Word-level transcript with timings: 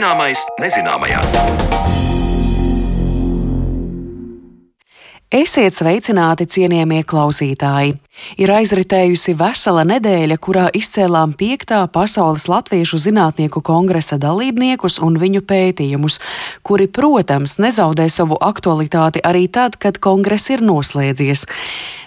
Zināmais 0.00 0.40
nezināmajā. 0.56 1.18
Esiet 5.28 5.76
sveicināti, 5.76 6.46
cienījamie 6.48 7.02
klausītāji! 7.04 7.98
Ir 8.40 8.52
aizritējusi 8.54 9.34
vesela 9.36 9.84
nedēļa, 9.84 10.38
kurā 10.40 10.64
izcēlām 10.72 11.34
5. 11.36 11.76
Pasaules 11.92 12.48
Latviešu 12.48 12.96
zinātnieku 12.96 13.60
kongresa 13.60 14.16
dalībniekus 14.16 14.96
un 15.04 15.20
viņu 15.20 15.44
pētījumus, 15.44 16.16
kuri, 16.64 16.88
protams, 16.88 17.58
nezaudē 17.60 18.08
savu 18.08 18.40
aktualitāti 18.40 19.20
arī 19.20 19.50
tad, 19.52 19.76
kad 19.76 20.00
kongress 20.00 20.48
ir 20.48 20.64
noslēdzies. 20.64 21.44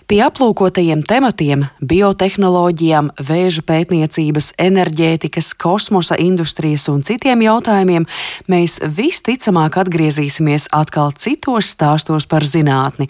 Pie 0.04 0.20
aplūkotajiem 0.26 1.00
tematiem- 1.08 1.62
biotehnoloģijām, 1.92 3.12
vēža 3.24 3.62
pētniecības, 3.64 4.52
enerģētikas, 4.60 5.54
kosmosa 5.56 6.16
industrijas 6.20 6.90
un 6.90 7.04
citiem 7.04 7.40
jautājumiem 7.40 8.08
mēs 8.48 8.80
visticamāk 8.84 9.80
atgriezīsimies 9.80 10.68
atkal 10.72 11.14
citos 11.16 11.72
stāstos 11.76 12.28
par 12.28 12.42
zinātni. 12.42 13.08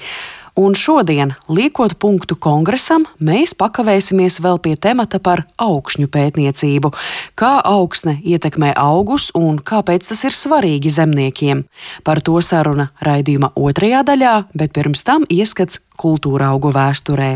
Un 0.54 0.76
šodien, 0.78 1.32
liekot 1.50 1.96
punktu 1.98 2.36
kongresam, 2.38 3.08
mēs 3.18 3.56
pakavēsimies 3.58 4.38
vēl 4.38 4.60
pie 4.62 4.76
temata 4.78 5.18
par 5.18 5.48
augšņu 5.58 6.06
pētniecību, 6.14 6.92
kā 7.34 7.56
augsne 7.66 8.20
ietekmē 8.22 8.70
augus 8.78 9.32
un 9.34 9.58
kāpēc 9.58 10.06
tas 10.12 10.22
ir 10.30 10.38
svarīgi 10.38 10.94
zemniekiem. 10.94 11.64
Par 12.06 12.22
to 12.22 12.38
saruna 12.46 12.92
raidījuma 13.02 13.56
otrajā 13.58 14.04
daļā, 14.06 14.36
bet 14.54 14.78
pirms 14.78 15.02
tam 15.02 15.26
ieskats 15.26 15.82
kultūra 15.98 16.54
augu 16.54 16.70
vēsturē. 16.78 17.32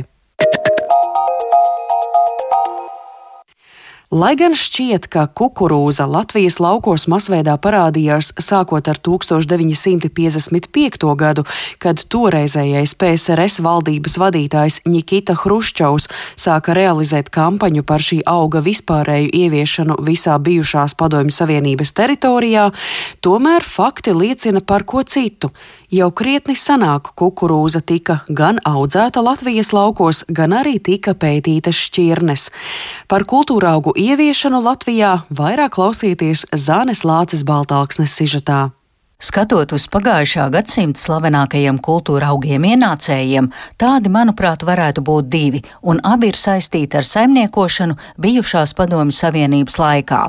Lai 4.08 4.38
gan 4.40 4.54
šķiet, 4.56 5.10
ka 5.12 5.26
kukurūza 5.28 6.06
Latvijas 6.08 6.62
laukos 6.64 7.12
masveidā 7.12 7.60
parādījās 7.60 8.32
sākot 8.40 8.88
ar 8.88 8.96
1955. 9.04 11.04
gadu, 11.20 11.44
kad 11.84 12.00
toreizējais 12.08 12.96
PSRS 12.96 13.60
valdības 13.66 14.16
vadītājs 14.16 14.88
Nikita 14.88 15.36
Hruščovs 15.36 16.08
sāka 16.40 16.72
realizēt 16.72 17.28
kampaņu 17.36 17.84
par 17.84 18.00
šī 18.00 18.24
auga 18.24 18.64
vispārēju 18.64 19.28
ieviešanu 19.28 20.00
visā 20.08 20.40
bijušās 20.40 20.96
Padomju 20.96 21.36
Savienības 21.36 21.92
teritorijā, 21.92 22.72
tomēr 23.20 23.68
fakti 23.68 24.16
liecina 24.16 24.64
par 24.64 24.88
ko 24.88 25.04
citu. 25.04 25.52
Jau 25.88 26.10
krietni 26.12 26.52
senāk 26.60 27.14
kukurūza 27.16 27.80
tika 27.80 28.18
gan 28.28 28.58
audzēta 28.68 29.22
Latvijas 29.24 29.70
laukos, 29.72 30.26
gan 30.28 30.52
arī 30.52 30.82
tika 30.84 31.14
pētītas 31.16 31.78
šķirnes. 31.80 32.50
Par 33.08 33.24
kultūra 33.24 33.72
augu 33.78 33.94
ieviešanu 33.96 34.60
Latvijā 34.66 35.14
vairāk 35.32 35.78
klausieties 35.78 36.44
Zānes 36.52 37.06
Lāces 37.08 37.46
Baltāksnes 37.48 38.18
sižetā. 38.20 38.74
Skatot 39.24 39.72
uz 39.78 39.86
pagājušā 39.88 40.50
gadsimta 40.52 41.00
slavenākajiem 41.00 41.80
kultūra 41.80 42.34
augiem 42.36 42.68
ienācējiem, 42.68 43.48
tādi, 43.80 44.12
manuprāt, 44.12 44.68
varētu 44.68 45.06
būt 45.08 45.32
divi, 45.32 45.64
un 45.88 46.04
abi 46.04 46.34
ir 46.34 46.38
saistīti 46.38 47.00
ar 47.00 47.08
saimniekošanu 47.08 47.96
bijušās 48.20 48.76
Padomju 48.76 49.16
Savienības 49.16 49.80
laikā. 49.80 50.20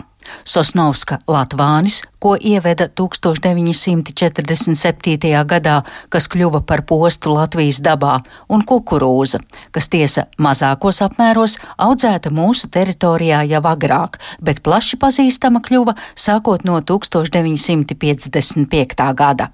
Sosnovska 0.44 1.18
Latvānis, 1.28 2.02
ko 2.18 2.36
ieveda 2.40 2.88
1947. 2.88 5.44
gadā, 5.52 5.82
kas 6.08 6.28
kļuva 6.28 6.60
par 6.66 6.82
postu 6.88 7.34
Latvijas 7.34 7.80
dabā, 7.84 8.20
un 8.48 8.64
kukurūza, 8.66 9.38
kas 9.72 9.88
tiesa 9.92 10.24
mazākos 10.38 11.02
apmēros 11.06 11.58
audzēta 11.78 12.30
mūsu 12.34 12.68
teritorijā 12.74 13.42
jau 13.52 13.62
agrāk, 13.70 14.18
bet 14.40 14.62
plaši 14.62 14.96
pazīstama 14.98 15.60
kļuva 15.62 15.94
sākot 16.16 16.64
no 16.64 16.80
1955. 16.80 19.14
gada. 19.14 19.48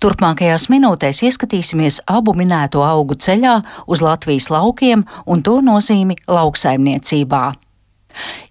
Turpmākajās 0.00 0.68
minūtēs 0.72 1.22
ieskatīsimies 1.28 2.02
abu 2.08 2.34
minēto 2.38 2.84
augu 2.86 3.18
ceļā 3.20 3.58
uz 3.86 4.04
Latvijas 4.04 4.50
laukiem 4.54 5.04
un 5.26 5.44
to 5.44 5.58
nozīmi 5.64 6.18
lauksaimniecībā. 6.28 7.44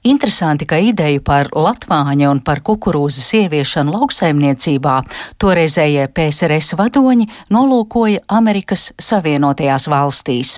Interesanti, 0.08 0.66
ka 0.70 0.78
ideju 0.80 1.22
par 1.26 1.50
latvāņa 1.52 2.30
un 2.32 2.40
par 2.46 2.62
kukurūzas 2.66 3.28
ieviešanu 3.42 3.92
lauksaimniecībā 3.96 4.96
toreizējie 5.42 6.06
PSRS 6.16 6.78
vadoņi 6.80 7.28
nolūkoja 7.52 8.24
Amerikas 8.38 8.92
Savienotajās 9.02 9.88
valstīs. 9.92 10.56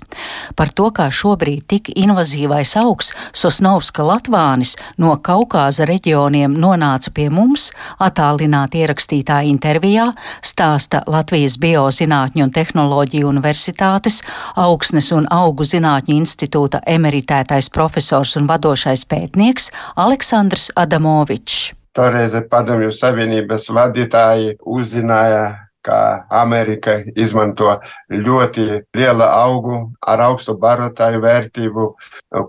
Par 0.55 0.73
to, 0.75 0.89
kā 0.93 1.07
šobrīd 1.09 1.65
tik 1.69 1.89
invazīvais 1.95 2.75
augs 2.81 3.13
Sosnovska 3.33 4.05
latvānis 4.05 4.75
no 5.01 5.15
Kaukāza 5.17 5.87
reģioniem 5.89 6.53
nonāca 6.59 7.13
pie 7.15 7.29
mums, 7.33 7.69
attālināti 7.99 8.83
ierakstītā 8.83 9.41
intervijā 9.49 10.11
stāsta 10.45 11.01
Latvijas 11.09 11.57
Biozinātņu 11.61 12.45
un 12.45 12.53
tehnoloģiju 12.53 13.29
universitātes 13.29 14.21
augsnes 14.59 15.11
un 15.15 15.27
augu 15.33 15.65
zinātņu 15.67 16.19
institūta 16.19 16.83
emeritētais 16.85 17.69
profesors 17.73 18.35
un 18.39 18.47
vadošais 18.49 18.98
galvenais 18.99 19.05
pētnieks 19.07 19.71
Aleksandrs 19.95 20.71
Adamovičs. 20.75 21.73
Toreiz 21.95 22.33
Padomju 22.49 22.91
Savienības 22.91 23.69
vadītāji 23.69 24.57
uzzināja, 24.65 25.67
ka 25.81 26.25
Amerika 26.29 27.03
izmanto 27.15 27.79
ļoti 28.11 28.83
lielu 28.95 29.23
augu 29.23 29.91
ar 30.05 30.19
augstu 30.19 30.57
barotāju 30.57 31.21
vērtību, 31.21 31.95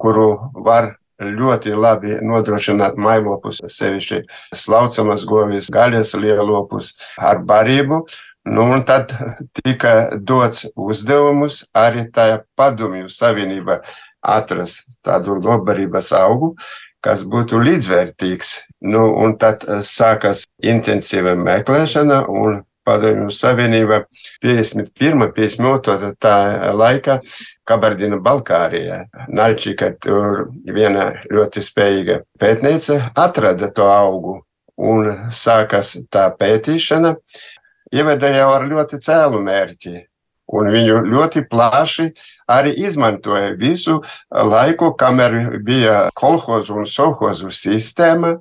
kuru 0.00 0.50
var 0.64 0.96
ļoti 1.20 1.74
labi 1.76 2.18
nodrošināt 2.22 2.96
mailopus, 2.96 3.60
sevišķi 3.68 4.24
slaucamas 4.56 5.24
govis, 5.24 5.70
gaļas 5.70 6.14
lielopus 6.14 6.96
ar 7.18 7.42
barību. 7.44 8.06
Nu, 8.50 8.66
un 8.74 8.84
tad 8.86 9.12
tika 9.62 9.92
dots 10.30 10.64
uzdevums 10.74 11.60
arī 11.76 12.06
tajā 12.14 12.40
padomju 12.58 13.10
savienībā 13.14 13.80
atrast 14.36 14.88
tādu 15.06 15.36
lobarības 15.44 16.10
augu, 16.18 16.54
kas 17.04 17.22
būtu 17.34 17.60
līdzvērtīgs. 17.66 18.50
Nu, 18.92 19.04
un 19.22 19.36
tad 19.40 19.64
eh, 19.68 19.84
sākas 19.86 20.44
intensīva 20.74 21.36
meklēšana 21.38 22.24
un 22.42 22.60
Padomju 22.88 23.30
Savienība 23.30 24.00
51. 24.42 25.28
52. 25.36 26.14
tā 26.18 26.36
laika 26.74 27.18
Kabardina 27.68 28.18
Balkārijā. 28.24 29.02
Naļčika 29.28 29.92
tur 30.02 30.46
viena 30.64 31.10
ļoti 31.30 31.62
spējīga 31.62 32.22
pētniece 32.40 32.96
atrada 33.14 33.68
to 33.76 33.86
augu 33.86 34.38
un 34.80 35.10
sākas 35.34 35.92
tā 36.10 36.30
pētīšana. 36.40 37.14
Ieveda 37.94 38.30
jau 38.34 38.48
ar 38.54 38.68
ļoti 38.70 39.00
cēlu 39.02 39.42
mērķi 39.42 39.96
un 40.56 40.70
viņu 40.72 41.00
ļoti 41.10 41.44
plaši 41.50 42.08
arī 42.50 42.72
izmantoja 42.86 43.52
visu 43.58 44.00
laiku, 44.30 44.92
kamēr 44.98 45.36
bija 45.66 45.96
kolhozu 46.18 46.80
un 46.82 46.88
sovhozu 46.90 47.52
sistēma. 47.54 48.34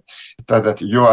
Tātad, 0.49 0.81
jo 0.81 1.05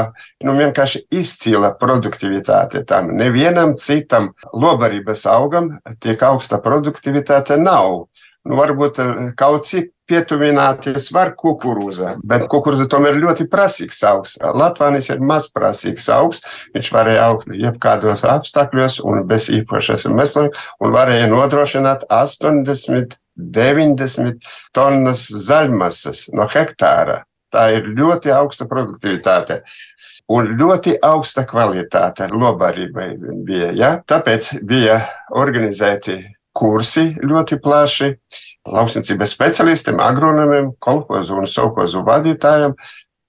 nu, 0.44 0.56
vienkārši 0.56 1.04
izcila 1.12 1.74
produktivitāte 1.80 2.84
tam. 2.88 3.12
Nevienam 3.20 3.74
citam 3.80 4.30
lobarības 4.52 5.26
augam 5.28 5.74
tik 6.00 6.24
augsta 6.24 6.60
produktivitāte 6.64 7.60
nav. 7.60 8.06
Nu, 8.46 8.54
varbūt 8.60 8.98
kaut 9.38 9.66
cik 9.66 9.90
pietuvināties 10.06 11.08
var 11.14 11.32
kukurūza, 11.40 12.12
bet 12.30 12.44
kukurūza 12.52 12.86
tomēr 12.92 13.18
ļoti 13.18 13.48
prasīgs 13.50 14.04
augs. 14.06 14.36
Latvānis 14.38 15.10
ir 15.10 15.22
mazprasīgs 15.32 16.06
augs, 16.14 16.44
viņš 16.76 16.90
varēja 16.94 17.24
augt 17.26 17.50
jebkādos 17.50 18.22
apstākļos 18.30 19.00
un 19.02 19.26
bez 19.30 19.48
īpašas 19.50 20.06
meslojuma 20.06 20.54
un 20.78 20.94
varēja 20.94 21.26
nodrošināt 21.32 22.06
80, 22.14 23.18
90 23.58 24.46
tonnas 24.78 25.26
zaļmasas 25.48 26.28
no 26.38 26.46
hektāra. 26.54 27.24
Tā 27.50 27.68
ir 27.74 27.90
ļoti 27.98 28.30
augsta 28.34 28.66
produktivitāte. 28.70 29.62
Un 30.30 30.56
ļoti 30.58 30.96
augsta 31.06 31.44
kvalitāte 31.46 32.26
lobarībai 32.32 33.12
bija. 33.46 33.70
Ja? 33.78 33.90
Tāpēc 34.10 34.56
bija 34.66 34.98
organizēti 35.30 36.18
kursi 36.56 37.10
ļoti 37.22 37.58
plaši 37.62 38.12
lauksniecības 38.66 39.34
specialistiem, 39.36 40.00
agronomiem, 40.02 40.72
kolhozu 40.82 41.36
un 41.40 41.50
sovhozu 41.50 42.04
vadītājiem. 42.06 42.74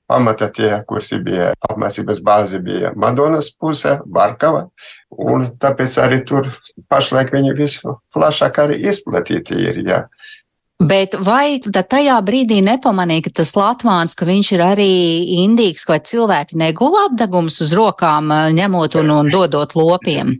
Pamata 0.07 0.47
tie 0.55 0.69
kursi 0.87 1.17
bija 1.19 1.49
apmācības 1.67 2.21
bāze 2.23 2.61
bija 2.63 2.93
Madonas 2.95 3.49
pusē, 3.59 3.97
Barkava, 4.07 4.69
un 5.11 5.49
tāpēc 5.59 5.97
arī 5.99 6.21
tur 6.29 6.47
pašlaik 6.87 7.33
viņi 7.35 7.55
visplašāk 7.57 8.61
arī 8.63 8.79
izplatīti 8.87 9.59
ir. 9.67 9.81
Jā. 9.83 10.05
Bet 10.79 11.17
vai 11.25 11.57
tajā 11.59 12.15
brīdī 12.23 12.61
nepamanīja, 12.63 13.25
ka 13.27 13.31
tas 13.41 13.55
Latvāns, 13.57 14.15
ka 14.15 14.29
viņš 14.29 14.51
ir 14.55 14.63
arī 14.63 14.91
indīgs, 15.43 15.87
vai 15.89 15.99
cilvēki 15.99 16.55
neguva 16.55 17.07
apdegumus 17.09 17.59
uz 17.65 17.73
rokām, 17.75 18.31
ņemot 18.55 18.95
un, 19.01 19.11
un 19.11 19.31
dodot 19.33 19.75
lopiem? 19.75 20.37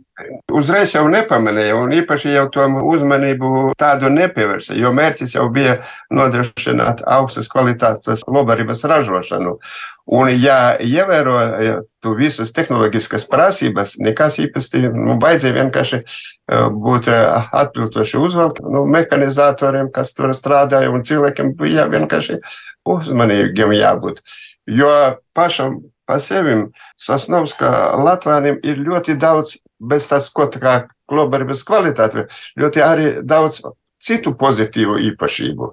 Uzreiz 0.52 0.92
jau 0.94 1.04
nepamanīja, 1.10 1.76
un 1.78 1.92
īpaši 1.96 2.32
jau 2.34 2.46
to 2.52 2.64
uzmanību 2.92 3.72
tādu 3.80 4.10
nepievērsa, 4.12 4.76
jo 4.78 4.92
mērķis 4.94 5.36
jau 5.36 5.48
bija 5.54 5.78
nodrošināt 6.14 7.04
augstas 7.06 7.50
kvalitātes 7.52 8.24
lobarības 8.28 8.84
ražošanu. 8.88 9.56
Un, 10.18 10.30
ja 10.40 10.78
ievēro 10.80 11.36
tu 12.00 12.14
visas 12.16 12.52
tehnoloģiskas 12.56 13.26
prasības, 13.28 13.98
nekas 14.00 14.38
īpaši, 14.40 14.86
nu, 14.94 15.18
vajadzēja 15.20 15.56
vienkārši 15.58 16.00
būt 16.86 17.10
atbilstoši 17.12 18.16
uzvalk, 18.16 18.62
nu, 18.64 18.86
mehanizatoriem, 18.88 19.92
kas 19.92 20.14
tur 20.16 20.32
strādāja, 20.36 20.88
un 20.94 21.04
cilvēkiem 21.04 21.52
bija 21.60 21.84
vienkārši 21.92 22.40
uzmanīgiem 22.88 23.76
jābūt. 23.76 24.24
Jo 24.68 24.90
pašam 25.36 25.80
pa 26.08 26.18
sevi 26.24 26.56
Sosnovska 26.96 27.72
Latvāniem 28.00 28.60
ir 28.64 28.80
ļoti 28.80 29.18
daudz, 29.20 29.58
bez 29.78 30.08
tās, 30.10 30.30
ko 30.32 30.48
tā 30.48 30.62
kā 30.62 30.74
globālības 31.08 31.64
kvalitāte, 31.68 32.26
ļoti 32.58 32.84
arī 32.84 33.12
daudz 33.22 33.60
citu 34.02 34.32
pozitīvu 34.38 34.98
īpašību. 35.12 35.70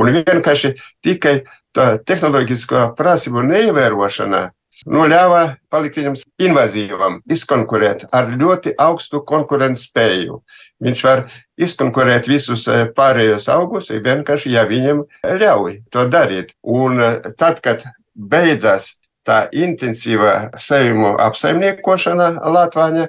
Un 0.00 0.12
vienkārši 0.16 0.74
tikai 1.04 1.40
tā 1.76 1.90
tehnoloģiskā 2.08 2.92
prasību 2.98 3.44
neievērošana 3.48 4.48
nu, 4.86 5.04
ļāva 5.10 5.42
palikt 5.72 5.98
viņam 5.98 6.16
invazīvam, 6.48 7.18
izkonkurēt 7.30 8.06
ar 8.14 8.30
ļoti 8.30 8.74
augstu 8.78 9.20
konkurences 9.26 9.88
spēju. 9.88 10.38
Viņš 10.84 11.04
var 11.04 11.24
izkonkurēt 11.58 12.28
visus 12.30 12.66
eh, 12.70 12.86
pārējos 12.94 13.48
augus, 13.50 13.90
vienkārši, 13.90 14.54
ja 14.54 14.64
viņam 14.68 15.02
ļauj 15.42 15.80
to 15.94 16.06
darīt. 16.12 16.54
Un 16.62 17.02
eh, 17.02 17.18
tad, 17.40 17.62
kad 17.64 17.82
beidzās 18.14 18.94
tā 19.28 19.38
intensīva 19.52 20.34
sejumu 20.60 21.14
apsaimniekošana 21.22 22.30
Latvāņa, 22.56 23.08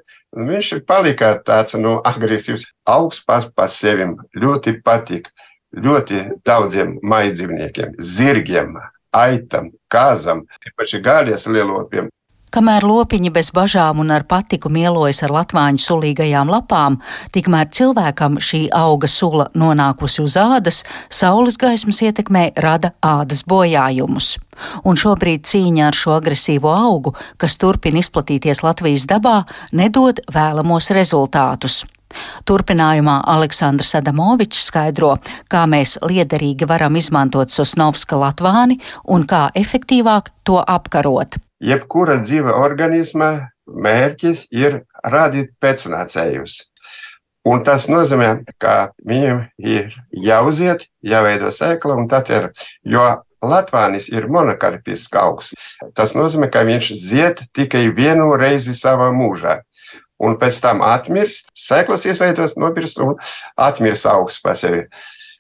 viņš 0.50 0.72
palika 0.90 1.38
tāds 1.48 1.78
nu, 1.80 1.98
agresīvs, 2.06 2.68
augsts 2.92 3.26
pats 3.28 3.50
par 3.56 3.72
sevi. 3.74 4.10
Ļoti 4.36 4.80
patīk 4.86 5.32
ļoti 5.76 6.22
daudziem 6.48 6.98
maidzīvniekiem, 7.06 7.96
zirgiem, 8.02 8.76
aitam, 9.16 9.72
kāzam, 9.94 10.46
īpaši 10.68 11.02
gālies 11.06 11.48
lielopiem. 11.48 12.10
Kamēr 12.50 12.82
lopiņi 12.82 13.30
bez 13.30 13.52
bažām 13.54 14.00
un 14.02 14.10
ar 14.10 14.24
patiku 14.26 14.72
mielojas 14.74 15.20
ar 15.28 15.34
latvāņu 15.36 15.84
sulīgajām 15.84 16.50
lapām, 16.50 16.96
tikmēr 17.36 17.70
cilvēkam 17.78 18.40
šī 18.42 18.64
auga 18.74 19.06
sula 19.06 19.46
nonākusi 19.54 20.24
uz 20.24 20.38
ādas, 20.42 20.80
saules 21.14 21.60
gaismas 21.62 22.02
ietekmē 22.02 22.48
rada 22.58 22.96
ādas 23.06 23.44
bojājumus. 23.46 24.32
Un 24.82 24.98
šobrīd 24.98 25.46
cīņa 25.46 25.86
ar 25.92 26.00
šo 26.02 26.18
agresīvo 26.18 26.74
augu, 26.74 27.14
kas 27.38 27.60
turpina 27.62 28.02
izplatīties 28.02 28.66
Latvijas 28.66 29.06
dabā, 29.06 29.44
nedod 29.70 30.26
vēlamos 30.34 30.90
rezultātus. 30.98 31.84
Turpinājumā 32.50 33.20
Aleksandrs 33.30 33.94
Adamovičs 34.00 34.66
skaidro, 34.70 35.16
kā 35.52 35.66
mēs 35.70 35.98
liederīgi 36.02 36.68
varam 36.70 36.98
izmantot 36.98 37.54
Sosnovska 37.54 38.18
latvāni 38.20 38.80
un 39.06 39.28
kā 39.30 39.48
efektīvāk 39.58 40.34
to 40.48 40.58
apkarot. 40.62 41.38
Jebkura 41.60 42.18
dzīva 42.24 42.56
organisma 42.58 43.32
mērķis 43.70 44.48
ir 44.56 44.82
radīt 45.06 45.54
pēcnācējus. 45.62 46.58
Un 47.50 47.64
tas 47.64 47.88
nozīmē, 47.88 48.30
ka 48.62 48.92
viņam 49.08 49.46
ir 49.58 49.94
jāuziet, 50.12 50.86
jāveido 51.06 51.52
sēkla, 51.56 51.96
un 51.96 52.08
tad 52.12 52.30
ir, 52.34 52.50
jo 52.84 53.06
Latvānis 53.40 54.10
ir 54.12 54.28
monokarpisks 54.28 55.16
augs. 55.16 55.54
Tas 55.96 56.12
nozīmē, 56.18 56.50
ka 56.52 56.66
viņš 56.68 56.90
zied 57.00 57.46
tikai 57.56 57.86
vienu 57.96 58.34
reizi 58.36 58.76
savā 58.76 59.14
mūžā 59.16 59.62
un 60.20 60.36
pēc 60.40 60.60
tam 60.64 60.84
atmirst, 60.86 61.50
sēklas 61.58 62.06
iesveidos, 62.10 62.58
nobirst 62.60 63.00
un 63.04 63.16
atmirst 63.60 64.08
augsts 64.10 64.44
pa 64.44 64.56
sevi. 64.60 64.86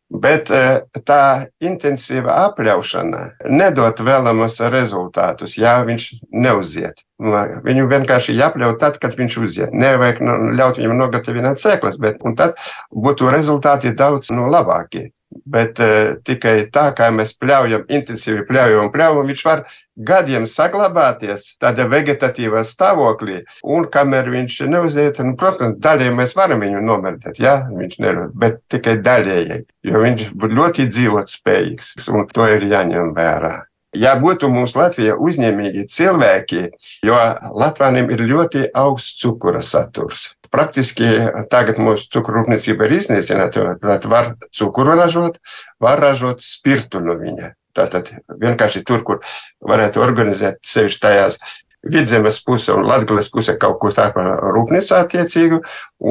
Bet 0.09 0.47
eh, 0.49 0.79
tā 1.05 1.45
intensīva 1.61 2.33
apļaušana 2.47 3.19
nedod 3.53 3.99
vēlamos 4.01 4.57
rezultātus, 4.73 5.53
ja 5.59 5.75
viņš 5.85 6.07
neuziet. 6.33 7.03
Nu, 7.21 7.35
viņu 7.67 7.85
vienkārši 7.91 8.33
jāpļauj 8.39 8.79
tad, 8.81 8.97
kad 9.03 9.13
viņš 9.19 9.37
uziet. 9.43 9.75
Nevajag 9.75 10.23
nu, 10.25 10.39
ļaut 10.57 10.81
viņam 10.81 10.97
nogatavināt 11.03 11.61
sēklas, 11.61 12.01
bet 12.01 12.17
tad 12.41 12.57
būtu 12.89 13.29
rezultāti 13.29 13.93
daudz 13.93 14.33
nu, 14.33 14.49
labākie. 14.49 15.11
Bet 15.45 15.79
uh, 15.83 16.15
tikai 16.27 16.55
tā, 16.73 16.89
kā 16.97 17.09
mēs 17.15 17.35
pļaujam, 17.39 17.85
intensīvi 17.87 18.45
pļaujam 18.49 18.87
un 18.87 18.91
pļaujam, 18.93 19.29
viņš 19.31 19.45
var 19.47 19.63
gadiem 20.09 20.45
saglabāties 20.47 21.45
tādā 21.61 21.87
vegetatīvā 21.91 22.63
stāvoklī. 22.67 23.41
Un 23.63 23.87
kamēr 23.93 24.29
viņš 24.33 24.59
neuziet, 24.71 25.19
nu, 25.23 25.35
protams, 25.39 25.79
daļēji 25.83 26.17
mēs 26.19 26.35
varam 26.39 26.63
viņu 26.63 26.83
nomērtēt, 26.87 27.39
ja 27.43 27.55
viņš 27.71 27.97
nerod, 28.03 28.35
bet 28.39 28.61
tikai 28.73 28.99
daļēji, 29.05 29.63
jo 29.89 30.03
viņš 30.05 30.29
ļoti 30.59 30.87
dzīvot 30.91 31.33
spējīgs, 31.33 31.95
un 32.13 32.29
to 32.33 32.47
ir 32.57 32.69
jāņem 32.71 33.15
vērā. 33.17 33.55
Ja 33.97 34.11
būtu 34.21 34.51
mums 34.53 34.75
Latvijā 34.77 35.15
uzņēmīgi 35.17 35.87
cilvēki, 35.89 36.67
jo 37.09 37.15
Latvijam 37.57 38.11
ir 38.13 38.21
ļoti 38.21 38.67
augsts 38.77 39.17
cukura 39.17 39.63
saturs. 39.65 40.27
Praktiski 40.53 41.07
tagad 41.51 41.77
mūsu 41.81 42.07
cukurrūpniecība 42.15 42.87
ir 42.87 42.97
iznīcināta, 42.99 43.75
tad 43.83 44.05
var 44.09 44.33
cukuru 44.55 44.97
ražot, 44.97 45.39
var 45.81 46.01
ražot 46.01 46.41
spirtu 46.45 47.01
no 47.03 47.17
viņa. 47.19 47.53
Tātad 47.77 48.09
vienkārši 48.41 48.83
tur, 48.87 49.03
kur 49.05 49.19
varētu 49.61 50.01
organizēt 50.01 50.59
sevišķi 50.65 51.01
tajās 51.03 51.37
vidzemes 51.85 52.41
puse 52.43 52.73
un 52.75 52.87
latgales 52.89 53.29
puse 53.31 53.55
kaut 53.61 53.77
ko 53.79 53.91
tādu 53.95 54.17
par 54.17 54.31
rūpnīcu 54.55 54.95
attiecīgu 54.97 55.61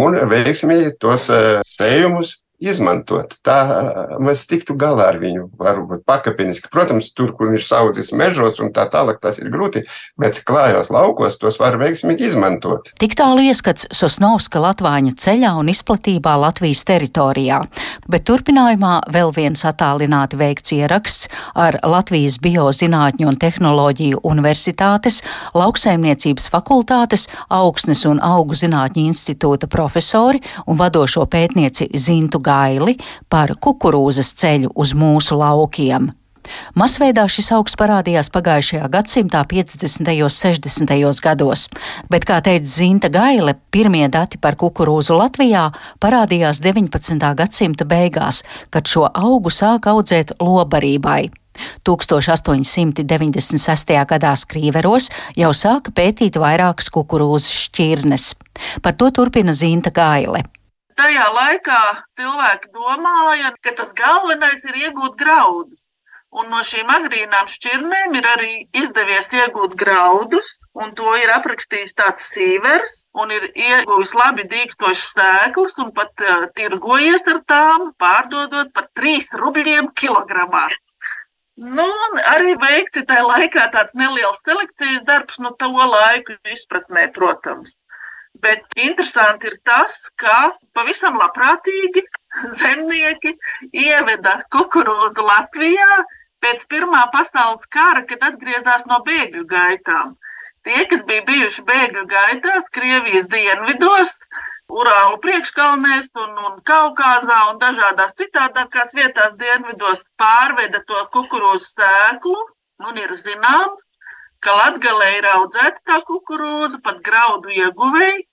un 0.05 0.17
veiksmīgi 0.31 0.95
tos 1.03 1.29
uh, 1.35 1.59
sējumus 1.69 2.39
izmantot. 2.59 3.37
Tā 3.47 3.59
mēs 4.23 4.45
tiktu 4.51 4.75
galā 4.79 5.13
ar 5.13 5.19
viņu, 5.23 5.49
varbūt 5.59 6.05
pakāpeniski. 6.09 6.71
Protams, 6.73 7.13
tur, 7.15 7.33
kur 7.39 7.53
viņš 7.53 7.67
saudzis 7.71 8.11
mežos 8.17 8.59
un 8.63 8.73
tā 8.75 8.89
tālāk, 8.91 9.21
tas 9.23 9.39
ir 9.39 9.51
grūti, 9.53 9.85
bet 10.19 10.41
klājos 10.49 10.91
laukos 10.93 11.39
tos 11.39 11.61
var 11.63 11.79
veiksmīgi 11.81 12.29
izmantot. 12.29 12.91
Tik 12.99 13.15
tālu 13.19 13.45
ieskats 13.47 13.87
Sosnovska 13.95 14.63
Latvāņa 14.63 15.15
ceļā 15.23 15.53
un 15.61 15.71
izplatībā 15.71 16.35
Latvijas 16.43 16.83
teritorijā, 16.89 17.61
bet 18.11 18.27
turpinājumā 18.29 18.95
vēl 19.15 19.33
viens 19.37 19.63
attālināti 19.69 20.39
veikts 20.41 20.75
ieraksts 20.75 21.31
ar 21.55 21.79
Latvijas 21.87 22.41
Biozinātņu 22.43 23.31
un 23.31 23.39
tehnoloģiju 23.39 24.23
universitātes, 24.27 25.23
lauksaimniecības 25.55 26.51
fakultātes, 26.51 27.29
augsnes 27.55 28.05
un 28.09 28.23
augu 28.25 28.59
zinātņu 28.59 29.07
institūta 29.13 29.71
profesori 29.71 30.43
un 30.67 30.79
vadošo 30.81 31.27
pētnieci 31.31 31.91
Zintu 31.99 32.41
gaili 32.49 32.97
par 33.29 33.53
kukurūzas 33.61 34.33
ceļu 34.41 34.73
uz 34.75 34.97
mūsu 34.97 35.39
laukiem. 35.39 36.09
Masveidā 36.79 37.25
šis 37.31 37.51
augs 37.57 37.75
parādījās 37.79 38.31
pagājušajā 38.33 38.89
gadsimtā 38.93 39.41
50. 39.49 40.11
un 40.25 40.31
60. 40.33 41.21
gados, 41.25 41.69
bet, 42.11 42.25
kā 42.29 42.37
teica 42.45 42.69
Zinta 42.69 43.09
Gaile, 43.13 43.55
pirmie 43.75 44.09
dati 44.13 44.37
par 44.41 44.55
kukurūzu 44.61 45.13
Latvijā 45.19 45.65
parādījās 46.03 46.61
19. 46.65 47.35
gadsimta 47.39 47.85
beigās, 47.89 48.37
kad 48.71 48.85
šo 48.89 49.05
augu 49.13 49.51
sāk 49.53 49.87
audzēt 49.91 50.29
lobarībai. 50.41 51.31
1896. 51.89 54.05
gadā 54.07 54.33
Skrīveros 54.39 55.11
jau 55.37 55.51
sāka 55.51 55.91
pētīt 55.91 56.39
vairākas 56.39 56.87
kukurūzas 56.95 57.51
šķirnes. 57.67 58.35
Par 58.83 58.95
to 58.95 59.11
turpina 59.15 59.53
Zinta 59.53 59.91
Gaile 59.91 60.43
tajā 61.01 61.27
laikā 61.35 61.83
cilvēki 62.21 62.73
domāja, 62.77 63.53
ka 63.65 63.75
tas 63.81 63.93
galvenais 64.01 64.65
ir 64.71 64.81
iegūt 64.87 65.19
graudus. 65.21 65.79
Un 66.39 66.51
no 66.53 66.59
šīm 66.71 66.91
agrīnām 66.93 67.47
šķirnēm 67.49 68.17
ir 68.19 68.27
arī 68.31 68.51
izdevies 68.77 69.31
iegūt 69.33 69.77
graudus, 69.83 70.51
un 70.77 70.91
to 70.99 71.15
ir 71.17 71.33
aprakstījis 71.33 71.95
tāds 72.01 72.27
sīvers, 72.35 72.99
un 73.23 73.33
ir 73.37 73.47
ieguvis 73.55 74.13
labi 74.19 74.45
dīkstošas 74.51 75.07
sēklas, 75.15 75.79
un 75.85 75.95
pat 75.97 76.27
uh, 76.27 76.45
tirgojies 76.59 77.33
ar 77.33 77.41
tām, 77.55 77.89
pārdodot 78.05 78.75
par 78.77 78.91
3 79.01 79.41
rubļiem 79.41 79.89
kilogramā. 80.03 80.67
Nu, 81.59 81.89
arī 82.35 82.53
veikts 82.61 83.09
tajā 83.09 83.25
laikā 83.25 83.65
tāds 83.73 83.97
neliels 83.99 84.39
selekcijas 84.47 85.03
darbs, 85.09 85.41
no 85.41 85.51
nu, 85.51 85.57
to 85.59 85.89
laiku 85.97 86.37
izpratnē, 86.55 87.09
protams. 87.17 87.73
Bet 88.45 88.79
interesanti 88.79 89.49
ir 89.51 89.57
tas, 89.67 89.95
ka 90.23 90.53
pavisam 90.77 91.19
labprātīgi 91.19 92.05
zemnieki 92.61 93.35
ieveda 93.73 94.39
kukurūzu 94.55 95.25
Latvijā 95.31 96.05
pēc 96.45 96.65
Pirmā 96.71 97.07
pasaules 97.15 97.67
kara, 97.75 98.05
kad 98.11 98.23
atgriezās 98.31 98.85
no 98.91 99.01
bēgļu 99.09 99.47
gaitām. 99.51 100.15
Tie, 100.67 100.85
kas 100.91 101.03
bija 101.09 101.25
bijuši 101.27 101.65
bēgļu 101.71 102.05
gaitās, 102.13 102.71
Krievijas 102.77 103.27
dienvidos, 103.33 104.15
Urālu 104.69 105.17
priekškalnēs 105.25 106.11
un, 106.23 106.33
un 106.45 106.57
Kaukāzā 106.69 107.39
un 107.51 107.61
dažādās 107.63 108.13
citādākās 108.21 108.93
vietās 108.99 109.33
dienvidos, 109.41 110.03
pārveda 110.21 110.83
to 110.91 111.05
kukurūzu 111.15 111.71
sēklu 111.71 112.37
un 112.85 113.01
ir 113.01 113.15
zināms, 113.23 113.81
ka 114.45 114.57
Latgalē 114.61 115.13
ir 115.19 115.29
audzēta 115.35 115.85
tā 115.91 116.01
kukurūza, 116.09 116.81
pat 116.85 117.01
graudu 117.07 117.55
ieguvēji, 117.55 118.27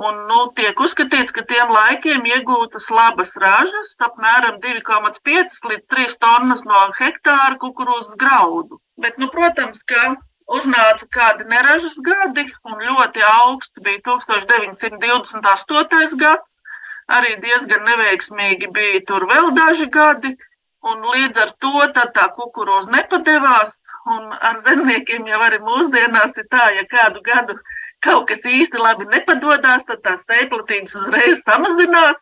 Un, 0.00 0.20
nu, 0.28 0.38
tiek 0.56 0.78
uzskatīts, 0.80 1.32
ka 1.36 1.42
tiem 1.50 1.72
laikiem 1.74 2.24
iegūtas 2.30 2.86
labas 2.94 3.32
ražas, 3.42 3.90
apmēram 4.06 4.60
2,5 4.62 5.56
līdz 5.70 5.86
3 5.94 6.14
tonnas 6.24 6.62
no 6.64 6.84
hektāra 6.98 7.58
kukurūzas 7.64 8.14
graudu. 8.22 8.78
Bet, 9.04 9.18
nu, 9.18 9.28
protams, 9.34 9.82
ka 9.90 10.14
uznāca 10.58 11.08
kādi 11.16 11.48
neražas 11.50 11.98
gadi, 12.06 12.46
un 12.70 12.86
ļoti 12.86 13.26
augsts 13.32 13.82
bija 13.82 14.00
1928. 14.06 16.14
gads. 16.22 16.46
Arī 17.10 17.34
diezgan 17.42 17.82
neveiksmīgi 17.90 18.70
bija 18.70 19.02
tur 19.10 19.26
vēl 19.26 19.50
daži 19.58 19.90
gadi, 19.90 20.36
un 20.86 21.02
līdz 21.12 21.44
ar 21.44 21.52
to 21.64 21.86
tā 21.98 22.26
kukurūza 22.38 22.94
nepadevās. 22.94 23.74
Un 24.08 24.32
ar 24.32 24.62
zemniekiem 24.64 25.26
jau 25.28 25.40
arī 25.44 25.58
mūsdienās 25.60 26.38
ir 26.40 26.46
tā, 26.52 26.70
ja 26.72 26.86
kādu 26.88 27.20
gadu 27.26 27.56
kaut 28.04 28.28
kas 28.30 28.40
īsti 28.48 28.80
labi 28.80 29.04
nepadodas, 29.12 29.84
tad 29.84 30.00
tās 30.06 30.22
sēklatības 30.24 30.96
uzreiz 31.02 31.42
samazinās. 31.44 32.16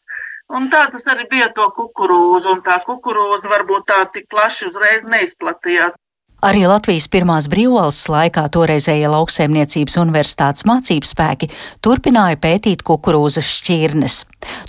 Un 0.49 0.71
tā 0.73 0.87
tas 0.91 1.05
arī 1.13 1.29
bija 1.31 1.51
to 1.55 1.69
kukurūzu, 1.77 2.57
un 2.57 2.63
tā 2.67 2.81
kukurūza 2.87 3.51
varbūt 3.53 3.87
tā 3.91 3.99
tik 4.13 4.27
plaši 4.33 4.71
uzreiz 4.71 5.05
neizplatījās. 5.05 5.95
Arī 6.39 6.69
Latvijas 6.71 7.09
pirmās 7.11 7.49
brīvvalsts 7.51 8.05
laikā 8.15 8.45
toreizējie 8.55 9.09
lauksaimniecības 9.11 9.97
universitātes 9.99 10.63
mācību 10.71 11.09
spēki 11.09 11.49
turpināja 11.83 12.39
pētīt 12.39 12.85
kukurūzas 12.87 13.43
šķirnes. 13.57 14.21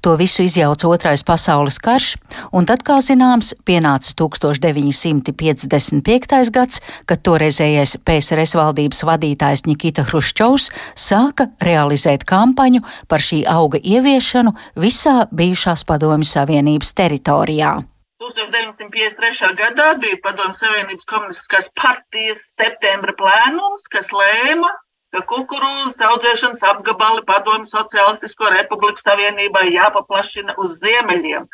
To 0.02 0.18
visu 0.18 0.42
izjauca 0.48 0.90
Otrais 0.90 1.22
pasaules 1.22 1.78
karš, 1.78 2.18
un 2.58 2.66
tad, 2.66 2.82
kā 2.88 2.98
zināms, 3.06 3.54
pienāca 3.70 4.18
1955. 4.18 6.50
gads, 6.58 6.82
kad 7.06 7.22
toreizējais 7.22 8.02
PSRS 8.02 8.58
valdības 8.58 9.06
vadītājs 9.06 9.70
Nikita 9.70 10.10
Hruščovs 10.10 10.74
sāka 10.98 11.54
realizēt 11.62 12.26
kampaņu 12.26 12.82
par 13.06 13.22
šī 13.22 13.46
auga 13.46 13.78
ieviešanu 13.78 14.58
visā 14.74 15.30
bijušās 15.30 15.86
Padomju 15.86 16.26
Savienības 16.34 16.98
teritorijā. 16.98 17.86
1953. 18.20 19.56
gadā 19.56 19.94
bija 20.02 20.18
Padomju 20.24 20.60
Savienības 20.60 21.08
komunistiskās 21.08 21.70
partijas 21.80 22.42
septembra 22.60 23.14
plēnums, 23.22 23.86
kas 23.94 24.10
lēma, 24.12 24.72
ka 25.16 25.22
kukurūzas 25.30 26.04
audzēšanas 26.10 26.66
apgabali 26.72 27.24
Padomju 27.30 27.72
Socialistisko 27.72 28.52
Republiku 28.58 29.00
Savienībai 29.00 29.70
jāpaplašina 29.72 30.58
uz 30.60 30.76
ziemeļiem, 30.84 31.48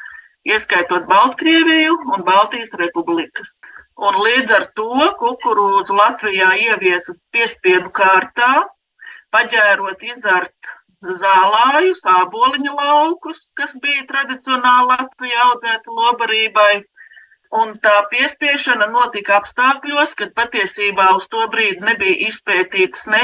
ieskaitot 0.49 1.05
Baltkrieviju 1.11 1.99
un 2.15 2.25
Baltijas 2.31 2.73
republikas. 2.81 3.53
Un 4.01 4.17
līdz 4.25 4.57
ar 4.57 4.65
to 4.79 5.11
kukurūzu 5.21 5.93
Latvijā 6.01 6.49
ieviesas 6.63 7.21
piespiedu 7.31 7.93
kārtā, 7.93 8.65
paģērot 9.37 10.01
izart 10.15 10.73
zālājus, 11.03 12.01
āboliņa 12.09 12.73
laukus, 12.79 13.45
kas 13.59 13.71
bija 13.83 14.05
tradicionāli 14.09 14.91
Latvijā 14.91 15.47
audzēti 15.51 15.95
lobarībai. 15.99 16.73
Un 17.55 17.75
tā 17.79 17.95
piespiešana 18.11 18.87
notika 18.91 19.37
apstākļos, 19.39 20.15
kad 20.19 20.33
patiesībā 20.35 21.11
uz 21.15 21.27
to 21.31 21.45
brīdi 21.53 21.85
nebija 21.85 22.27
izpētītas 22.29 23.07
ne 23.07 23.23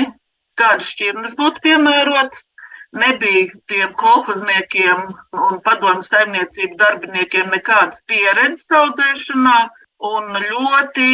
kādas 0.59 0.87
šķirnes 0.93 1.35
būtu 1.39 1.63
piemērotas, 1.65 2.45
nebija 2.95 3.59
tiem 3.71 3.93
kolhozniekiem 3.99 5.05
un 5.47 5.61
padomu 5.65 6.03
saimniecību 6.05 6.77
darbiniekiem 6.81 7.51
nekādas 7.55 8.01
pieredzes 8.07 8.71
audzēšanā, 8.81 9.59
un 10.11 10.35
ļoti 10.43 11.09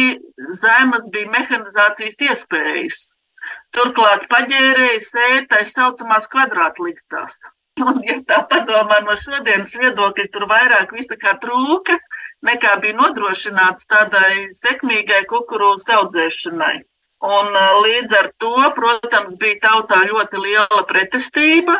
zemas 0.62 1.06
bija 1.14 1.32
mehanizācijas 1.36 2.20
iespējas. 2.30 3.00
Turklāt 3.76 4.26
paģērēja 4.32 5.00
sēta 5.04 5.46
tā 5.54 5.62
saucamās 5.70 6.28
kvadrātliktās. 6.32 7.36
Un, 7.86 8.00
ja 8.06 8.18
tā 8.26 8.42
padomā 8.50 9.00
no 9.06 9.14
šodienas 9.20 9.74
viedokļa, 9.78 10.28
tur 10.34 10.46
vairāk 10.50 10.94
visa 10.96 11.18
kā 11.20 11.36
trūka, 11.42 11.98
nekā 12.48 12.76
bija 12.82 12.96
nodrošināts 12.98 13.86
tādai 13.90 14.48
sekmīgai 14.62 15.24
kukurūzu 15.30 15.94
audzēšanai. 15.98 16.76
Un 17.28 17.54
līdz 17.84 18.14
ar 18.14 18.30
to, 18.42 18.54
protams, 18.76 19.38
bija 19.42 19.58
tautā 19.64 20.04
ļoti 20.06 20.42
liela 20.42 20.82
pretestība, 20.90 21.74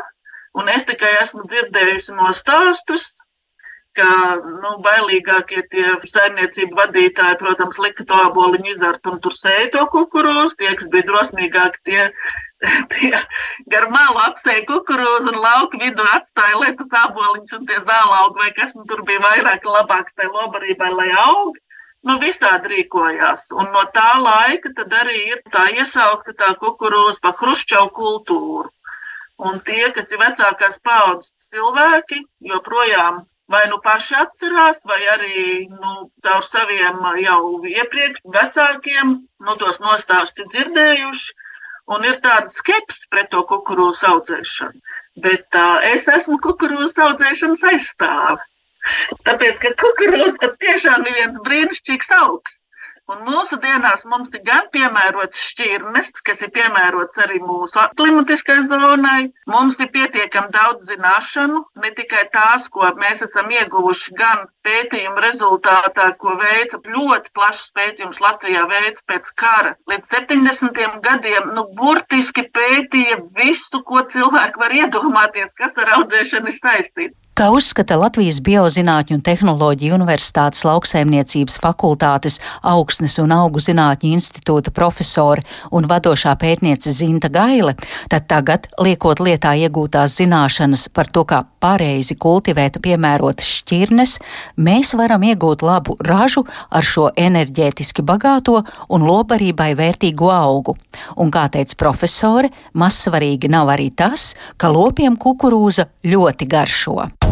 un 0.58 0.70
es 0.72 0.86
tikai 0.86 1.12
esmu 1.22 1.44
dzirdējusi 1.50 2.16
no 2.18 2.32
stāstus, 2.34 3.12
ka 3.98 4.08
nu, 4.62 4.72
bailīgākie 4.84 5.62
tie 5.72 5.86
saimniecību 6.10 6.78
vadītāji, 6.78 7.38
protams, 7.42 7.78
lika 7.82 8.06
to 8.08 8.18
aboliņu 8.28 8.74
izart 8.76 9.08
un 9.10 9.18
tur 9.24 9.36
sēja 9.38 9.70
to 9.74 9.86
kukurūzu. 9.94 10.56
Tie, 10.60 10.70
kas 10.80 10.90
bija 10.92 11.08
drosmīgāki, 11.10 11.82
tie, 11.88 12.08
tie 12.94 13.12
gar 13.74 13.88
malu 13.94 14.22
apsēja 14.26 14.66
kukurūzu 14.70 15.32
un 15.32 15.40
lauku 15.44 15.80
vidu 15.82 16.06
atstāja 16.14 16.60
lietas 16.62 16.98
aboliņus 17.04 17.56
un 17.58 17.70
tie 17.70 17.80
zālaugi 17.90 18.44
vai 18.44 18.50
kas 18.58 18.76
nu, 18.78 18.86
tur 18.90 19.02
bija 19.08 19.24
vairāk 19.26 19.66
labāks 19.66 20.14
tai 20.18 20.30
lobarībai, 20.30 20.92
lai 21.00 21.10
aug. 21.24 21.58
Nu, 22.06 22.14
visādi 22.22 22.70
rīkojās. 22.70 23.48
Un 23.58 23.72
no 23.74 23.80
tā 23.94 24.10
laika 24.22 24.70
arī 25.00 25.16
ir 25.32 25.40
tā 25.50 25.64
iesaukta 25.74 26.36
tā 26.38 26.52
kukurūza 26.60 27.18
pa 27.24 27.32
hrušķau 27.40 27.88
kultūru. 27.96 28.70
Un 29.38 29.58
tie, 29.66 29.82
kas 29.94 30.14
ir 30.14 30.22
vecākās 30.22 30.78
paudzes 30.86 31.34
cilvēki, 31.54 32.22
joprojām 32.52 33.20
vai 33.52 33.64
nu 33.72 33.78
paši 33.84 34.16
atcerās, 34.22 34.80
vai 34.84 35.00
arī 35.14 35.42
nu, 35.72 35.94
caur 36.24 36.44
saviem 36.44 37.00
jau 37.22 37.42
iepriekš 37.64 38.24
vecākiem 38.36 39.14
nu, 39.46 39.56
tos 39.62 39.80
nostāstus 39.84 40.50
dzirdējuši. 40.54 41.36
Un 41.88 42.04
ir 42.04 42.18
tāda 42.20 42.52
skepse 42.52 43.06
pret 43.08 43.30
to 43.32 43.40
kukurūzu 43.48 44.04
audzēšanu. 44.10 44.82
Bet 45.24 45.56
uh, 45.56 45.78
es 45.88 46.04
esmu 46.12 46.36
kukurūzu 46.44 47.00
audzēšanas 47.06 47.64
aizstāve. 47.70 48.44
Tāpēc, 49.24 49.56
ka 49.62 49.72
kukurūza 49.80 50.50
tiešām 50.60 51.06
ir 51.08 51.16
viens 51.16 51.40
brīnišķīgs 51.46 52.12
augs. 52.18 52.57
Un 53.08 53.22
mūsu 53.24 53.56
dienās 53.60 54.02
mums 54.12 54.34
ir 54.36 54.42
gan 54.46 54.66
piemērots 54.72 55.44
šķirnes, 55.50 56.10
kas 56.28 56.42
ir 56.44 56.50
piemērots 56.56 57.20
arī 57.24 57.38
mūsu 57.40 57.84
klimatiskai 58.00 58.56
zonai. 58.72 59.30
Mums 59.48 59.78
ir 59.80 59.88
pietiekami 59.94 60.52
daudz 60.56 60.84
zināšanu, 60.90 61.62
ne 61.84 61.90
tikai 62.00 62.26
tās, 62.34 62.66
ko 62.74 62.90
mēs 63.00 63.22
esam 63.24 63.48
ieguvuši 63.54 64.12
gan 64.18 64.44
pētījuma 64.68 65.24
rezultātā, 65.24 66.10
ko 66.20 66.34
veica 66.42 66.82
ļoti 66.96 67.32
plašs 67.38 67.70
pētījums 67.78 68.20
Latvijā 68.26 68.66
veids 68.74 69.00
pēc 69.08 69.32
kara. 69.40 69.72
Līdz 69.88 70.12
70. 70.18 71.00
gadiem, 71.08 71.48
nu, 71.56 71.64
burtiski 71.80 72.44
pētīja 72.60 73.22
visu, 73.40 73.80
ko 73.88 74.04
cilvēki 74.12 74.64
var 74.66 74.76
iedomāties, 74.82 75.48
kas 75.56 75.80
ar 75.80 75.96
audzēšanu 75.96 76.52
ir 76.52 76.60
saistīts. 76.60 77.16
Kā 77.38 77.52
uzskata 77.54 77.94
Latvijas 77.94 78.40
Biozinātņu 78.42 79.14
un 79.14 79.20
tehnoloģiju 79.22 79.94
universitātes 79.94 80.64
lauksaimniecības 80.66 81.60
fakultātes 81.62 82.40
augsnes 82.66 83.14
un 83.22 83.30
augu 83.36 83.62
zinātņu 83.62 84.10
institūta 84.16 84.72
profesore 84.74 85.44
un 85.70 85.86
vadošā 85.86 86.32
pētniece 86.40 86.90
Zinta 86.90 87.30
Gaile, 87.30 87.76
tad 88.10 88.26
tagad, 88.26 88.66
liekot 88.82 89.22
lietā 89.22 89.52
iegūtās 89.54 90.16
zināšanas 90.18 90.88
par 90.90 91.12
to, 91.14 91.22
kā 91.30 91.44
pareizi 91.62 92.16
kultivēt 92.18 92.80
piemērotas 92.82 93.46
šķirnes, 93.60 94.16
mēs 94.58 94.96
varam 94.98 95.22
iegūt 95.30 95.62
labu 95.62 95.94
ražu 96.02 96.42
ar 96.74 96.82
šo 96.82 97.12
enerģētiski 97.14 98.02
bagāto 98.02 98.64
un 98.90 99.06
lobarībai 99.06 99.76
vērtīgu 99.78 100.34
augu. 100.34 100.74
Un, 101.14 101.30
kā 101.30 101.46
teica 101.54 101.78
profesore, 101.86 102.50
mazsvarīgi 102.74 103.54
nav 103.54 103.70
arī 103.78 103.92
tas, 103.94 104.32
ka 104.58 104.74
lopiem 104.74 105.14
kukurūza 105.14 105.86
ļoti 106.02 106.50
garšo. 106.50 107.27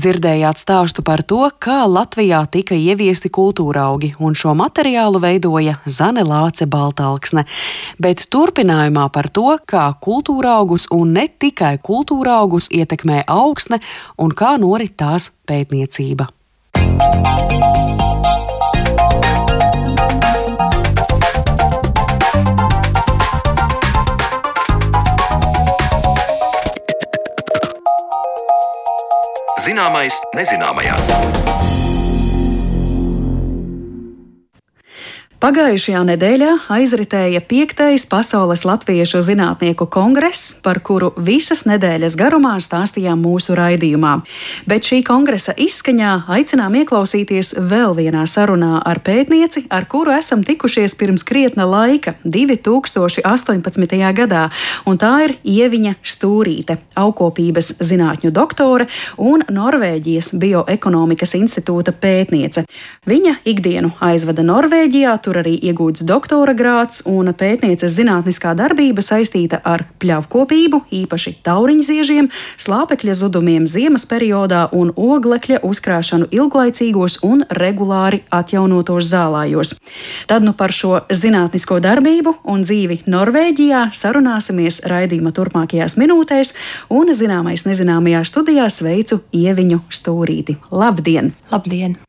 Dzirdējāt 0.00 0.60
stāstu 0.62 1.02
par 1.04 1.20
to, 1.28 1.42
kā 1.60 1.82
Latvijā 1.90 2.38
tika 2.48 2.76
ieviesti 2.78 3.28
kultūra 3.28 3.88
augi, 3.90 4.12
un 4.22 4.36
šo 4.38 4.54
materiālu 4.56 5.20
veidoja 5.20 5.76
Zane 5.84 6.24
Lāce 6.24 6.64
Baltalksne. 6.70 7.44
Bet 8.00 8.24
turpinājumā 8.32 9.10
par 9.12 9.28
to, 9.28 9.58
kā 9.68 9.90
kultūra 10.00 10.56
augus 10.62 10.88
un 10.94 11.12
ne 11.18 11.26
tikai 11.28 11.76
kultūra 11.84 12.38
augus 12.40 12.70
ietekmē 12.72 13.26
augsne 13.28 13.82
un 14.16 14.32
kā 14.32 14.56
norit 14.62 14.96
tās 14.96 15.32
pētniecība. 15.50 16.30
Música 16.80 17.99
Zināmais 29.60 30.16
nezināmajā. 30.32 30.96
Pagājušajā 35.40 36.00
nedēļā 36.04 36.48
aizritēja 36.68 37.40
piektais 37.48 38.02
Pasaules 38.04 38.60
latviešu 38.68 39.22
zinātnieku 39.24 39.86
kongress, 39.88 40.50
par 40.60 40.82
kuru 40.84 41.14
visas 41.16 41.62
nedēļas 41.64 42.12
garumā 42.20 42.58
stāstījām 42.60 43.22
mūsu 43.24 43.56
raidījumā. 43.56 44.18
Bet 44.68 44.84
šī 44.90 44.98
kongresa 45.08 45.54
izskaņā 45.56 46.10
aicinām 46.36 46.76
ieklausīties 46.82 47.54
vēl 47.70 47.96
vienā 47.96 48.26
sarunā 48.28 48.82
ar 48.84 49.00
pētnieci, 49.00 49.62
ar 49.72 49.86
kuru 49.88 50.12
esam 50.12 50.42
tikušies 50.44 50.92
pirms 51.00 51.24
krietna 51.24 51.64
laika, 51.64 52.18
2018. 52.28 53.96
gadā, 54.20 54.44
un 54.84 55.00
tā 55.00 55.14
ir 55.24 55.34
Ieviņa 55.40 55.94
Stūrīte, 56.04 56.76
augkopības 57.00 57.78
zinātņu 57.80 58.34
doktore 58.36 58.90
un 59.16 59.48
Norvēģijas 59.48 60.34
Bioekonomikas 60.36 61.32
institūta 61.40 61.96
pētniece. 61.96 62.68
Viņa 63.08 63.38
ikdienu 63.48 63.94
aizvada 64.04 64.44
Norvēģijā 64.44 65.16
tur 65.30 65.38
arī 65.44 65.54
iegūts 65.70 66.02
doktora 66.02 66.56
grāts 66.58 67.04
un 67.06 67.30
pētnieces 67.30 67.92
zinātniskā 67.94 68.56
darbība 68.58 69.02
saistīta 69.04 69.60
ar 69.62 69.84
pļavkopību, 70.02 70.82
īpaši 70.90 71.36
tauriņziežiem, 71.46 72.30
slāpekļa 72.58 73.14
zudumiem 73.20 73.68
ziemas 73.70 74.08
periodā 74.10 74.64
un 74.74 74.90
oglekļa 74.90 75.60
uzkrāšanu 75.68 76.26
ilglaicīgos 76.34 77.20
un 77.26 77.44
regulāri 77.60 78.24
atjaunotos 78.34 79.06
zālājos. 79.12 79.76
Tad 80.26 80.46
nu 80.46 80.56
par 80.58 80.74
šo 80.74 81.04
zinātnisko 81.14 81.78
darbību 81.84 82.34
un 82.50 82.66
dzīvi 82.66 83.04
Norvēģijā 83.10 83.86
sarunāsimies 83.94 84.82
raidījuma 84.90 85.30
turpmākajās 85.36 85.94
minūtēs, 86.00 86.56
un 86.90 87.14
zināmais 87.14 87.68
nezināmajā 87.68 88.26
studijā 88.26 88.66
sveicu 88.72 89.22
Ieviņu 89.30 89.84
Stūrīti. 89.94 90.58
Labdien! 90.74 91.36
Labdien! 91.54 92.00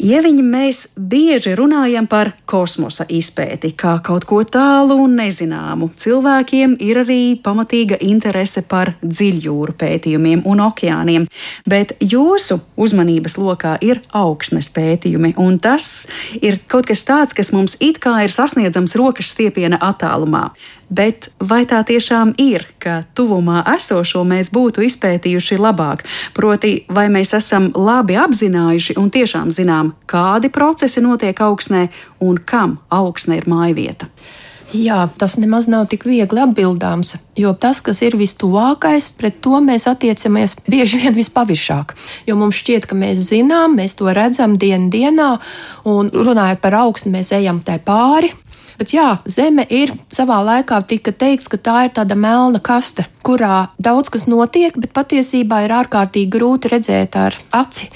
Ieviņi 0.00 0.42
mēs 0.42 0.78
bieži 0.96 1.52
runājam 1.58 2.06
par 2.10 2.32
kosmosa 2.48 3.04
izpēti, 3.12 3.72
kā 3.76 3.98
kaut 4.04 4.24
ko 4.28 4.40
tālu 4.48 4.96
un 5.04 5.16
nezināmu. 5.20 5.90
Cilvēkiem 5.96 6.78
ir 6.80 7.02
arī 7.02 7.20
pamatīga 7.44 7.98
interese 8.00 8.64
par 8.68 8.94
dziļjūru 9.02 9.76
pētījumiem 9.78 10.42
un 10.48 10.64
okeāniem, 10.64 11.28
bet 11.68 11.94
jūsu 12.00 12.58
uzmanības 12.76 13.38
lokā 13.38 13.76
ir 13.84 14.02
augsnes 14.16 14.72
pētījumi, 14.72 15.34
un 15.36 15.60
tas 15.62 16.08
ir 16.40 16.60
kaut 16.66 16.88
kas 16.90 17.04
tāds, 17.06 17.36
kas 17.36 17.52
mums 17.52 17.76
it 17.80 18.00
kā 18.02 18.22
ir 18.24 18.32
sasniedzams 18.32 18.96
rokas 18.98 19.34
stiepiena 19.34 19.80
attālumā. 19.82 20.48
Bet 20.92 21.30
vai 21.40 21.62
tā 21.64 21.78
tiešām 21.88 22.34
ir, 22.42 22.66
ka 22.82 23.02
tuvumā 23.16 23.62
esošo 23.76 24.26
mēs 24.28 24.50
būtu 24.52 24.84
izpētījuši 24.84 25.56
labāk? 25.56 26.04
Proti, 26.36 26.74
vai 26.92 27.06
mēs 27.12 27.32
esam 27.38 27.70
labi 27.72 28.18
apzinājuši 28.20 28.98
un 29.00 29.08
tiešām 29.14 29.48
zinām, 29.54 29.94
kādi 30.04 30.52
procesi 30.52 31.00
notiek 31.00 31.40
augsnē 31.40 31.86
un 32.20 32.36
kam 32.44 32.76
augsne 32.92 33.40
ir 33.40 33.48
mājvieta? 33.48 34.10
Jā, 34.72 35.04
tas 35.20 35.34
nemaz 35.36 35.66
nav 35.68 35.84
tik 35.92 36.06
viegli 36.08 36.40
atbildāms, 36.40 37.14
jo 37.36 37.50
tas, 37.52 37.82
kas 37.84 37.98
ir 38.04 38.16
vistuvākais, 38.16 39.10
pret 39.20 39.36
to 39.44 39.58
mēs 39.60 39.84
attiecamies 39.88 40.56
bieži 40.64 41.02
vien 41.02 41.16
vispaviršāk. 41.16 41.92
Jo 42.28 42.38
mums 42.40 42.60
šķiet, 42.60 42.88
ka 42.88 42.96
mēs 42.96 43.26
zinām, 43.28 43.76
mēs 43.76 43.98
to 44.00 44.08
redzam 44.12 44.56
dienu 44.56 44.88
dienā, 44.92 45.34
un 45.88 46.08
runājot 46.12 46.64
par 46.64 46.78
augstu, 46.84 47.12
mēs 47.12 47.34
ejam 47.36 47.60
tai 47.64 47.76
pāri. 47.84 48.32
Bet 48.80 48.94
jā, 48.94 49.08
Zeme 49.28 49.66
ir 49.70 49.92
savā 50.12 50.40
laikā 50.44 50.80
tika 50.88 51.12
teikts, 51.12 51.50
ka 51.52 51.60
tā 51.60 51.76
ir 51.86 51.94
tāda 51.96 52.16
melna 52.18 52.60
kaste, 52.62 53.06
kurā 53.24 53.68
daudz 53.82 54.10
kas 54.12 54.26
notiek, 54.30 54.76
bet 54.78 54.92
patiesībā 54.96 55.62
ir 55.64 55.74
ārkārtīgi 55.76 56.30
grūti 56.32 56.70
redzēt 56.72 57.16
ar 57.18 57.36
aci. 57.54 57.88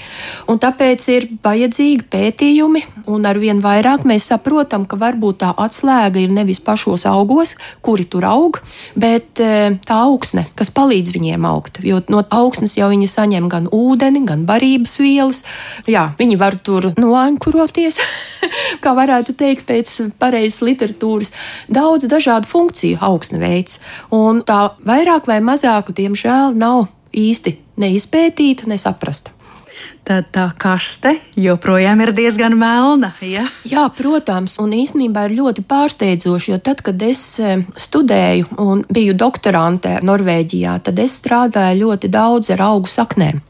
Un 0.47 0.59
tāpēc 0.61 1.07
ir 1.13 1.27
vajadzīgi 1.43 2.07
pētījumi, 2.11 2.83
un 3.11 3.27
ar 3.27 3.39
vien 3.41 3.61
vairāk 3.63 4.05
mēs 4.07 4.29
saprotam, 4.31 4.85
ka 4.89 4.99
varbūt 4.99 5.41
tā 5.43 5.51
atslēga 5.57 6.21
ir 6.21 6.33
nevis 6.33 6.61
pašos 6.63 7.05
augos, 7.09 7.55
kuri 7.85 8.07
tur 8.07 8.27
aug, 8.27 8.59
bet 8.95 9.41
e, 9.43 9.77
tā 9.87 9.99
augsne, 10.07 10.47
kas 10.57 10.71
palīdz 10.75 11.13
viņiem 11.15 11.47
augt. 11.47 11.81
Jo 11.85 12.01
no 12.11 12.23
augsnes 12.33 12.77
jau 12.79 12.89
viņi 12.91 13.09
saņem 13.11 13.49
gan 13.51 13.69
ūdeni, 13.73 14.23
gan 14.27 14.45
barības 14.47 14.97
vielas. 15.01 15.43
Jā, 15.89 16.09
viņi 16.19 16.39
var 16.39 16.57
tur 16.59 16.91
noankuroties, 16.97 17.99
kā 18.83 18.95
varētu 18.97 19.35
teikt, 19.37 19.67
pēc 19.67 19.93
pareizes 20.19 20.63
literatūras. 20.65 21.33
Daudz 21.71 22.07
dažādu 22.11 22.49
funkciju 22.49 22.99
augsne 23.03 23.41
veids. 23.41 23.79
Un 24.13 24.43
tā 24.47 24.59
vairāk 24.87 25.16
vairāk 25.17 25.27
vai 25.27 25.41
mazāk, 25.41 25.93
diemžēl, 25.93 26.53
nav 26.55 26.87
īsti 27.13 27.57
neizpētīta, 27.77 28.67
nesaprasta. 28.67 29.31
Tad 30.07 30.29
tā 30.31 30.47
kaste 30.57 31.17
joprojām 31.35 31.99
ir 32.01 32.13
diezgan 32.15 32.55
melna. 32.57 33.11
Ja? 33.21 33.47
Jā, 33.67 33.89
protams, 33.91 34.57
un 34.59 34.71
īstenībā 34.71 35.27
ir 35.27 35.35
ļoti 35.41 35.65
pārsteidzoši, 35.67 36.51
jo 36.53 36.59
tad, 36.59 36.81
kad 36.81 37.01
es 37.03 37.39
e, 37.39 37.57
studēju 37.75 38.55
un 38.57 38.85
biju 38.87 39.13
doktorante 39.13 39.99
Norvēģijā, 40.01 40.79
tad 40.81 40.99
es 40.99 41.19
strādāju 41.19 41.83
ļoti 41.83 42.07
daudz 42.07 42.53
ar 42.55 42.63
augu 42.69 42.87
saknēm. 42.87 43.41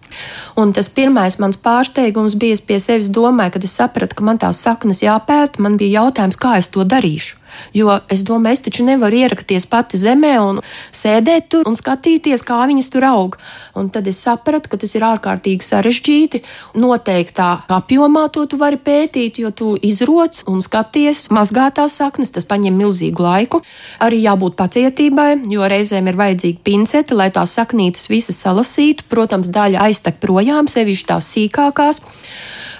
Un 0.57 0.73
tas 0.73 0.89
pirmais 0.89 1.37
mans 1.37 1.59
pārsteigums 1.61 2.35
bija, 2.35 2.57
es 2.57 2.65
pie 2.65 2.79
sevis 2.81 3.11
domāju, 3.13 3.53
kad 3.53 3.63
es 3.67 3.77
sapratu, 3.77 4.17
ka 4.17 4.25
man 4.25 4.41
tās 4.41 4.63
saknes 4.65 5.03
jāpēta, 5.05 5.61
man 5.61 5.77
bija 5.77 6.01
jautājums, 6.01 6.39
kā 6.41 6.57
es 6.57 6.71
to 6.73 6.83
darīšu. 6.83 7.37
Jo 7.77 7.99
es 8.13 8.23
domāju, 8.27 8.59
es 8.59 8.65
taču 8.67 8.85
nevaru 8.87 9.23
ierakties 9.23 9.67
pati 9.69 9.99
zemē 9.99 10.33
un 10.43 10.61
sēdēt 10.91 11.49
tur 11.53 11.69
un 11.69 11.77
skatīties, 11.79 12.43
kā 12.47 12.59
viņas 12.69 12.91
tur 12.93 13.07
aug. 13.07 13.37
Un 13.77 13.89
tad 13.93 14.07
es 14.09 14.19
sapratu, 14.23 14.71
ka 14.71 14.81
tas 14.81 14.95
ir 14.97 15.05
ārkārtīgi 15.07 15.65
sarežģīti. 15.65 16.43
Noteiktā 16.77 17.49
apjomā 17.71 18.27
to 18.33 18.45
tu 18.49 18.59
vari 18.59 18.79
pētīt, 18.81 19.39
jo 19.41 19.51
tu 19.51 19.73
izroc 19.81 20.43
un 20.49 20.61
skaties, 20.65 21.27
mazgā 21.33 21.69
tās 21.71 21.97
saknes, 21.99 22.33
tas 22.35 22.45
prasa 22.47 22.55
milzīgu 22.57 23.23
laiku. 23.23 23.61
Arī 24.03 24.21
jābūt 24.23 24.57
pacietībai, 24.59 25.29
jo 25.51 25.67
reizēm 25.69 26.09
ir 26.09 26.19
vajadzīga 26.19 26.63
pincete, 26.65 27.17
lai 27.17 27.29
tās 27.33 27.55
saknītes 27.57 28.09
visas 28.11 28.39
salasītu. 28.43 29.07
Protams, 29.11 29.51
daļa 29.53 29.87
aiztek 29.87 30.21
projām, 30.23 30.69
sevišķi 30.71 31.09
tās 31.11 31.31
sīkākās. 31.35 32.01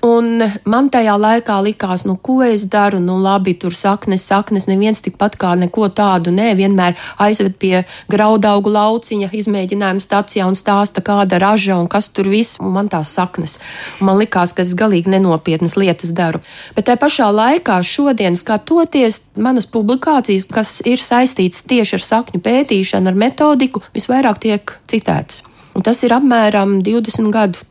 Un 0.05 0.43
man 0.69 0.89
tajā 0.93 1.15
laikā 1.17 1.57
likās, 1.65 2.05
nu, 2.05 2.17
ko 2.21 2.41
es 2.45 2.67
daru, 2.69 2.99
nu, 3.01 3.17
labi, 3.21 3.55
tur 3.57 3.73
saknes, 3.73 4.25
saknes, 4.29 4.67
neviens 4.69 5.01
tikpat 5.01 5.37
kā 5.39 5.55
neko 5.57 5.89
tādu, 5.89 6.33
nē, 6.33 6.51
vienmēr 6.59 6.97
aizved 7.23 7.57
pie 7.57 7.83
graudaugu 8.11 8.71
lauciņa, 8.73 9.31
izmēģinājuma 9.33 10.03
stacijā 10.03 10.47
un 10.47 10.57
stāsta, 10.57 11.01
kāda 11.05 11.41
raža 11.41 11.79
un 11.79 11.89
kas 11.89 12.11
tur 12.13 12.29
viss, 12.29 12.59
un 12.61 12.75
man 12.77 12.91
tās 12.93 13.15
saknes. 13.17 13.57
Un 13.99 14.11
man 14.11 14.21
likās, 14.21 14.53
ka 14.53 14.65
es 14.65 14.75
galīgi 14.77 15.11
nenopietnas 15.13 15.77
lietas 15.79 16.13
daru. 16.17 16.43
Bet 16.77 16.89
tajā 16.89 17.01
pašā 17.01 17.31
laikā 17.33 17.79
šodien 17.81 18.37
skatoties 18.37 19.21
manas 19.35 19.69
publikācijas, 19.73 20.47
kas 20.51 20.79
ir 20.85 21.01
saistītas 21.01 21.65
tieši 21.67 21.97
ar 21.97 22.05
sakņu 22.05 22.43
pētīšanu, 22.45 23.09
ar 23.09 23.17
metodiku, 23.17 23.81
visvairāk 23.97 24.43
tiek 24.45 24.77
citētas. 24.89 25.45
Un 25.77 25.85
tas 25.85 25.99
ir 26.01 26.13
apmēram 26.15 26.79
20 26.85 27.33
gadu 27.33 27.61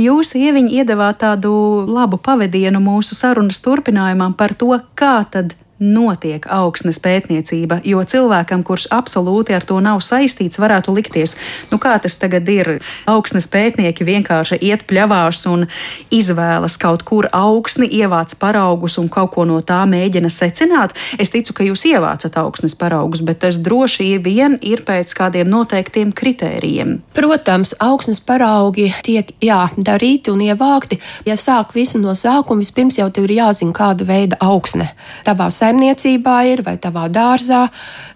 Jūs, 0.00 0.34
Ieviņ, 0.38 0.70
iedavāt 0.80 1.20
tādu 1.24 1.52
labu 1.88 2.18
pavadienu 2.20 2.80
mūsu 2.82 3.18
sarunas 3.18 3.60
turpinājumam 3.64 4.36
par 4.38 4.54
to, 4.54 4.72
kā 4.94 5.20
tad 5.30 5.56
notiek 5.80 6.44
augsnes 6.52 7.00
pētniecība, 7.00 7.80
jo 7.88 8.02
cilvēkam, 8.04 8.62
kurš 8.66 8.86
absolūti 8.92 9.54
ar 9.56 9.64
to 9.64 9.78
nav 9.80 10.02
saistīts, 10.04 10.60
varētu 10.60 10.92
likties, 10.92 11.36
nu 11.72 11.80
kā 11.80 11.96
tas 12.02 12.18
tagad 12.20 12.48
ir. 12.52 12.70
Augsnes 13.08 13.48
pētnieki 13.48 14.04
vienkārši 14.04 14.60
iet 14.60 14.84
pļavās 14.90 15.46
un 15.48 15.64
izvēlas 16.12 16.76
kaut 16.80 17.02
kur 17.08 17.30
augsni, 17.32 17.88
ievāc 17.88 18.36
paraugus 18.40 18.98
un 19.00 19.08
kaut 19.08 19.32
ko 19.34 19.46
no 19.48 19.60
tā 19.64 19.80
mēģina 19.88 20.28
secināt. 20.28 20.92
Es 21.18 21.32
ticu, 21.32 21.56
ka 21.56 21.64
jūs 21.64 21.86
ievācat 21.88 22.36
augsnes 22.40 22.76
paraugus, 22.76 23.24
bet 23.24 23.40
tas 23.46 23.56
droši 23.56 24.10
vien 24.20 24.58
ir 24.60 24.84
pēc 24.84 25.16
kādiem 25.16 25.48
noteiktiem 25.48 26.12
kritērijiem. 26.12 26.98
Protams, 27.16 27.72
augsnes 27.80 28.20
paraugi 28.20 28.90
tiek 29.06 29.32
jā, 29.40 29.62
darīti 29.80 30.32
un 30.34 30.44
ievākti. 30.44 31.00
Ja 31.24 31.38
sāk 31.40 31.72
visu 31.74 32.00
no 32.02 32.12
sākuma, 32.12 32.60
vispirms 32.60 33.00
jau 33.00 33.08
tev 33.08 33.30
ir 33.30 33.38
jāzina, 33.40 33.72
kāda 33.76 34.04
veida 34.04 34.40
augsne 34.44 34.90
tavā 35.24 35.48
saimniecībā 35.48 35.69
saimniecībā 35.70 36.36
ir 36.50 36.64
vai 36.66 36.76
tavā 36.82 37.06
dārzā, 37.12 37.68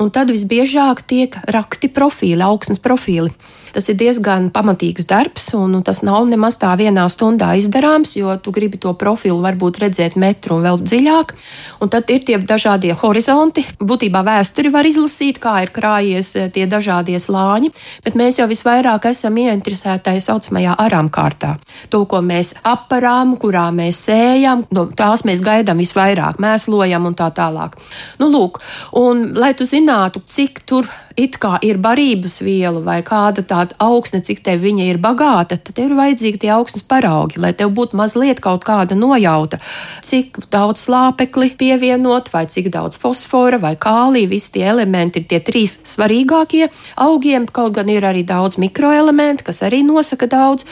un 0.03 0.11
tad 0.11 0.33
visbiežāk 0.35 1.05
tiek 1.07 1.37
rakti 1.47 1.89
profili, 1.89 2.43
augsnes 2.43 2.83
profili. 2.83 3.31
Tas 3.75 3.89
ir 3.91 3.97
diezgan 3.99 4.53
pamatīgs 4.55 5.09
darbs, 5.11 5.49
un 5.59 5.81
tas 5.83 6.05
nav 6.07 6.29
nemaz 6.31 6.61
tā 6.63 6.71
vienā 6.79 7.09
stundā 7.11 7.49
izdarāms, 7.59 8.13
jo 8.15 8.31
tu 8.39 8.53
gribi 8.55 8.79
to 8.79 8.93
profilu 8.95 9.41
varbūt 9.43 9.81
redzēt 9.83 10.15
metru 10.21 10.61
un 10.61 10.63
vēl 10.69 10.79
dziļāk. 10.85 11.35
Un 11.83 11.91
tad 11.91 12.13
ir 12.15 12.23
tie 12.23 12.39
dažādie 12.39 12.95
horizonti. 13.01 13.65
Būtībā 13.83 14.23
vēsturi 14.27 14.71
var 14.71 14.87
izlasīt, 14.87 15.41
kā 15.43 15.57
ir 15.65 15.73
krājies 15.75 16.31
eh, 16.39 16.47
tie 16.55 16.69
dažādie 16.71 17.19
slāņi, 17.19 17.73
bet 18.07 18.15
mēs 18.15 18.39
jau 18.39 18.47
visvairāk 18.51 19.09
esam 19.11 19.41
ieinteresēti 19.43 20.07
tā 20.07 20.15
saucamajā 20.23 20.77
arām 20.87 21.11
kārtā. 21.11 21.57
To, 21.91 22.05
ko 22.07 22.23
mēs 22.23 22.55
aparām, 22.63 23.35
kurā 23.43 23.67
mēs 23.75 24.05
sējam, 24.07 24.69
no 24.71 24.87
tās 24.95 25.27
mēs 25.27 25.43
gaidām 25.43 25.83
visvairāk, 25.83 26.39
mēslojam 26.39 27.11
un 27.11 27.19
tā 27.19 27.33
tālāk. 27.35 27.75
Nu, 28.23 28.31
lūk, 28.31 28.63
un 29.03 29.33
lai 29.35 29.51
tu 29.59 29.67
zinātu, 29.67 30.23
cik 30.23 30.63
tur 30.63 30.87
it 31.17 31.39
kā 31.43 31.57
ir 31.63 31.79
barības 31.83 32.41
viela 32.43 32.81
vai 32.85 32.99
kāda 33.07 33.45
tāda 33.47 33.77
augsne, 33.83 34.21
cik 34.25 34.43
tev 34.47 34.65
viņa 34.65 34.89
ir 34.91 34.99
bagāta, 35.03 35.57
tad 35.57 35.77
tev 35.77 35.93
ir 35.93 35.97
vajadzīgi 35.99 36.43
tie 36.45 36.51
augsnes 36.55 36.85
paraugi, 36.91 37.41
lai 37.43 37.53
tev 37.57 37.73
būtu 37.77 37.99
mazliet 37.99 38.43
kaut 38.45 38.67
kāda 38.67 38.99
nojauta, 38.99 39.61
cik 40.05 40.41
daudz 40.55 40.87
slāpekli 40.87 41.53
pievienot, 41.59 42.33
vai 42.35 42.45
cik 42.51 42.71
daudz 42.75 42.99
fosfora 43.01 43.61
vai 43.63 43.75
kālija. 43.77 44.31
Visi 44.35 44.55
tie 44.57 44.67
elementi 44.73 45.23
ir 45.23 45.29
tie 45.31 45.41
trīs 45.45 45.79
svarīgākie 45.87 46.69
augiem, 47.01 47.47
kaut 47.47 47.77
gan 47.79 47.91
ir 47.93 48.07
arī 48.07 48.25
daudz 48.27 48.59
mikroelementu, 48.63 49.47
kas 49.47 49.63
arī 49.67 49.85
nosaka 49.87 50.31
daudz 50.31 50.67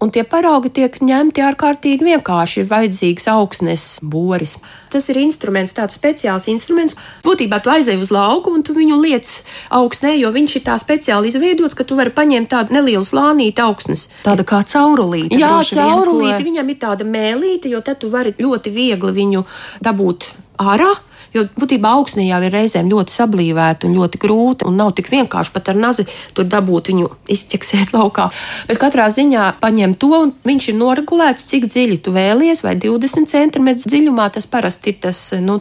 un 0.00 0.10
tie 0.12 0.24
paraugi 0.24 0.70
tiek 0.80 0.96
ņemti 1.04 1.42
ārkārtīgi 1.44 2.06
vienkārši. 2.08 2.62
Ir 2.62 2.70
vajadzīgs 2.70 3.28
augsnes 3.32 3.84
boris. 4.02 4.56
Tas 4.90 5.06
ir 5.12 5.20
instruments, 5.20 5.74
tāds 5.76 5.98
speciāls 5.98 6.48
instruments. 6.50 6.96
Būtībā 7.26 7.60
tu 7.62 7.70
aizej 7.72 8.00
uz 8.00 8.10
lauku 8.14 8.54
un 8.56 8.64
tu 8.66 8.74
viņu 8.76 8.98
liec 9.02 9.28
augsnē, 9.76 10.16
jo 10.18 10.32
viņš 10.34 10.56
ir 10.58 10.64
tā 10.66 10.78
speciāli 10.82 11.30
izveidots, 11.30 11.76
ka 11.78 11.86
tu 11.86 11.98
vari 12.00 12.14
paņemt 12.16 12.50
tādu 12.50 12.76
nelielu 12.78 13.06
slānīti 13.06 13.62
augsnes. 13.62 14.08
Tāda 14.24 14.46
kā 14.48 14.62
caurulīte. 14.66 15.38
Jā, 15.38 15.60
caurulīte. 15.74 16.40
Ko... 16.40 16.48
Viņam 16.50 16.72
ir 16.72 16.80
tāda 16.82 17.06
mēlīte, 17.06 17.70
jo 17.70 17.84
tad 17.84 18.02
tu 18.02 18.10
vari 18.10 18.34
ļoti 18.40 18.74
viegli 18.74 19.14
viņu 19.20 19.46
dabūt 19.84 20.32
ārā. 20.60 20.90
Jo 21.36 21.44
būtībā 21.54 21.92
augsne 21.94 22.24
jau 22.26 22.40
ir 22.42 22.50
reizēm 22.54 22.88
ļoti 22.90 23.14
sablīvēta 23.14 23.86
un 23.86 23.94
ļoti 23.94 24.18
grūta, 24.22 24.66
un 24.66 24.78
nav 24.80 24.92
tik 24.98 25.12
vienkārši 25.12 25.52
pat 25.54 25.70
ar 25.70 25.78
nazi 25.78 26.06
tur 26.34 26.48
dabūt 26.50 26.90
viņu 26.90 27.06
izķeksēt 27.30 27.94
laukā. 27.94 28.26
Bet 28.66 28.80
katrā 28.82 29.06
ziņā 29.14 29.46
paņem 29.62 29.94
to, 30.00 30.10
un 30.24 30.32
viņš 30.46 30.70
ir 30.72 30.78
noregulēts, 30.80 31.46
cik 31.52 31.68
dziļi 31.70 32.00
tu 32.02 32.14
vēlies, 32.16 32.64
vai 32.66 32.74
20 32.80 33.30
cm 33.30 33.70
dziļumā. 33.84 34.26
Tas 34.34 34.48
parasti 34.50 34.90
ir 34.90 35.00
tas 35.06 35.22
nu, 35.38 35.60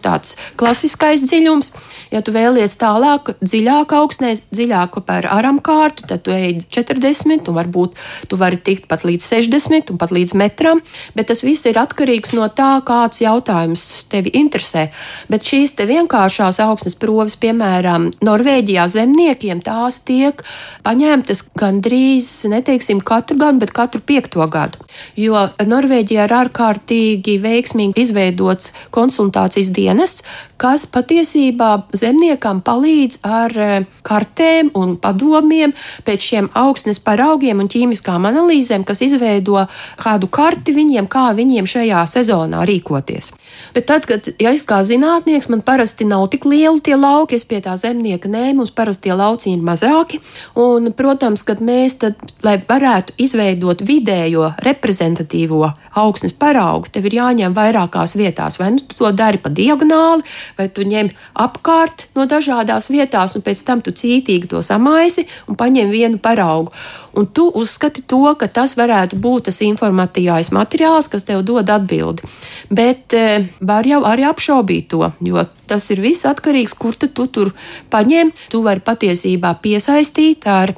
klasiskais 0.60 1.26
dziļums. 1.30 1.72
Ja 2.10 2.24
tu 2.26 2.34
vēlies 2.34 2.74
tālāk, 2.82 3.36
dziļāk 3.38 3.94
augsnē, 3.94 4.34
dziļāk 4.50 4.98
par 5.06 5.28
aram 5.30 5.60
kārtu, 5.62 6.08
tad 6.10 6.24
tu 6.26 6.34
ej 6.34 6.64
40, 6.74 7.52
un 7.52 7.58
varbūt 7.60 7.98
tu 8.32 8.40
vari 8.42 8.58
tikt 8.58 8.88
pat 8.90 9.06
līdz 9.06 9.28
60 9.36 9.94
un 9.94 10.02
pat 10.02 10.14
līdz 10.16 10.34
metram. 10.40 10.82
Bet 11.14 11.30
tas 11.30 11.44
viss 11.46 11.70
ir 11.70 11.78
atkarīgs 11.78 12.34
no 12.34 12.50
tā, 12.50 12.72
kāds 12.86 13.22
jautājums 13.22 13.86
tevi 14.10 14.34
interesē. 14.42 14.88
Bet 15.30 15.46
šī 15.46 15.59
šīs 15.60 15.76
vienkāršās 15.90 16.60
augsnes 16.64 16.96
proves, 17.00 17.36
piemēram, 17.40 18.10
Norvēģijā 18.24 18.86
zemniekiem, 18.92 19.62
tās 19.64 20.00
tiek 20.08 20.44
paņemtas 20.88 21.44
gandrīz, 21.60 22.30
neteiksim, 22.52 23.02
katru 23.04 23.38
gadu, 23.42 23.60
bet 23.64 23.74
katru 23.76 24.02
piekto 24.02 24.46
gadu. 24.52 24.80
Jo 25.20 25.50
Norvēģijā 25.60 26.28
ir 26.30 26.36
ārkārtīgi 26.40 27.40
veiksmīgi 27.44 28.06
izveidots 28.06 28.72
konsultācijas 28.96 29.74
dienests, 29.76 30.24
kas 30.60 30.86
patiesībā 30.92 31.72
zemniekam 31.96 32.62
palīdz 32.66 33.22
ar 33.24 33.56
e, 33.56 33.70
kartēm 34.06 34.72
un 34.78 34.96
padomiem 35.02 35.74
pēc 36.08 36.30
šiem 36.32 36.50
augsnes 36.60 37.02
paraugiem 37.04 37.64
un 37.64 37.70
ķīmiskām 37.72 38.28
analīzēm, 38.30 38.86
kas 38.88 39.04
izveido 39.06 39.66
kādu 40.02 40.30
karti 40.32 40.76
viņiem, 40.76 41.08
kā 41.12 41.30
viņiem 41.38 41.68
šajā 41.70 42.06
sezonā 42.12 42.66
rīkoties. 42.70 43.32
Bet 43.74 43.88
tad, 43.90 44.06
kad 44.10 44.28
ja 44.42 44.54
es 44.56 44.66
kā 44.70 44.82
zinātnieks, 44.86 45.50
man 45.52 45.64
parasti 45.66 46.08
nav 46.08 46.28
tik 46.34 46.46
lieli 46.50 46.82
tie 46.84 46.98
lauki, 47.00 47.38
es 47.40 47.46
pie 47.48 47.62
tā 47.64 47.76
zemnieka 47.80 48.30
nē, 48.32 48.52
mums 48.58 48.72
parasti 48.76 49.10
tie 49.10 49.16
lauciņi 49.18 49.58
ir 49.58 49.66
mazāki. 49.66 50.20
Un, 50.60 50.92
protams, 50.96 51.44
kad 51.48 51.62
mēs 51.64 52.00
tad, 52.04 52.20
lai 52.46 52.58
varētu 52.62 53.16
izveidot 53.22 53.84
vidējo 53.86 54.54
reprezentatīvo 54.66 55.72
augsnes 56.00 56.36
paraugu, 56.40 56.92
tev 56.94 57.10
ir 57.10 57.20
jāņem 57.20 57.56
vairākās 57.56 58.16
vietās. 58.20 58.60
Vai 58.60 58.74
nu 58.76 58.84
tu 58.84 58.98
to 59.00 59.12
dari 59.16 59.42
pa 59.42 59.52
diagonāli, 59.54 60.26
vai 60.58 60.68
tu 60.74 60.86
ņem 60.88 61.12
apkārt 61.40 62.08
no 62.16 62.26
dažādās 62.30 62.90
vietās, 62.94 63.36
un 63.36 63.46
pēc 63.46 63.64
tam 63.68 63.84
tu 63.86 63.94
cītīgi 63.96 64.50
to 64.52 64.64
samaisi 64.66 65.28
un 65.48 65.58
paņem 65.60 65.92
vienu 65.94 66.22
paraugu. 66.22 66.74
Un 67.18 67.28
tu 67.34 67.48
uzskati 67.58 68.04
to, 68.08 68.22
ka 68.40 68.48
tas 68.48 68.76
varētu 68.78 69.18
būt 69.20 69.50
tas 69.50 69.62
informatīvais 69.66 70.52
materiāls, 70.56 71.10
kas 71.10 71.26
tev 71.28 71.42
dod 71.48 71.70
atbildi. 71.70 72.28
Bet 72.70 73.16
e, 73.18 73.50
var 73.66 73.88
jau 73.90 74.04
arī 74.08 74.28
apšaubīt 74.30 74.90
to, 74.94 75.10
jo 75.26 75.46
tas 75.70 75.90
ir 75.94 76.02
viss 76.06 76.28
atkarīgs, 76.30 76.78
kur 76.78 76.96
tu 76.96 77.10
tur 77.10 77.54
paņem. 77.90 78.34
Tu 78.54 78.62
vari 78.66 78.86
patiesībā 78.86 79.56
piesaistīt 79.64 80.48
ar 80.50 80.76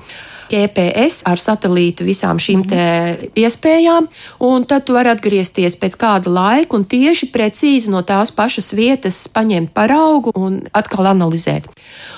GPS 0.52 1.22
ar 1.28 1.40
satelītu 1.42 2.06
visām 2.08 2.40
šīm 2.42 2.66
iespējām, 3.40 4.10
un 4.44 4.68
tad 4.68 4.86
tu 4.88 4.98
vari 4.98 5.12
atgriezties 5.14 5.78
pēc 5.80 5.98
kāda 6.02 6.32
laika 6.32 6.78
un 6.78 6.86
tieši 6.86 7.32
precīzi 7.34 7.92
no 7.94 8.04
tās 8.08 8.34
pašas 8.36 8.74
vietas 8.78 9.24
paņemt 9.32 9.74
paraugu 9.76 10.36
un 10.36 10.62
atkal 10.76 11.12
analizēt. 11.14 11.70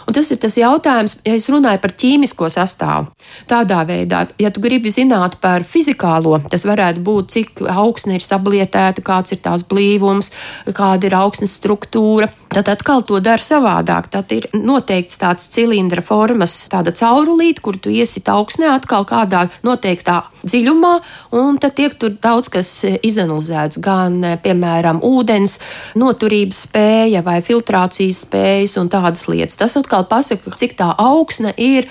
Un 0.08 0.16
tas 0.16 0.32
ir 0.32 0.39
tas 0.39 0.56
jautājums, 0.60 1.18
ja 1.28 1.36
es 1.36 1.50
runāju 1.52 1.82
par 1.84 1.96
ķīmisko 2.00 2.50
sastāvu. 2.54 3.12
Tādā 3.50 3.82
veidā, 3.89 4.24
ja 4.39 4.52
tu 4.54 4.63
gribi 4.63 4.92
zināt 4.94 5.39
par 5.44 5.66
fizikālo, 5.68 6.38
tas 6.52 6.66
varētu 6.70 7.04
būt, 7.04 7.34
cik 7.34 7.63
augsne 7.74 8.20
ir 8.20 8.26
sablietēta, 8.26 9.04
kāds 9.04 9.36
ir 9.36 9.42
tās 9.44 9.66
blīvums, 9.68 10.32
kāda 10.72 11.10
ir 11.10 11.18
augsnes 11.20 11.58
struktūra. 11.60 12.30
Tad 12.54 12.70
atkal 12.70 13.02
to 13.02 13.18
dara 13.24 13.42
savādāk. 13.42 14.12
Tad 14.13 14.32
ir 14.36 14.46
noteikts 14.54 15.18
tāds 15.18 15.48
cilindra 15.50 16.04
formas, 16.06 16.68
tāda 16.70 16.94
caurulīte, 16.94 17.63
kur 17.66 17.80
tu 17.82 17.89
iesi 17.89 18.13
iesit 18.13 18.30
augsnē 18.30 18.70
atkal 18.76 19.08
kādā 19.08 19.48
noteiktā 19.66 20.24
dziļumā, 20.44 20.94
un 21.40 21.60
tad 21.62 21.76
tiek 21.78 21.96
tur 22.00 22.16
daudz 22.24 22.52
kas 22.54 22.70
izanalizēts. 23.06 23.80
Gan, 23.84 24.20
piemēram, 24.44 25.02
ūdens 25.06 25.60
noturības 26.00 26.66
spēja 26.68 27.24
vai 27.26 27.40
filtrācijas 27.46 28.24
spējas 28.28 28.78
un 28.82 28.92
tādas 28.94 29.28
lietas. 29.32 29.60
Tas 29.60 29.78
atkal 29.80 30.08
pasaka, 30.10 30.54
cik 30.58 30.78
tā 30.80 30.92
augsne 31.00 31.56
ir 31.58 31.90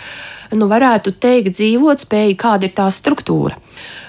nu, 0.56 0.68
varētu 0.70 1.14
teikt, 1.22 1.56
dzīvot 1.58 2.04
spēju, 2.06 2.38
kāda 2.40 2.68
ir 2.68 2.76
tā 2.76 2.88
struktūra. 2.92 3.58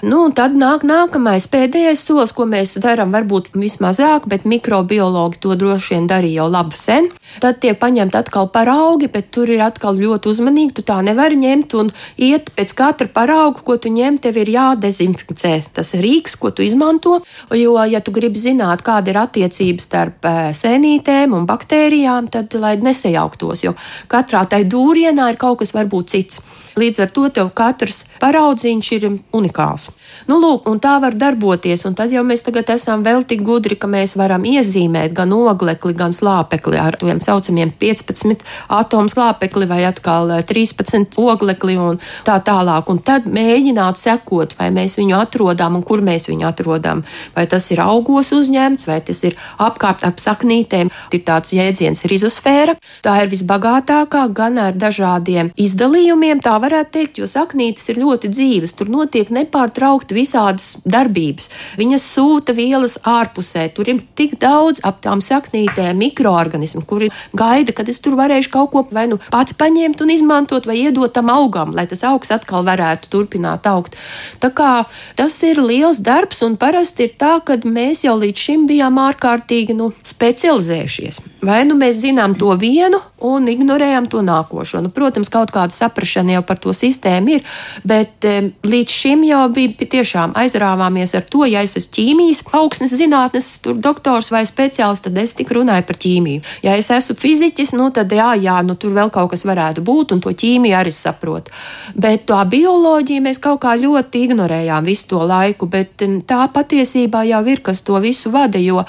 Nu, 0.04 0.20
un 0.26 0.34
tad 0.36 0.52
nāk 0.58 0.84
nākamais, 0.84 1.46
pēdējais 1.50 2.02
solis, 2.04 2.32
ko 2.36 2.44
mēs 2.48 2.76
darām, 2.82 3.12
varbūt 3.14 3.54
vismazāk, 3.56 4.26
bet 4.28 4.44
mikrobiologi 4.48 5.40
to 5.40 5.54
droši 5.58 5.94
vien 5.94 6.08
darīja 6.10 6.42
jau 6.42 6.48
labi 6.52 6.78
sen. 6.78 7.08
Tad 7.40 7.58
tiek 7.62 7.78
paņemti 7.80 8.18
atkal 8.18 8.50
paraugi, 8.52 9.08
bet 9.10 9.30
tur 9.34 9.50
ir 9.50 9.62
atkal 9.64 9.96
ļoti 9.98 10.28
uzmanīgi. 10.30 10.76
Tu 10.76 10.84
tā 10.86 10.98
nevari 11.06 11.38
ņemt 11.40 11.76
un 11.80 11.90
iet 12.20 12.52
pēc 12.54 12.74
katra 12.76 13.08
parauga, 13.10 13.64
ko 13.64 13.78
tu 13.80 13.90
ņem, 13.94 14.20
tev 14.22 14.38
ir 14.42 14.52
jādezinficē 14.52 15.54
tas 15.74 15.94
rīks, 15.96 16.36
ko 16.38 16.52
tu 16.54 16.62
izmanto. 16.66 17.22
Jo, 17.54 17.78
ja 17.88 18.02
tu 18.04 18.12
gribi 18.14 18.38
zināt, 18.38 18.84
kāda 18.86 19.14
ir 19.14 19.20
attiecības 19.24 19.88
starp 19.88 20.28
eh, 20.28 20.52
sēnītēm 20.54 21.34
un 21.34 21.48
baktērijām, 21.48 22.28
tad 22.34 22.54
lai 22.60 22.76
nesajauktos, 22.82 23.64
jo 23.64 23.74
katrā 24.12 24.44
tai 24.50 24.62
dūrienā 24.68 25.32
ir 25.32 25.40
kaut 25.40 25.62
kas 25.62 25.74
varbūt 25.74 26.14
cits. 26.14 26.33
States. 26.34 26.63
Līdz 26.74 27.04
ar 27.04 27.10
to 27.14 27.28
tev 27.30 27.50
katrs 27.54 28.04
paraudziņš 28.22 28.88
ir 28.96 29.04
unikāls. 29.34 29.92
Nu, 30.26 30.38
lūk, 30.42 30.66
un 30.70 30.80
tā 30.82 30.96
var 31.02 31.14
darboties. 31.18 31.84
Un 31.88 31.94
tad 31.98 32.12
jau 32.14 32.24
mēs 32.26 32.44
tagad 32.46 32.70
esam 32.74 33.04
vēl 33.06 33.24
tik 33.28 33.44
gudri, 33.46 33.76
ka 33.78 33.88
mēs 33.90 34.16
varam 34.18 34.46
iezīmēt 34.48 35.14
gan 35.14 35.32
oglekli, 35.36 35.94
gan 35.96 36.14
slāpekli 36.14 36.80
ar 36.80 36.98
tiem 37.00 37.20
saucamiem 37.22 37.72
15 37.80 38.42
atomu 38.72 39.12
slāpekli 39.12 39.68
vai 39.70 39.82
atkal 39.86 40.32
13 40.46 40.98
eh, 40.98 41.18
oglekli 41.20 41.76
un 41.78 42.00
tā 42.26 42.38
tālāk. 42.42 42.90
Un 42.90 43.02
tad 43.06 43.28
mēģināt 43.30 44.00
sekot, 44.00 44.56
vai 44.58 44.70
mēs 44.74 44.96
viņu 44.98 45.18
atrodam 45.20 45.78
un 45.78 45.86
kur 45.86 46.02
mēs 46.04 46.28
viņu 46.30 46.48
atrodam. 46.48 47.04
Vai 47.36 47.46
tas 47.50 47.70
ir 47.74 47.82
augos 47.84 48.32
uzņemts, 48.34 48.88
vai 48.90 49.00
tas 49.04 49.22
ir 49.28 49.38
apkārt 49.62 50.06
ap 50.08 50.22
saknītēm. 50.22 50.90
Ir 51.14 51.24
tāds 51.26 51.54
jēdziens 51.54 52.04
rizosfēra. 52.10 52.76
Tā 53.04 53.18
ir 53.22 53.30
visbagātākā 53.32 54.26
gan 54.34 54.58
ar 54.58 54.78
dažādiem 54.78 55.52
izdalījumiem. 55.60 56.42
Tā 56.44 56.56
varētu 56.64 56.94
teikt, 56.96 57.20
jo 57.20 57.28
saknītes 57.30 57.86
ir 57.92 58.00
ļoti 58.02 58.30
dzīves, 58.32 58.74
tur 58.78 58.90
notiek 58.92 59.30
nepārtraukti 59.34 60.16
visādas 60.16 60.74
darbības. 60.84 61.50
Viņas 61.80 62.08
sūta 62.16 62.56
vielas 62.56 62.96
ārpusē, 63.08 63.68
tur 63.76 63.92
ir 63.92 64.02
tik 64.18 64.38
daudz 64.42 64.82
ap 64.84 65.02
tām 65.04 65.22
saknītēm 65.24 66.00
mikroorganismu, 66.00 66.84
kuri 66.88 67.10
gaida, 67.36 67.74
kad 67.76 67.88
es 67.92 68.00
tur 68.04 68.18
varēšu 68.18 68.52
kaut 68.54 68.72
ko 68.72 68.84
vai 68.94 69.06
nu 69.10 69.20
pats 69.30 69.56
paņemt 69.58 70.02
un 70.04 70.12
izmantot, 70.14 70.66
vai 70.68 70.78
iedot 70.82 71.12
tam 71.14 71.30
augam, 71.32 71.74
lai 71.76 71.86
tas 71.90 72.04
augs 72.08 72.32
atkal 72.34 72.64
varētu 72.66 73.10
turpināt 73.12 73.68
augt. 73.70 73.98
Tā 74.42 74.50
kā 74.54 74.72
tas 75.18 75.36
ir 75.46 75.60
liels 75.62 76.00
darbs, 76.04 76.42
un 76.46 76.58
parasti 76.60 77.08
ir 77.08 77.16
tā, 77.20 77.36
ka 77.44 77.58
mēs 77.64 78.04
jau 78.06 78.16
līdz 78.20 78.46
šim 78.46 78.66
bijām 78.70 79.00
ārkārtīgi 79.02 79.76
nu, 79.76 79.90
specializējušies. 80.06 81.20
Vai 81.44 81.62
nu 81.68 81.76
mēs 81.78 82.00
zinām 82.04 82.36
to 82.38 82.52
vienu 82.60 83.00
un 83.24 83.48
ignorējam 83.48 84.08
to 84.10 84.22
nākošo. 84.24 84.82
Nu, 84.84 84.92
protams, 84.94 85.30
kaut 85.32 85.52
kāda 85.54 85.72
saprašana 85.74 86.38
jau 86.38 86.44
par 86.46 86.53
par 86.54 86.62
to 86.62 86.74
sistēmu 86.76 87.36
ir. 87.36 87.44
Bet 87.84 88.26
um, 88.30 88.50
līdz 88.64 88.98
šim 89.02 89.24
jau 89.26 89.42
bija 89.54 89.88
tiešām 89.94 90.34
aizrāvāmies 90.38 91.14
ar 91.18 91.26
to, 91.30 91.44
ja 91.50 91.64
es 91.66 91.76
esmu 91.80 91.94
ķīmijas 91.98 92.44
augsnes 92.54 92.94
zinātnes 92.94 93.50
doktors 93.82 94.30
vai 94.32 94.44
speciālists, 94.48 95.04
tad 95.08 95.18
es 95.20 95.34
tik 95.36 95.50
runāju 95.54 95.86
par 95.88 95.98
ķīmiju. 96.04 96.44
Ja 96.64 96.76
es 96.78 96.90
esmu 96.94 97.16
fiziķis, 97.20 97.74
nu 97.78 97.90
tad 97.94 98.12
jā, 98.14 98.32
jā, 98.40 98.56
nu 98.66 98.78
tur 98.78 98.94
vēl 98.96 99.12
kaut 99.14 99.32
kas 99.34 99.44
varētu 99.48 99.84
būt, 99.84 100.14
un 100.14 100.22
to 100.24 100.32
ķīmiju 100.32 100.78
arī 100.78 100.92
saprotu. 100.94 101.52
Bet 101.98 102.26
tā 102.30 102.40
bioloģija 102.48 103.24
mēs 103.24 103.42
kaut 103.42 103.62
kā 103.64 103.74
ļoti 103.80 104.24
ignorējām 104.28 104.86
visu 104.86 105.10
to 105.14 105.22
laiku, 105.26 105.68
bet 105.70 106.06
um, 106.06 106.20
tā 106.24 106.44
patiesībā 106.54 107.24
jau 107.28 107.42
ir, 107.50 107.62
kas 107.64 107.82
to 107.86 107.98
visu 108.02 108.32
vada, 108.34 108.60
jo 108.62 108.84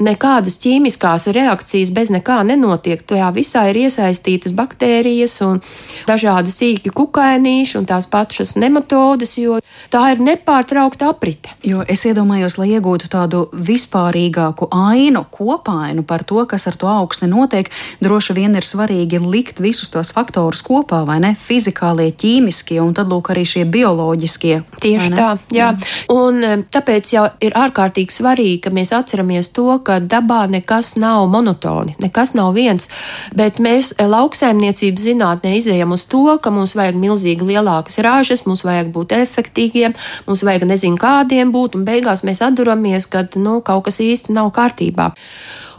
nekādas 0.00 0.58
ķīmiskās 0.62 1.28
reakcijas 1.34 1.92
bez 1.94 2.12
nekā 2.14 2.40
nenotiek. 2.48 3.02
Tajā 3.06 3.30
visā 3.36 3.66
ir 3.70 3.82
iesaistītas 3.84 4.54
baktērijas 4.56 5.38
un 5.46 5.60
dažādi 6.08 6.52
sīki 6.52 6.92
kukainīši 7.10 7.78
un 7.80 7.86
tās 7.90 8.06
pašas 8.10 8.54
nematodes, 8.60 9.34
jo 9.40 9.58
tā 9.90 10.02
ir 10.14 10.22
nepārtraukta 10.22 11.10
aprite. 11.10 11.50
Jo 11.66 11.82
es 11.88 12.04
iedomājos, 12.06 12.56
lai 12.60 12.70
iegūtu 12.76 13.10
tādu 13.10 13.42
vispārīgāku 13.50 14.70
ainu, 14.70 15.24
kopainu 15.30 16.04
par 16.06 16.22
to, 16.24 16.44
kas 16.46 16.68
ar 16.70 16.78
to 16.78 16.88
augsni 16.90 17.28
notiek, 17.30 17.70
droši 18.02 18.36
vien 18.38 18.54
ir 18.54 18.66
svarīgi 18.66 19.20
likt 19.24 19.60
visus 19.62 19.90
tos 19.90 20.12
faktorus 20.14 20.62
kopā, 20.66 21.02
vai 21.08 21.18
ne? 21.22 21.32
Fizikālie, 21.34 22.12
ķīmiskie 22.14 22.78
un 22.82 22.94
tad 22.94 23.10
lūk 23.10 23.32
arī 23.34 23.44
šie 23.48 23.64
bioloģiskie. 23.66 24.60
Tieši 24.80 25.10
tā, 25.16 25.32
jā. 25.50 25.72
jā. 25.72 25.90
Un 26.14 26.66
tāpēc 26.70 27.12
jau 27.14 27.26
ir 27.42 27.56
ārkārtīgi 27.58 28.14
svarīgi, 28.14 28.60
ka 28.66 28.74
mēs 28.74 28.94
atceramies 28.94 29.50
to, 29.56 29.66
ka 29.84 29.98
dabā 30.00 30.44
nekas 30.50 30.94
nav 31.00 31.26
monotoni, 31.32 31.96
nekas 32.02 32.36
nav 32.38 32.54
viens, 32.54 32.86
bet 33.34 33.58
mēs 33.62 33.96
lauksaimniecības 33.98 35.08
zinātnē 35.10 35.56
izējam 35.58 35.96
uz 35.96 36.06
to, 36.10 36.26
ka 36.42 36.52
mums 36.54 36.76
vajag 36.78 36.99
milzīgi 37.00 37.46
lielākas 37.48 38.00
ražas, 38.04 38.44
mums 38.48 38.64
vajag 38.66 38.92
būt 38.94 39.16
efektīviem, 39.16 39.96
mums 40.28 40.44
vajag 40.46 40.68
nezinu 40.70 41.00
kādiem 41.00 41.54
būt, 41.54 41.78
un 41.78 41.88
beigās 41.88 42.24
mēs 42.26 42.44
atduramies, 42.46 43.08
ka 43.10 43.26
nu, 43.40 43.60
kaut 43.64 43.88
kas 43.88 44.00
īsti 44.04 44.36
nav 44.36 44.52
kārtībā. 44.56 45.10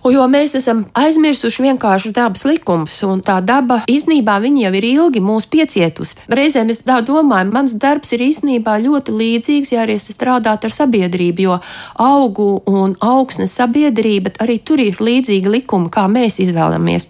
Jo 0.02 0.24
mēs 0.26 0.56
esam 0.58 0.80
aizmirsuši 0.98 1.62
vienkārši 1.62 2.10
dabas 2.16 2.42
likumus, 2.50 2.96
un 3.06 3.20
tā 3.22 3.36
daba 3.46 3.84
īstenībā 3.86 4.40
jau 4.42 4.72
ir 4.74 4.86
ilgi 4.88 5.22
mūs 5.22 5.46
piecietusi. 5.46 6.16
Reizēm 6.26 6.72
es 6.74 6.82
tā 6.88 6.98
domāju, 7.06 7.52
mans 7.54 7.76
darbs 7.78 8.10
ir 8.18 8.24
īstenībā 8.26 8.80
ļoti 8.82 9.14
līdzīgs, 9.14 9.72
ja 9.76 9.84
arī 9.84 10.00
es 10.00 10.10
strādātu 10.10 10.66
ar 10.66 10.74
sabiedrību, 10.74 11.46
jo 11.46 11.60
augu 12.02 12.64
un 12.66 12.96
augsnes 12.98 13.54
sabiedrība 13.54 14.34
arī 14.42 14.58
tur 14.66 14.82
ir 14.82 14.98
līdzīgi 14.98 15.54
likumi, 15.54 15.92
kā 15.94 16.08
mēs 16.10 16.40
izvēlamies. 16.42 17.08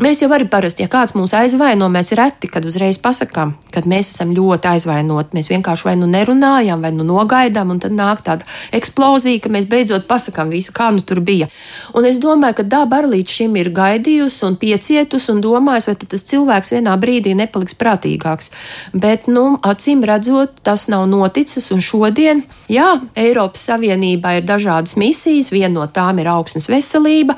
Mēs 0.00 0.22
jau 0.22 0.30
arī 0.30 0.46
parasti, 0.48 0.86
ja 0.86 0.88
kāds 0.88 1.16
mūs 1.18 1.34
aizvaino, 1.34 1.90
mēs 1.90 2.14
reti, 2.16 2.48
kad 2.48 2.64
uzreiz 2.64 2.96
pasakām, 3.02 3.56
kad 3.74 3.90
mēs 3.90 4.14
esam 4.14 4.30
ļoti 4.36 4.70
aizvainoti. 4.70 5.34
Mēs 5.36 5.50
vienkārši 5.50 5.88
vai 5.88 5.96
nu 5.98 6.06
nerunājam, 6.08 6.80
vai 6.80 6.94
nu 6.94 7.04
nogaidām, 7.04 7.74
un 7.74 7.82
tad 7.82 7.92
nāk 7.92 8.22
tāda 8.24 8.46
eksplozija, 8.72 9.42
ka 9.42 9.52
mēs 9.52 9.66
beidzot 9.68 10.06
pasakām 10.08 10.54
visu, 10.54 10.72
kā 10.72 10.88
nu 10.94 11.02
tur 11.04 11.20
bija. 11.20 11.50
Un 11.92 12.08
es 12.08 12.19
domāju, 12.22 12.60
ka 12.60 12.66
daba 12.76 13.00
arī 13.00 13.16
līdz 13.16 13.36
šim 13.36 13.56
ir 13.60 13.70
gaidījusi 13.74 14.44
un 14.46 14.56
piecietusi 14.60 15.32
un 15.32 15.40
domājusi, 15.44 15.90
vai 15.90 16.08
tas 16.14 16.26
cilvēks 16.30 16.72
vienā 16.74 16.96
brīdī 17.00 17.34
nepaliks 17.38 17.76
prātīgāks. 17.80 18.50
Bet, 18.92 19.28
nu, 19.30 19.58
acīm 19.66 20.04
redzot, 20.06 20.60
tas 20.66 20.86
nav 20.92 21.06
noticis. 21.10 21.70
Un 21.74 21.82
šodien, 21.84 22.42
jā, 22.70 22.88
Eiropas 23.18 23.64
Savienībā 23.70 24.36
ir 24.38 24.46
dažādas 24.48 24.96
misijas. 25.00 25.50
Viena 25.54 25.72
no 25.78 25.86
tām 25.90 26.20
ir 26.22 26.30
augsnes 26.30 26.68
veselība, 26.70 27.36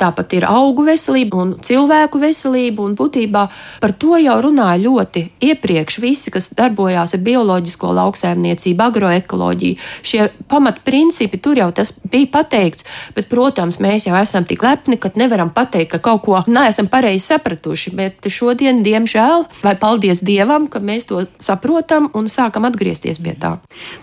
tāpat 0.00 0.36
ir 0.38 0.46
augu 0.48 0.86
veselība 0.86 1.42
un 1.42 1.54
cilvēku 1.62 2.20
veselību, 2.22 2.88
un 2.88 2.96
būtībā 2.98 3.44
par 3.82 3.96
to 3.98 4.16
jau 4.20 4.38
runāja 4.44 4.82
ļoti 4.86 5.24
iepriekš 5.50 5.98
visi, 6.02 6.32
kas 6.34 6.50
darbojās 6.58 7.16
ar 7.16 7.24
bioloģisko 7.26 7.92
lauksēmniecību, 7.98 8.86
agroekoloģiju. 8.88 9.80
Šie 10.06 10.28
pamatprincipi 10.50 11.40
tur 11.42 11.60
jau 11.60 11.70
tas 11.74 11.94
bija 12.08 12.30
pateikts, 12.38 12.86
bet, 13.16 13.28
protams, 13.32 13.80
mēs 13.82 14.06
jau 14.08 14.16
esam 14.22 14.46
tik 14.48 14.62
lepni, 14.64 14.98
ka 15.00 15.10
nevaram 15.18 15.50
pateikt, 15.54 15.92
ka 15.94 16.02
kaut 16.02 16.22
ko 16.26 16.40
neesam 16.46 16.88
pareizi 16.90 17.32
sapratuši, 17.32 17.94
bet 17.98 18.28
šodien, 18.30 18.82
diemžēl, 18.86 19.46
vai 19.62 19.74
paldies 19.78 20.22
Dievam, 20.24 20.68
ka 20.70 20.80
mēs 20.82 21.08
to 21.10 21.24
saprotam 21.42 22.08
un 22.18 22.28
sākam 22.30 22.66
atgriezties 22.68 23.20
pie 23.22 23.34
tā. 23.38 23.56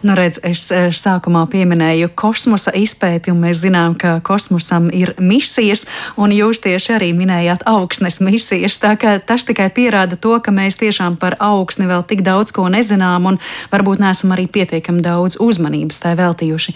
Nu, 0.04 0.16
redz, 0.18 0.42
es 0.46 0.66
sākumā 1.00 1.46
pieminēju 1.52 2.12
kosmosa 2.20 2.74
izpēti, 2.78 3.34
un 3.34 3.44
mēs 3.44 3.64
zinām, 3.64 3.96
ka 4.00 4.18
kosmosam 4.26 4.90
ir 4.94 5.16
misijas, 5.20 5.86
un 6.20 6.34
jūs 6.36 6.62
tieši 6.64 6.96
arī 6.98 7.12
minējāt 7.18 7.66
augsnes 7.70 8.20
misijas. 8.24 8.80
Tas 8.80 9.48
tikai 9.48 9.70
pierāda 9.74 10.20
to, 10.20 10.36
ka 10.44 10.54
mēs 10.56 10.80
tiešām 10.80 11.18
par 11.22 11.38
augsni 11.44 11.88
vēl 11.90 12.04
tik 12.10 12.24
daudz 12.26 12.54
ko 12.56 12.68
nezinām 12.72 13.32
un 13.32 13.40
varbūt 13.72 14.04
neesam 14.04 14.36
arī 14.36 14.48
pietiekami 14.52 15.04
daudz 15.06 15.40
uzmanības 15.40 16.04
tai 16.04 16.16
veltījuši. 16.20 16.76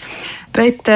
Bet, 0.54 0.86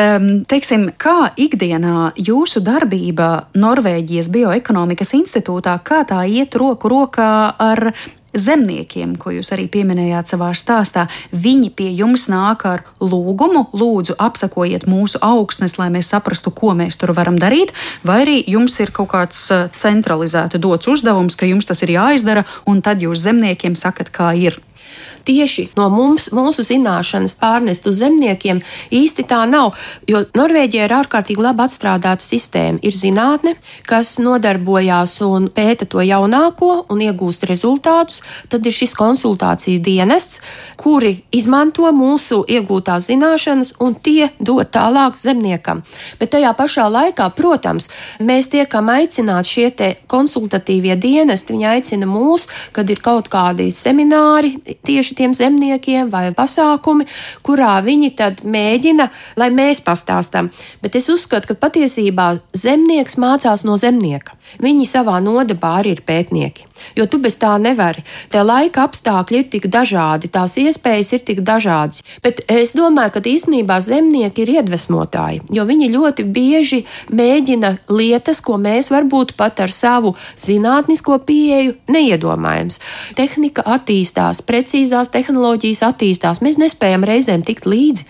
teiksim, 0.47 0.85
kā 1.03 1.33
ikdienā 1.35 2.13
jūsu 2.39 2.63
darbība 2.63 3.49
Norvēģijas 3.59 4.31
Bioekonomikas 4.31 5.15
institūtā, 5.19 5.79
kā 5.83 6.05
tā 6.07 6.23
iet 6.31 6.55
roku 6.59 6.91
rokā 6.91 7.55
ar 7.59 7.91
zemniekiem, 8.37 9.17
ko 9.19 9.33
jūs 9.33 9.51
arī 9.57 9.65
pieminējāt 9.73 10.31
savā 10.31 10.51
stāstā, 10.55 11.07
viņi 11.33 11.71
pie 11.75 11.89
jums 11.97 12.29
nāk 12.31 12.67
ar 12.69 12.85
lūgumu, 13.01 13.65
lūdzu, 13.73 14.19
apsakojiet 14.21 14.87
mūsu 14.87 15.19
augsnes, 15.25 15.79
lai 15.81 15.89
mēs 15.95 16.13
saprastu, 16.13 16.53
ko 16.55 16.75
mēs 16.79 17.01
tur 17.01 17.15
varam 17.17 17.41
darīt, 17.41 17.73
vai 18.07 18.21
arī 18.27 18.39
jums 18.47 18.77
ir 18.85 18.93
kaut 18.95 19.11
kāds 19.17 19.41
eh, 19.51 19.67
centralizēti 19.75 20.61
dots 20.61 20.93
uzdevums, 20.93 21.39
ka 21.41 21.49
jums 21.49 21.67
tas 21.67 21.83
ir 21.83 21.97
jāizdara, 21.97 22.45
un 22.69 22.85
tad 22.85 23.03
jūs 23.03 23.25
zemniekiem 23.25 23.75
sakat, 23.79 24.13
kā 24.15 24.35
ir 24.37 24.61
tieši 25.29 25.69
no 25.77 25.89
mums, 25.93 26.29
mūsu 26.35 26.65
zināšanas 26.67 27.37
pārnest 27.41 27.87
uz 27.91 28.01
zemniekiem 28.03 28.63
īsti 28.95 29.27
tā 29.29 29.43
nav. 29.51 29.77
Jo 30.09 30.25
Norvēģija 30.39 30.89
ir 30.89 30.95
ārkārtīgi 30.99 31.45
labi 31.45 31.65
atstrādāta 31.67 32.25
sistēma. 32.25 32.81
Ir 32.83 32.97
zinātne, 32.97 33.55
kas 33.89 34.17
nodarbojās 34.23 35.19
un 35.27 35.51
pēta 35.55 35.89
to 35.91 36.03
jaunāko 36.05 36.85
un 36.89 37.03
iegūst 37.05 37.47
rezultātus. 37.51 38.23
Tad 38.49 38.67
ir 38.67 38.75
šis 38.75 38.95
konsultācijas 38.99 39.83
dienests, 39.85 40.41
kuri 40.79 41.19
izmanto 41.35 41.89
mūsu 41.95 42.43
iegūtās 42.49 43.09
zināšanas 43.11 43.75
un 43.85 43.95
tie 43.95 44.31
dod 44.39 44.71
tālāk 44.75 45.19
zemniekam. 45.21 45.83
Bet 46.21 46.33
tajā 46.35 46.53
pašā 46.57 46.87
laikā, 46.93 47.29
protams, 47.37 47.91
mēs 48.21 48.51
tiekam 48.53 48.91
aicināti 48.93 49.55
šie 49.55 49.69
konsultatīvie 50.11 50.97
dienesti. 51.01 51.55
Viņi 51.55 51.69
aicina 51.73 52.09
mūs, 52.09 52.49
kad 52.73 52.91
ir 52.91 53.03
kaut 53.05 53.31
kādi 53.33 53.69
semināri 53.75 54.55
tieši 54.87 55.19
tiem 55.19 55.35
zemniekiem 55.35 56.11
vai 56.13 56.29
pasākumi, 56.37 57.09
kurā 57.43 57.79
viņi 57.85 58.13
tad 58.19 58.45
mēģina, 58.47 59.09
lai 59.41 59.51
mēs 59.55 59.83
pastāstām. 59.85 60.53
Bet 60.83 60.97
es 60.99 61.11
uzskatu, 61.13 61.51
ka 61.51 61.61
patiesībā 61.67 62.31
zemnieks 62.57 63.19
mācās 63.21 63.67
no 63.67 63.77
zemnieka. 63.81 64.38
Viņi 64.63 64.89
savā 64.89 65.19
nodabā 65.23 65.79
arī 65.83 65.97
ir 65.97 66.03
pētnieki. 66.07 66.69
Jo 66.97 67.07
tu 67.11 67.19
bez 67.23 67.37
tā 67.39 67.55
nevari. 67.61 68.03
Tie 68.33 68.43
laika 68.43 68.85
apstākļi 68.87 69.41
ir 69.43 69.47
tik 69.53 69.69
dažādi, 69.73 70.31
tās 70.33 70.57
iespējas 70.61 71.13
ir 71.17 71.23
tik 71.27 71.43
dažādas. 71.47 72.03
Bet 72.25 72.43
es 72.51 72.75
domāju, 72.79 73.17
ka 73.17 73.23
īstenībā 73.33 73.79
zemnieki 73.85 74.45
ir 74.45 74.53
iedvesmotāji, 74.59 75.43
jo 75.55 75.67
viņi 75.69 75.91
ļoti 75.95 76.27
bieži 76.35 76.81
mēģina 77.11 77.75
lietas, 77.91 78.41
ko 78.45 78.59
mēs 78.63 78.93
varbūt 78.95 79.35
pat 79.39 79.63
ar 79.65 79.75
savu 79.75 80.15
zinātnisko 80.39 81.19
pieeju 81.27 81.77
neiedomājams. 81.91 82.81
Tehnika 83.19 83.65
attīstās, 83.77 84.43
precīzās 84.47 85.13
tehnoloģijas 85.15 85.85
attīstās. 85.91 86.43
Mēs 86.45 86.61
nespējam 86.63 87.07
reizēm 87.09 87.45
tikt 87.47 87.67
līdzi, 87.69 88.07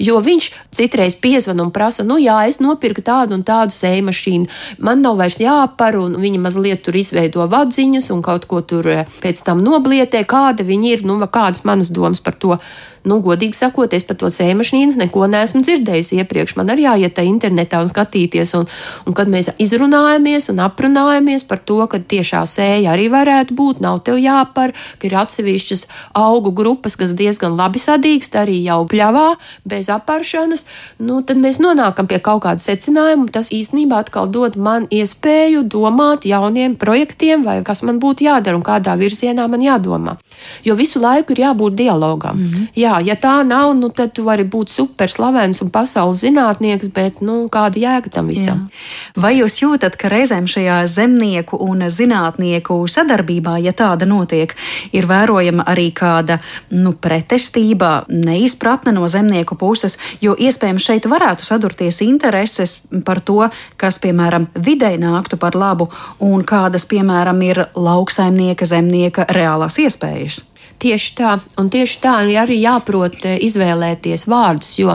jo 0.00 0.20
viņš 0.24 0.50
citreiz 0.76 1.16
piezvan 1.16 1.64
un 1.64 1.72
prasa, 1.74 2.04
nu 2.06 2.20
jā, 2.20 2.36
es 2.48 2.60
nopirku 2.60 3.04
tādu 3.04 3.36
un 3.38 3.44
tādu 3.46 3.74
sēju 3.74 4.06
mašīnu, 4.10 4.50
man 4.78 5.04
nav 5.04 5.18
vairs 5.20 5.40
jāpārāk 5.40 5.79
par, 5.80 5.96
un 5.96 6.18
viņi 6.20 6.42
mazliet 6.42 6.84
tur 6.84 6.98
izveido 7.00 7.46
vadziņas 7.50 8.10
un 8.14 8.22
kaut 8.24 8.46
ko 8.50 8.60
tur 8.60 8.88
eh, 8.92 9.06
pēc 9.24 9.42
tam 9.46 9.64
noblietē, 9.64 10.22
kāda 10.28 10.66
viņi 10.66 10.94
ir, 10.94 11.04
nu, 11.08 11.16
kādas 11.32 11.64
manas 11.68 11.92
domas 11.94 12.20
par 12.24 12.36
to 12.36 12.58
nu, 13.04 13.20
godīgi 13.24 13.56
sakot, 13.56 13.92
es 13.96 14.04
par 14.04 14.18
to 14.20 14.28
sēmašīnas 14.32 14.98
neko 15.00 15.26
neesmu 15.30 15.62
dzirdējis 15.64 16.12
iepriekš. 16.20 16.56
Man 16.58 16.72
arī 16.72 16.84
jāiet 16.86 17.16
tā 17.16 17.24
internetā 17.26 17.80
un 17.80 17.88
skatīties, 17.90 18.54
un, 18.58 18.66
un 19.06 19.16
kad 19.16 19.30
mēs 19.32 19.52
izrunājamies 19.62 20.50
un 20.52 20.60
aprunājamies 20.66 21.46
par 21.48 21.62
to, 21.64 21.80
ka 21.90 22.00
tiešā 22.12 22.42
sēja 22.48 22.92
arī 22.94 23.08
varētu 23.12 23.56
būt, 23.56 23.80
nav 23.84 24.02
tev 24.06 24.20
jāpar, 24.20 24.74
ka 25.00 25.08
ir 25.08 25.16
atsevišķas 25.22 25.86
augu 26.18 26.52
grupas, 26.56 26.96
kas 27.00 27.14
diezgan 27.16 27.56
labi 27.58 27.80
sadīkst 27.80 28.36
arī 28.40 28.60
jau 28.66 28.82
pļavā, 28.90 29.26
bez 29.64 29.90
aparšanas, 29.92 30.66
nu, 31.00 31.22
tad 31.26 31.40
mēs 31.40 31.60
nonākam 31.62 32.08
pie 32.10 32.20
kaut 32.20 32.44
kāda 32.44 32.62
secinājuma. 32.64 33.30
Tas 33.32 33.52
īstenībā 33.54 34.02
atkal 34.04 34.28
dod 34.32 34.56
man 34.60 34.88
iespēju 34.92 35.64
domāt 35.70 36.26
jauniem 36.28 36.76
projektiem, 36.80 37.44
vai 37.46 37.60
kas 37.64 37.84
man 37.86 38.00
būtu 38.02 38.26
jādara 38.28 38.58
un 38.58 38.66
kādā 38.66 38.96
virzienā 39.00 39.46
man 39.48 39.64
jādomā. 39.64 40.16
Jo 40.64 40.76
visu 40.76 41.00
laiku 41.00 41.34
ir 41.34 41.44
jābūt 41.46 41.78
dialogam. 41.78 42.36
Mm 42.36 42.46
-hmm. 42.46 42.68
Jā, 42.76 42.89
jā, 42.90 42.98
ja 43.04 43.16
tā 43.18 43.40
nav, 43.46 43.72
nu, 43.78 43.90
tad 43.94 44.14
tu 44.16 44.24
vari 44.26 44.44
būt 44.44 44.72
super 44.72 45.10
slavens 45.12 45.60
un 45.62 45.70
pasaules 45.72 46.22
zinātnieks, 46.24 46.90
bet 46.94 47.20
nu, 47.24 47.46
kāda 47.52 47.80
jēga 47.80 48.12
tam 48.16 48.30
visam? 48.30 48.66
Jā. 48.66 49.22
Vai 49.22 49.32
jūs 49.38 49.60
jūtat, 49.62 49.96
ka 50.00 50.10
reizēm 50.12 50.48
šajā 50.50 50.82
zemnieku 50.90 51.58
un 51.60 51.86
zinātnieku 51.90 52.80
sadarbībā, 52.90 53.58
ja 53.62 53.74
tāda 53.76 54.08
notiek, 54.08 54.54
ir 54.96 55.08
vērojama 55.10 55.66
arī 55.70 55.90
kāda 55.96 56.40
nu, 56.74 56.94
pretestība, 56.94 58.04
neizpratne 58.08 58.94
no 58.96 59.08
zemnieku 59.10 59.58
puses, 59.60 59.98
jo 60.20 60.34
iespējams 60.38 60.90
šeit 60.90 61.08
varētu 61.10 61.46
sadurties 61.46 62.02
intereses 62.06 62.80
par 63.06 63.22
to, 63.22 63.42
kas, 63.80 64.00
piemēram, 64.02 64.50
videi 64.54 64.98
nāktu 65.00 65.38
par 65.40 65.58
labu 65.58 65.90
un 66.24 66.44
kādas, 66.46 66.86
piemēram, 66.90 67.42
ir 67.46 67.66
lauksaimnieka, 67.76 68.68
zemnieka 68.68 69.28
reālās 69.30 69.78
iespējas. 69.82 70.49
Tieši 70.80 71.10
tā, 71.12 71.34
un 71.60 71.68
tieši 71.68 71.98
tā 72.00 72.14
arī 72.24 72.56
jāprot 72.62 73.26
eh, 73.28 73.36
izvēlēties 73.44 74.24
vārdus, 74.30 74.70
jo 74.80 74.94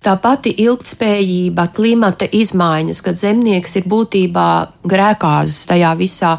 tā 0.00 0.14
pati 0.16 0.54
ilgspējība, 0.64 1.66
klimata 1.76 2.24
izmaiņas, 2.24 3.02
kad 3.04 3.20
zemnieks 3.20 3.76
ir 3.76 3.84
būtībā 3.90 4.48
grēkāzes 4.88 5.66
tajā 5.68 5.92
visā. 6.00 6.38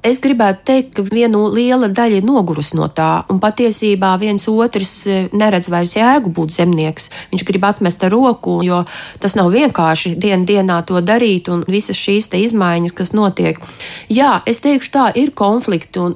Es 0.00 0.22
gribētu 0.24 0.64
teikt, 0.64 0.90
ka 0.96 1.04
viena 1.04 1.42
liela 1.52 1.90
daļa 1.92 2.20
ir 2.20 2.24
nogurusi 2.24 2.78
no 2.78 2.86
tā, 2.88 3.26
un 3.28 3.40
patiesībā 3.42 4.14
viens 4.22 4.48
otrs 4.48 4.94
eh, 5.04 5.28
neredz 5.36 5.68
vairs 5.68 5.92
jēgu 5.98 6.32
būt 6.32 6.56
zemnieks. 6.56 7.10
Viņš 7.34 7.44
grib 7.50 7.68
atmest 7.68 8.08
ar 8.08 8.16
roku, 8.16 8.62
jo 8.64 8.80
tas 9.20 9.36
nav 9.36 9.52
vienkārši 9.52 10.14
dien 10.16 10.48
dienā 10.48 10.80
to 10.88 11.02
darīt, 11.04 11.52
un 11.52 11.66
visas 11.68 12.00
šīs 12.00 12.32
izmaiņas, 12.32 12.96
kas 12.96 13.12
notiek. 13.12 13.60
Jā, 14.08 14.38
es 14.48 14.64
teikšu 14.64 14.94
tā, 14.96 15.10
ir 15.20 15.36
konflikti. 15.36 16.08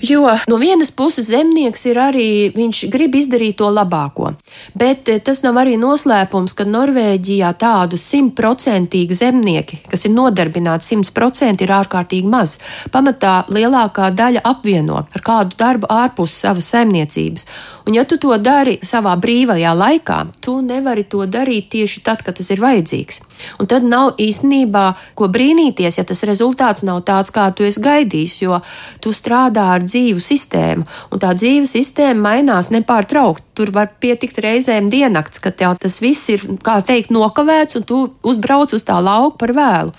Jo 0.00 0.28
no 0.48 0.56
vienas 0.56 0.90
puses 0.90 1.30
zemnieks 1.30 1.86
ir 1.88 1.98
arī, 2.00 2.28
viņš 2.52 2.82
grib 2.92 3.14
izdarīt 3.16 3.56
to 3.60 3.70
labāko, 3.72 4.34
bet 4.76 5.08
eh, 5.08 5.20
tas 5.24 5.40
nav 5.44 5.56
arī 5.62 5.76
noslēpums, 5.80 6.52
ka 6.56 6.66
Norvēģijā 6.68 7.52
tādu 7.60 7.96
simtprocentīgu 8.00 9.16
zemnieki, 9.16 9.80
kas 9.88 10.04
ir 10.04 10.12
nodarbināti 10.16 10.90
simtprocentīgi, 10.90 11.64
ir 11.66 11.74
ārkārtīgi 11.78 12.28
maz. 12.28 12.58
Pamatā 12.92 13.46
lielākā 13.52 14.10
daļa 14.16 14.44
apvieno 14.44 15.00
ar 15.06 15.24
kādu 15.24 15.56
darbu 15.58 15.88
ārpus 15.92 16.36
savas 16.44 16.68
saimniecības. 16.74 17.46
Un, 17.86 17.94
ja 17.96 18.04
tu 18.04 18.18
to 18.20 18.36
dari 18.36 18.76
savā 18.82 19.14
brīvajā 19.20 19.72
laikā, 19.78 20.18
tu 20.42 20.58
nevari 20.60 21.06
to 21.08 21.24
darīt 21.30 21.70
tieši 21.72 22.02
tad, 22.04 22.24
kad 22.26 22.36
tas 22.36 22.50
ir 22.52 22.60
vajadzīgs. 22.60 23.22
Un 23.60 23.68
tad 23.70 23.86
nav 23.86 24.14
īstenībā 24.20 24.84
ko 25.18 25.28
brīnīties, 25.32 25.98
ja 25.98 26.04
tas 26.08 26.22
rezultāts 26.28 26.84
nav 26.86 27.02
tāds, 27.08 27.32
kā 27.34 27.48
tu 27.56 27.66
esi 27.66 27.82
gaidījis, 27.84 28.36
jo 28.42 28.60
tu 29.02 29.12
strādā 29.16 29.66
ar 29.76 29.84
dzīvu 29.84 30.22
sistēmu, 30.22 30.86
un 31.12 31.22
tā 31.22 31.32
dzīves 31.36 31.76
sistēma 31.76 32.28
mainās 32.28 32.70
nepārtraukti. 32.74 33.44
Tur 33.56 33.72
var 33.72 33.88
pietikt 34.00 34.38
reizēm 34.44 34.90
diennakts, 34.92 35.40
kad 35.40 35.56
tev 35.56 35.78
tas 35.80 35.96
viss 36.04 36.28
ir, 36.32 36.44
kā 36.64 36.76
teikt, 36.84 37.12
nokavēts, 37.14 37.78
un 37.80 37.86
tu 37.88 38.02
uzbrauc 38.26 38.74
uz 38.76 38.84
tā 38.84 38.98
lauka 39.00 39.40
par 39.40 39.54
vēlu. 39.56 39.94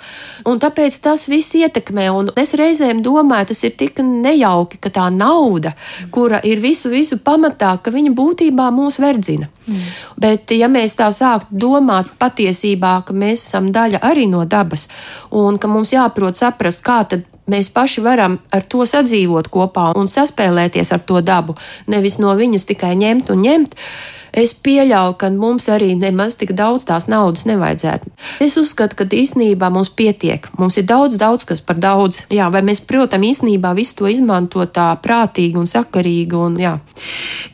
Un 0.45 0.62
tāpēc 0.62 1.00
tas 1.02 1.26
viss 1.32 1.58
ietekmē, 1.58 2.10
un 2.13 2.32
es 2.38 2.54
reizēm 2.58 3.02
domāju, 3.06 3.52
tas 3.54 3.65
ir 3.65 3.73
tik 3.80 3.97
nejauki, 4.06 4.78
ka 4.82 4.93
tā 4.93 5.10
nauda, 5.13 5.73
kura 6.13 6.41
ir 6.45 6.62
visu, 6.62 6.93
visu 6.93 7.17
pamatā, 7.26 7.78
ka 7.82 7.93
viņa 7.93 8.13
būtībā 8.17 8.69
mūs 8.78 9.02
verdzina. 9.02 9.50
Mm. 9.67 9.88
Bet, 10.17 10.51
ja 10.56 10.69
mēs 10.71 10.95
tā 10.95 11.10
sāktu 11.12 11.58
domāt 11.60 12.13
patiesībā, 12.19 13.01
ka 13.08 13.13
mēs 13.13 13.45
esam 13.49 13.71
daļa 13.75 13.99
arī 14.08 14.27
no 14.32 14.45
dabas 14.47 14.88
un 15.36 15.60
ka 15.60 15.67
mums 15.67 15.91
jāprot 15.91 16.39
saprast, 16.39 16.84
kā 16.86 17.01
tad 17.10 17.25
mēs 17.51 17.69
paši 17.73 18.03
varam 18.03 18.38
ar 18.51 18.63
to 18.63 18.86
sadzīvot 18.88 19.49
kopā 19.51 19.91
un 19.99 20.08
saspēlēties 20.12 20.93
ar 20.95 21.03
to 21.08 21.21
dabu, 21.21 21.58
nevis 21.88 22.19
no 22.23 22.36
viņas 22.36 22.67
tikai 22.71 22.95
ņemt 22.99 23.34
un 23.34 23.43
ņemt 23.43 23.75
es 24.38 24.54
pieļauju, 24.54 25.15
ka 25.19 25.30
mums 25.34 25.67
arī 25.73 25.93
nemaz 25.97 26.38
tik 26.38 26.54
daudz 26.58 26.86
tās 26.88 27.08
naudas 27.10 27.47
nevajadzētu. 27.50 28.12
Es 28.43 28.58
uzskatu, 28.60 28.97
ka 29.00 29.08
īstenībā 29.10 29.69
mums 29.73 29.89
pietiek. 29.89 30.47
Mums 30.60 30.78
ir 30.78 30.86
daudz, 30.89 31.17
daudz 31.17 31.45
kas 31.47 31.62
par 31.63 31.80
daudz. 31.82 32.23
Jā, 32.34 32.50
vai 32.54 32.62
mēs, 32.65 32.84
protams, 32.86 33.28
īstenībā 33.34 33.73
visu 33.78 33.97
to 33.97 34.10
izmanto 34.12 34.65
tā 34.69 34.89
prātīgi 35.02 35.58
un 35.58 35.69
sakarīgi. 35.69 36.38
Un, 36.38 36.58
jā. 36.62 36.76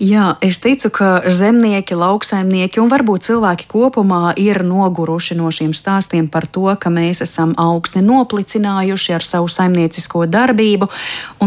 jā, 0.03 0.25
es 0.43 0.59
ticu, 0.63 0.91
ka 0.93 1.09
zemnieki, 1.31 1.95
lauksaimnieki 1.99 2.81
un 2.83 2.91
varbūt 2.91 3.29
cilvēki 3.29 3.69
kopumā 3.71 4.35
ir 4.41 4.63
noguruši 4.67 5.37
no 5.39 5.51
šiem 5.53 5.71
stāstiem 5.77 6.27
par 6.31 6.47
to, 6.51 6.67
ka 6.79 6.91
mēs 6.93 7.23
esam 7.25 7.55
augsti 7.59 8.03
noplicinājuši 8.03 9.15
ar 9.15 9.25
savu 9.25 9.51
saimniecisko 9.51 10.25
darbību. 10.27 10.89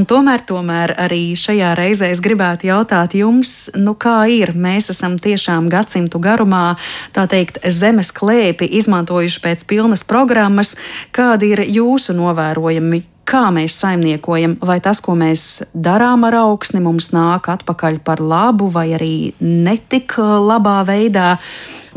Tomēr, 0.06 0.44
tomēr 0.46 0.92
arī 1.02 1.34
šajā 1.36 1.72
reizē 1.74 2.12
es 2.14 2.20
gribētu 2.22 2.68
jautāt 2.68 3.16
jums, 3.18 3.72
nu 3.74 3.96
kā 3.98 4.20
ir? 4.30 4.52
Mēs 4.54 4.92
esam 4.94 5.16
tiešām 5.26 5.70
gadsimtu 5.72 6.20
garumā, 6.22 6.76
tā 7.16 7.26
teikt, 7.30 7.60
zemes 7.66 8.12
klēpi 8.14 8.68
izmantojuši 8.80 9.42
pēc 9.44 9.66
pilnas 9.68 10.06
programmas. 10.06 10.76
Kādi 11.14 11.52
ir 11.56 11.66
jūsu 11.66 12.16
novērojumi? 12.16 13.04
Kā 13.26 13.48
mēs 13.50 13.74
saimniekojam, 13.82 14.52
vai 14.62 14.76
tas, 14.78 15.00
ko 15.02 15.16
mēs 15.18 15.72
darām 15.74 16.22
ar 16.28 16.36
augsni, 16.44 16.78
mums 16.78 17.10
nāk 17.10 17.48
atpakaļ 17.50 17.98
par 18.06 18.22
labu, 18.22 18.68
vai 18.70 18.92
arī 18.94 19.16
netik 19.42 20.14
labā 20.20 20.76
veidā? 20.86 21.32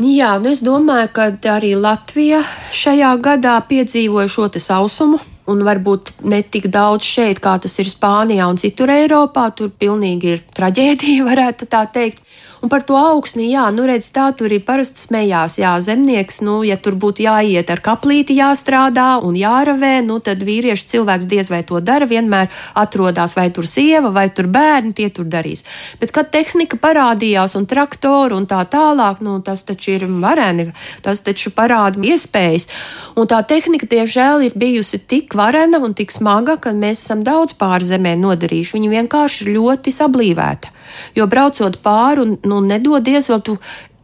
Jā, 0.00 0.32
nu 0.42 0.50
es 0.50 0.64
domāju, 0.64 1.12
ka 1.14 1.28
arī 1.52 1.76
Latvija 1.78 2.40
šajā 2.74 3.12
gadā 3.22 3.58
piedzīvoja 3.68 4.32
šo 4.32 4.48
sausumu, 4.56 5.20
un 5.50 5.62
varbūt 5.66 6.14
ne 6.30 6.40
tik 6.42 6.70
daudz 6.72 7.06
šeit, 7.06 7.40
kā 7.42 7.56
tas 7.62 7.74
ir 7.82 7.90
Spānijā 7.90 8.46
un 8.50 8.58
citur 8.60 8.92
Eiropā. 8.94 9.48
Tur 9.56 9.70
pilnīgi 9.70 10.34
ir 10.36 10.42
traģēdija, 10.56 11.26
varētu 11.30 11.68
tā 11.70 11.84
teikt. 11.92 12.22
Un 12.60 12.68
par 12.68 12.82
to 12.84 12.92
augsni, 12.92 13.46
jā, 13.54 13.62
nu 13.72 13.86
redz, 13.88 14.10
tā 14.12 14.26
tur 14.36 14.52
ir 14.52 14.60
parasti 14.66 15.00
smējās, 15.06 15.54
jā, 15.62 15.70
zemnieks, 15.80 16.42
nu, 16.44 16.58
ja 16.60 16.76
tur 16.76 16.92
būtu 17.00 17.24
jāiet 17.24 17.70
ar 17.72 17.80
kaplīti 17.80 18.36
jāstrādā 18.36 19.14
un 19.24 19.38
jāravē, 19.38 19.94
nu, 20.04 20.18
tad 20.20 20.42
vīrieši 20.44 20.90
cilvēks 20.90 21.28
diez 21.30 21.48
vai 21.48 21.62
to 21.64 21.80
dara, 21.80 22.04
vienmēr 22.10 22.50
atrodas 22.76 23.32
vai 23.38 23.46
tur 23.48 23.64
sieva, 23.64 24.10
vai 24.12 24.26
tur 24.28 24.50
bērni, 24.52 24.92
tie 24.98 25.08
tur 25.08 25.24
darīs. 25.24 25.64
Bet, 26.02 26.12
kad 26.12 26.28
tehnika 26.34 26.76
parādījās 26.82 27.56
un 27.56 27.64
traktori 27.70 28.36
un 28.36 28.44
tā 28.50 28.60
tālāk, 28.68 29.22
nu, 29.24 29.38
tas 29.40 29.64
taču 29.64 29.94
ir 29.96 30.04
vareni, 30.20 30.68
tas 31.00 31.24
taču 31.24 31.54
parāda 31.56 32.04
iespējas. 32.12 32.68
Un 33.16 33.30
tā 33.30 33.40
tehnika, 33.40 33.88
diemžēl, 33.88 34.44
ir 34.50 34.58
bijusi 34.60 35.00
tik 35.00 35.32
varena 35.38 35.80
un 35.80 35.96
tik 35.96 36.12
smaga, 36.12 36.58
ka 36.60 36.76
mēs 36.76 37.06
esam 37.06 37.24
daudz 37.24 37.56
pāri 37.56 37.88
zemē 37.88 38.18
nodarījuši. 38.20 38.76
Viņa 38.76 38.92
vienkārši 38.98 39.46
ir 39.46 39.54
ļoti 39.56 39.96
sablīvēta. 39.96 40.76
Jo 41.14 41.26
braucot 41.30 41.78
pāri 41.84 42.24
un 42.24 42.36
nu, 42.50 42.60
nedodies 42.64 43.30
vēl 43.30 43.42
tu 43.46 43.56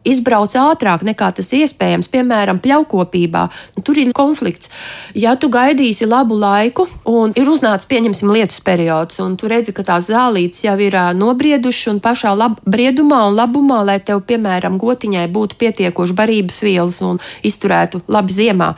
izbrauc 0.06 0.54
ātrāk 0.56 1.04
nekā 1.06 1.30
tas 1.36 1.52
iespējams, 1.56 2.08
piemēram, 2.12 2.60
pļaukopībā. 2.64 3.44
Nu, 3.76 3.84
tur 3.86 3.98
ir 4.00 4.12
konflikts. 4.16 4.70
Ja 5.14 5.34
tu 5.40 5.50
gaidīsi 5.52 6.08
labu 6.08 6.38
laiku, 6.38 6.86
un 7.10 7.34
ir 7.36 7.50
uznācis, 7.50 7.88
pieņemsim, 7.90 8.30
lietus 8.32 8.62
periods, 8.64 9.20
un 9.24 9.36
tu 9.40 9.50
redzi, 9.50 9.74
ka 9.76 9.84
tās 9.86 10.10
zālītes 10.12 10.64
jau 10.64 10.76
ir 10.82 10.96
nobriedušas 11.16 11.92
un 11.94 12.00
pašā 12.04 12.32
lab, 12.36 12.60
briedumā 12.66 13.24
un 13.28 13.36
labumā, 13.38 13.82
lai 13.86 13.98
tev, 14.00 14.22
piemēram, 14.28 14.78
gotiņai 14.80 15.26
būtu 15.32 15.58
pietiekoši 15.60 16.16
barības 16.16 16.60
vielas 16.64 17.00
un 17.06 17.20
izturētu 17.46 18.02
labi 18.12 18.36
ziemā. 18.36 18.72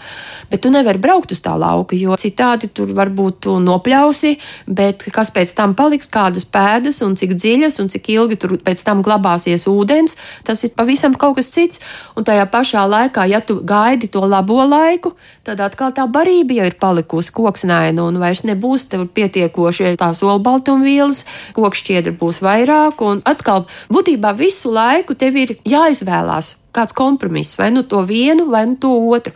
Bet 0.51 0.65
tu 0.65 0.73
nevari 0.73 1.01
braukt 1.03 1.33
uz 1.35 1.43
tā 1.45 1.55
lauka, 1.59 1.97
jo 1.99 2.17
citādi 2.19 2.71
tur 2.73 2.93
varbūt 2.97 3.43
tu 3.47 3.59
nopļausi, 3.63 4.35
bet 4.67 5.05
kas 5.15 5.33
pēc 5.35 5.53
tam 5.59 5.75
paliks, 5.79 6.09
kādas 6.11 6.47
pēdas 6.49 7.03
un 7.05 7.17
cik 7.19 7.35
dziļas 7.37 7.79
un 7.83 7.91
cik 7.93 8.11
ilgi 8.15 8.39
tur 8.41 8.57
pēc 8.65 8.83
tam 8.87 9.03
glabāsies 9.07 9.67
ūdens, 9.71 10.17
tas 10.49 10.65
ir 10.65 10.75
pavisam 10.79 11.18
kaut 11.21 11.39
kas 11.39 11.51
cits. 11.55 11.83
Un 12.17 12.27
tajā 12.27 12.47
pašā 12.51 12.85
laikā, 12.89 13.27
ja 13.31 13.41
tu 13.45 13.59
gaidi 13.65 14.11
to 14.13 14.23
labo 14.27 14.61
laiku, 14.65 15.15
tad 15.47 15.61
atkal 15.65 15.95
tā 15.97 16.07
barība 16.11 16.61
jau 16.61 16.69
ir 16.71 16.79
palikusi 16.81 17.35
koksnaina 17.35 18.07
un 18.07 18.21
vairs 18.23 18.45
nebūs 18.49 18.89
tev 18.93 19.09
pietiekoši 19.15 19.97
tās 20.01 20.23
olbaltumvielas, 20.27 21.25
kokšķiedra 21.59 22.15
būs 22.21 22.43
vairāk. 22.45 23.03
Un 23.05 23.23
atkal 23.29 23.67
būtībā 23.93 24.35
visu 24.39 24.73
laiku 24.75 25.19
tev 25.19 25.37
ir 25.43 25.59
jāizvēlās 25.69 26.55
kāds 26.75 26.95
kompromiss, 26.95 27.57
vai 27.59 27.71
nu 27.73 27.83
to 27.83 28.03
vienu, 28.07 28.49
vai 28.53 28.67
nu 28.69 28.77
to 28.81 28.91
otru. 29.09 29.33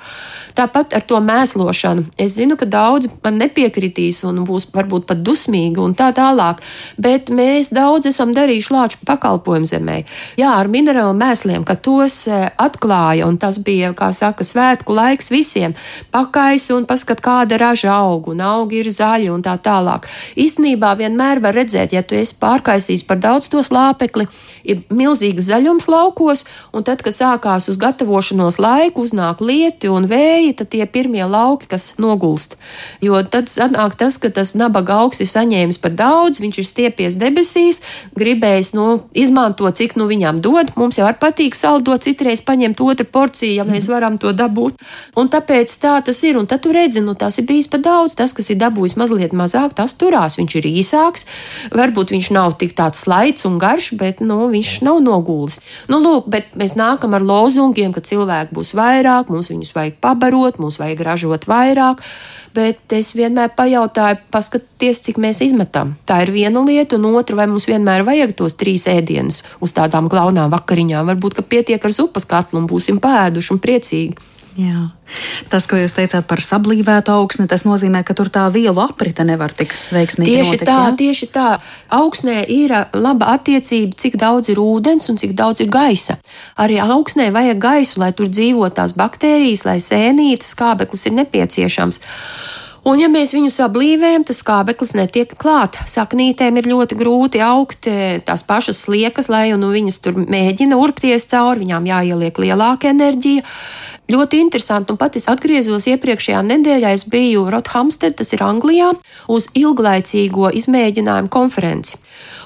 Tāpat 0.55 0.93
ar 0.97 1.05
to 1.09 1.19
mēslošanu. 1.25 2.05
Es 2.21 2.37
zinu, 2.37 2.59
ka 2.61 2.69
daudzi 2.69 3.09
man 3.25 3.39
nepiekritīs 3.41 4.21
un 4.29 4.43
būs 4.47 4.69
varbūt 4.75 5.07
pat 5.09 5.23
dusmīgi 5.25 5.81
un 5.81 5.97
tā 5.97 6.11
tālāk, 6.17 6.61
bet 7.01 7.33
mēs 7.33 7.73
daudz 7.73 8.11
esam 8.11 8.35
darījuši 8.37 8.75
lāču 8.75 9.01
pakalpojumu 9.09 9.69
zemē. 9.69 9.99
Jā, 10.41 10.53
ar 10.59 10.69
minerālu 10.73 11.17
mēsliem, 11.17 11.65
ka 11.65 11.79
tos 11.81 12.27
e, 12.29 12.43
atklāja, 12.61 13.27
un 13.27 13.41
tas 13.41 13.59
bija, 13.65 13.95
kā 13.97 14.11
saka, 14.13 14.45
svētku 14.45 14.93
laiks 14.97 15.33
visiem. 15.33 15.77
Pakais 16.13 16.69
un 16.77 16.85
paskat, 16.89 17.25
kāda 17.25 17.57
raža 17.61 17.97
aug, 17.97 18.29
un 18.35 18.45
augi 18.45 18.83
ir 18.83 18.93
zaļi 18.93 19.33
un 19.33 19.45
tā 19.45 19.57
tālāk. 19.57 20.09
Īstenībā 20.37 20.93
vienmēr 21.01 21.41
var 21.41 21.57
redzēt, 21.57 21.97
ja 21.97 22.05
tu 22.05 22.19
esi 22.19 22.37
pārkaisījis 22.43 23.07
par 23.09 23.23
daudz 23.25 23.49
to 23.53 23.65
slāpekli, 23.65 24.29
ir 24.69 24.85
milzīgs 24.93 25.49
zaļums 25.49 25.89
laukos, 25.89 26.45
un 26.77 26.85
tad, 26.87 27.01
kad 27.03 27.22
sākās 27.23 27.69
uz 27.71 27.79
gatavošanos 27.81 28.59
laiku, 28.63 29.07
uznāk 29.07 29.43
lieti 29.45 29.91
un 29.93 30.09
vēji, 30.11 30.57
tad 30.59 30.73
tie 30.75 30.87
pirmie 30.91 31.25
lauki, 31.29 31.69
kas 31.71 31.93
nogulst. 32.03 32.59
Jo 33.05 33.23
tad 33.23 33.51
sanāk 33.53 33.97
tas, 34.01 34.19
ka 34.19 34.31
tas 34.35 34.55
nabaga 34.59 34.99
augs 35.03 35.23
ir 35.23 35.31
saņēmis 35.31 35.81
par 35.83 35.95
daudz, 35.99 36.41
viņš 36.43 36.59
ir 36.59 36.69
stiepies 36.69 37.19
debesīs, 37.21 37.83
gribējis 38.19 38.73
nu, 38.79 38.87
izmantot, 39.15 39.77
cik 39.79 39.97
nu 40.01 40.09
viņām 40.11 40.43
dod. 40.43 40.73
Mums 40.79 40.99
jau 40.99 41.07
ar 41.09 41.19
patīk 41.23 41.57
saldo, 41.59 41.97
citreiz 42.03 42.43
paņemt 42.45 42.83
otru 42.83 43.07
porciju, 43.07 43.55
ja 43.61 43.67
mēs 43.69 43.89
varam 43.91 44.19
to 44.21 44.33
dabūt. 44.37 44.81
Un 45.19 45.31
tāpēc 45.33 45.73
tā 45.83 45.99
tas 46.05 46.23
ir. 46.27 46.39
Un 46.41 46.49
tad 46.51 46.65
tu 46.65 46.73
redzi, 46.75 47.03
nu 47.05 47.15
tas 47.19 47.39
ir 47.39 47.47
bijis 47.49 47.71
par 47.71 47.83
daudz. 47.85 48.17
Tas, 48.19 48.35
kas 48.37 48.51
ir 48.53 48.61
dabūjis 48.61 48.97
mazliet 49.01 49.37
mazāk, 49.37 49.77
tas 49.79 49.95
turās. 49.99 50.39
Viņš 50.41 50.59
ir 50.61 50.69
īsāks, 50.73 51.27
varbūt 51.75 52.15
viņš 52.15 52.33
nav 52.35 52.57
tik 52.61 52.75
tāds 52.79 53.05
slaids 53.05 53.47
un 53.49 53.59
garš, 53.63 53.93
bet 54.01 54.23
nu, 54.25 54.47
viņš 54.53 54.75
nav 54.87 55.03
nogulis. 55.05 55.61
Nu, 55.93 56.01
lūk, 56.03 56.29
bet 56.33 56.57
mēs 56.59 56.77
nākam 56.79 57.12
ar 57.17 57.25
lozungiem, 57.27 57.93
ka 57.95 58.05
cilvēki 58.05 58.55
būs 58.57 58.75
vairāk, 58.79 59.33
mums 59.33 59.51
viņus 59.53 59.75
vajag 59.77 59.99
pabarot, 60.05 60.61
mums 60.63 60.79
vajag 60.83 61.05
ražot 61.09 61.49
vairāk 61.51 62.03
bet 62.55 62.93
es 62.93 63.13
vienmēr 63.17 63.53
pajautāju, 63.57 64.21
paskatieties, 64.33 65.01
cik 65.07 65.21
mēs 65.23 65.43
izmetam. 65.45 65.95
Tā 66.09 66.23
ir 66.27 66.33
viena 66.35 66.63
lieta, 66.65 66.99
un 66.99 67.17
otra, 67.17 67.37
vai 67.41 67.49
mums 67.51 67.67
vienmēr 67.69 68.05
vajag 68.07 68.35
tos 68.39 68.57
trīs 68.61 68.87
ēdienus 68.91 69.43
uz 69.65 69.75
tādām 69.77 70.11
glaunām 70.13 70.53
vakariņām. 70.53 71.09
Varbūt, 71.13 71.39
ka 71.39 71.47
pietiek 71.47 71.85
ar 71.85 71.95
zupas 71.95 72.29
katlu 72.29 72.63
un 72.63 72.69
būsim 72.71 73.01
pēduši 73.03 73.55
un 73.57 73.63
priecīgi. 73.63 74.32
Jā. 74.59 74.91
Tas, 75.49 75.65
ko 75.69 75.79
jūs 75.81 75.95
teicāt 75.97 76.27
par 76.29 76.43
sablīvētu 76.45 77.13
augsni, 77.15 77.47
tas 77.49 77.65
nozīmē, 77.65 78.03
ka 78.05 78.17
tur 78.17 78.29
tā 78.33 78.45
vielu 78.53 78.77
aprite 78.85 79.25
nevar 79.25 79.55
tik 79.57 79.73
veiksmīgi 79.95 80.29
tieši 80.29 80.57
notikt. 80.57 80.69
Tā, 80.69 80.79
jā? 80.85 80.95
tieši 81.01 81.29
tā. 81.33 81.49
Augsnē 81.93 82.37
ir 82.53 82.75
laba 82.93 83.33
attiecība, 83.37 83.97
cik 83.97 84.19
daudz 84.21 84.53
ir 84.53 84.61
ūdens 84.61 85.09
un 85.13 85.21
cik 85.21 85.33
daudz 85.39 85.65
ir 85.65 85.73
gaisa. 85.73 86.19
Arī 86.61 86.81
augsnē 86.85 87.31
vajag 87.33 87.63
gaisu, 87.65 88.01
lai 88.05 88.13
tur 88.17 88.29
dzīvo 88.33 88.69
tās 88.77 88.97
baktērijas, 88.99 89.65
lai 89.69 89.79
sēnītas 89.81 90.53
skābeklis 90.53 91.09
ir 91.09 91.17
nepieciešams. 91.23 92.03
Un, 92.83 92.99
ja 92.99 93.07
mēs 93.07 93.31
viņu 93.31 93.47
sablīvējam, 93.55 94.25
tas 94.27 94.41
skābeklis 94.43 94.97
netiek 94.99 95.37
klāt. 95.39 95.79
Saknītēm 95.87 96.57
ir 96.59 96.67
ļoti 96.73 96.97
grūti 96.99 97.43
augt 97.47 97.87
tās 98.27 98.43
pašas 98.43 98.81
sliekas, 98.89 99.31
lai 99.31 99.45
nu 99.55 99.71
viņas 99.71 100.01
tur 100.03 100.19
mēģina 100.19 100.79
urpties 100.83 101.29
cauri, 101.31 101.63
viņām 101.63 101.87
jāieliek 101.87 102.41
lielāka 102.43 102.91
enerģija. 102.91 103.47
Ļoti 104.13 104.41
interesanti, 104.45 104.93
un 104.93 104.99
pat 105.01 105.17
es 105.17 105.29
atgriezos 105.31 105.87
iepriekšējā 105.89 106.43
nedēļā. 106.45 106.91
Es 106.93 107.07
biju 107.09 107.47
Rothamstedē, 107.53 108.19
tas 108.19 108.33
ir 108.35 108.43
Anglijā, 108.45 108.91
uz 109.33 109.47
ilglaicīgo 109.57 110.51
izmēģinājumu 110.59 111.33
konferenci. 111.33 111.97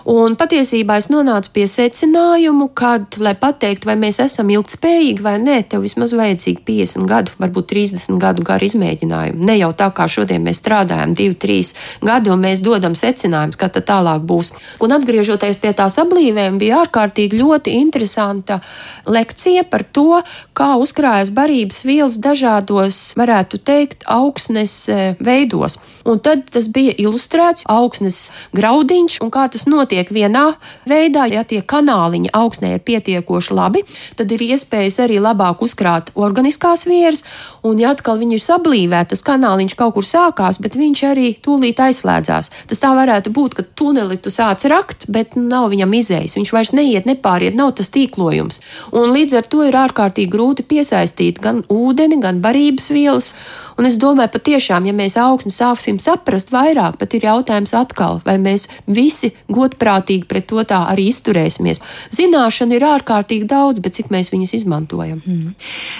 Un 0.07 0.37
patiesībā 0.39 1.01
es 1.01 1.09
nonācu 1.11 1.51
pie 1.51 1.65
secinājuma, 1.67 2.69
ka, 2.79 2.93
lai 3.19 3.33
pateiktu, 3.39 3.89
vai 3.89 3.97
mēs 3.99 4.21
esam 4.23 4.53
ilgspējīgi 4.55 5.25
vai 5.25 5.35
nē, 5.43 5.57
tev 5.67 5.83
vismaz 5.83 6.13
vajadzīgi 6.15 6.63
50 6.69 7.09
gadu, 7.11 7.35
varbūt 7.43 7.67
30 7.73 8.21
gadu 8.23 8.45
garu 8.47 8.69
izmēģinājumu. 8.69 9.43
Ne 9.49 9.57
jau 9.59 9.73
tā 9.75 9.89
kā 9.97 10.07
šodien 10.07 10.47
mēs 10.47 10.63
strādājam, 10.63 11.17
2, 11.19 11.35
3 11.43 11.73
gadi, 12.07 12.31
un 12.31 12.45
mēs 12.45 12.63
dodam 12.63 12.95
secinājumus, 12.95 13.59
kā 13.59 13.67
tad 13.75 13.89
tālāk 13.91 14.23
būs. 14.31 14.53
Un 14.87 14.95
atgriežoties 14.95 15.59
pie 15.59 15.75
tās 15.75 15.99
ablīvēm, 15.99 16.63
bija 16.63 16.85
ārkārtīgi 16.85 17.43
ļoti 17.43 17.75
interesanta 17.81 18.61
lekcija 19.11 19.67
par 19.67 19.83
to, 19.91 20.23
kā 20.55 20.77
uzkrājas 20.79 21.35
barības 21.35 21.83
vielas 21.83 22.21
dažādos, 22.23 23.11
varētu 23.19 23.59
teikt, 23.59 24.07
augsnes 24.07 24.85
e, 24.87 25.03
veidos. 25.19 25.81
Un 26.07 26.21
tad 26.23 26.45
tas 26.55 26.69
bija 26.71 26.95
ilustrēts 27.03 27.67
augsnes 27.71 28.31
graudiņš 28.57 29.19
un 29.25 29.33
kā 29.35 29.47
tas 29.51 29.67
notiek 29.67 30.11
vienā 30.15 30.45
veidā, 30.87 31.27
ja 31.31 31.43
tie 31.43 31.63
kanāliņi 31.67 32.31
augsnē 32.37 32.77
ir 32.77 32.85
pietiekoši 32.87 33.57
labi, 33.57 33.83
tad 34.19 34.31
ir 34.33 34.45
iespējas 34.47 35.01
arī 35.03 35.19
labāk 35.23 35.65
uzkrāt 35.67 36.13
organiskās 36.15 36.87
vieras, 36.87 37.25
un 37.67 37.83
ja 37.83 37.91
atkal 37.95 38.21
viņi 38.21 38.39
ir 38.39 38.45
sablīvēti, 38.45 39.13
tas 39.15 39.25
kanāliņš 39.27 39.77
kaut 39.79 39.97
kur 39.97 40.07
sākās, 40.07 40.61
bet 40.63 40.79
viņš 40.79 41.05
arī 41.11 41.29
tūlīt 41.43 41.83
aizslēdzās. 41.83 42.53
Tas 42.71 42.83
tā 42.83 42.93
varētu 42.97 43.35
būt, 43.35 43.59
ka 43.59 43.67
tuneli 43.79 44.21
tu 44.23 44.31
sāc 44.31 44.63
rakt, 44.71 45.09
bet 45.13 45.35
nav 45.37 45.71
viņam 45.75 45.99
izējis. 46.01 46.37
Viņš 46.39 46.55
vairs 46.55 46.75
neiet, 46.77 47.09
nepāriet, 47.09 47.57
nav 47.59 47.75
tas 47.79 47.91
tīklojums. 47.95 48.61
Un 48.95 49.15
līdz 49.17 49.41
ar 49.41 49.51
to 49.51 49.67
ir 49.67 49.79
ārkārtīgi 49.83 50.33
grūti 50.33 50.67
piesaistīt 50.71 51.43
gan 51.43 51.65
ūdeni, 51.73 52.21
gan 52.23 52.43
barības 52.45 52.91
vielas. 52.95 53.33
Un 53.77 53.85
es 53.85 53.99
domāju, 54.01 54.33
patiešām, 54.33 54.87
ja 54.89 54.95
mēs 54.97 55.19
augsni 55.21 55.53
sāksim 55.53 55.99
saprast 56.01 56.49
vairāk, 56.53 56.97
pat 57.01 57.13
ir 57.17 57.27
jautājums 57.29 57.75
atkal, 57.77 58.23
vai 58.25 58.39
mēs 58.41 58.67
visi 58.89 59.35
godprātīgi 59.53 60.25
pret 60.29 60.47
to 60.49 60.63
tā 60.65 60.79
arī 60.89 61.11
izturēsimies. 61.11 61.83
Zināšana 62.17 62.79
ir 62.79 62.87
ārkārtīgi 62.89 63.49
daudz, 63.51 63.83
bet 63.85 63.99
cik 63.99 64.09
mēs 64.15 64.33
viņas 64.33 64.55
izmantojam. 64.61 65.21
Mm. 65.21 65.53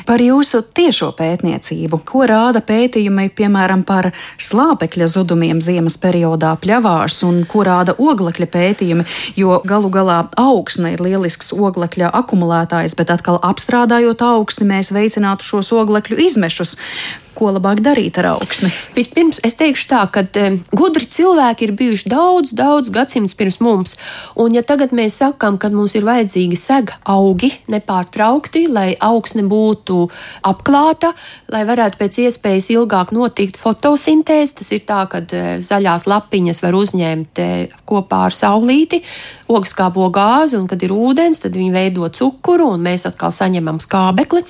Par 0.09 0.25
jūsu 0.25 0.63
tiešo 0.77 1.11
pētniecību, 1.19 2.01
ko 2.09 2.25
rāda 2.31 2.63
pētījumi, 2.65 3.29
piemēram, 3.37 3.85
par 3.85 4.09
slāpekļa 4.41 5.11
zudumiem 5.13 5.61
ziemas 5.61 5.99
periodā 6.01 6.55
pļavās, 6.63 7.21
un 7.29 7.45
ko 7.51 7.67
rāda 7.69 7.97
oglekļa 8.01 8.49
pētījumi, 8.57 9.07
jo 9.37 9.61
galu 9.69 9.93
galā 9.93 10.23
augsne 10.41 10.95
ir 10.97 11.05
lielisks 11.05 11.53
oglekļa 11.53 12.15
akumulētājs, 12.23 12.97
bet 12.97 13.13
atkal 13.13 13.37
apstrādājot 13.45 14.25
augsni, 14.25 14.71
mēs 14.73 14.95
veicinātu 14.97 15.45
šos 15.45 15.75
oglekļu 15.77 16.25
izmešus 16.25 16.79
ko 17.37 17.51
labāk 17.55 17.83
darīt 17.85 18.19
ar 18.21 18.31
augsni? 18.35 18.71
Vispirms 18.97 19.41
es 19.47 19.57
teikšu 19.59 19.89
tā, 19.91 20.03
ka 20.13 20.25
um, 20.43 20.59
gudri 20.77 21.07
cilvēki 21.11 21.69
ir 21.69 21.75
bijuši 21.79 22.11
daudz, 22.13 22.55
daudz 22.57 22.91
gadsimtus 22.95 23.37
pirms 23.39 23.61
mums. 23.65 23.97
Un 24.41 24.57
ja 24.57 24.65
tagad 24.67 24.95
mēs 24.97 25.19
sakām, 25.21 25.59
ka 25.61 25.71
mums 25.75 25.97
ir 25.99 26.07
vajadzīgi 26.09 26.59
sega 26.59 26.99
augi 27.05 27.53
nepārtraukti, 27.73 28.67
lai 28.73 28.89
augsne 29.01 29.45
būtu 29.49 30.07
apklāta, 30.49 31.13
lai 31.53 31.65
varētu 31.69 32.01
pēc 32.01 32.21
iespējas 32.27 32.71
ilgāk 32.75 33.13
notikt 33.17 33.61
fotosintēze, 33.61 34.59
tas 34.63 34.73
ir 34.77 34.85
tā, 34.89 35.03
ka 35.11 35.23
uh, 35.25 35.49
zaļās 35.65 36.09
lapiņas 36.11 36.63
var 36.65 36.79
uzņemt 36.79 37.43
uh, 37.45 37.77
kopā 37.87 38.25
ar 38.31 38.37
saulīti, 38.37 39.03
ogskābo 39.53 40.09
gāzi, 40.15 40.57
un 40.59 40.67
kad 40.71 40.83
ir 40.83 40.95
ūdens, 40.95 41.43
tad 41.45 41.57
viņi 41.57 41.73
veido 41.75 42.09
cukuru, 42.13 42.73
un 42.75 42.83
mēs 42.87 43.07
atkal 43.09 43.35
saņemam 43.35 43.79
skābekli. 43.83 44.43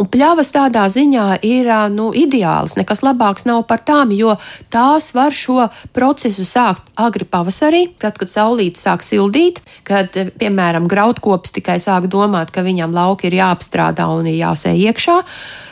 Un 0.00 0.08
pļavas 0.10 0.52
tādā 0.54 0.86
ziņā 0.90 1.26
ir 1.46 1.70
nu, 1.94 2.10
ideāls, 2.16 2.29
nekas 2.78 3.02
labāks 3.02 3.46
nav 3.48 3.64
par 3.68 3.82
tām, 3.86 4.12
jo 4.14 4.36
tās 4.70 5.10
var 5.14 5.34
šo 5.34 5.68
procesu 5.96 6.44
sākt 6.46 6.92
agri 6.96 7.24
pavasarī, 7.24 7.86
tad, 7.98 8.18
kad 8.20 8.30
saulīte 8.30 8.80
sāk 8.80 9.02
sildīt, 9.06 9.60
kad, 9.84 10.14
piemēram, 10.40 10.88
graudkopis 10.90 11.52
tikai 11.56 11.78
sāk 11.82 12.06
domāt, 12.12 12.52
ka 12.54 12.62
viņam 12.66 12.94
lauki 12.94 13.30
ir 13.30 13.40
jāapstrādā 13.40 14.06
un 14.10 14.30
ir 14.30 14.40
jāsēj 14.42 14.86
iekšā 14.90 15.18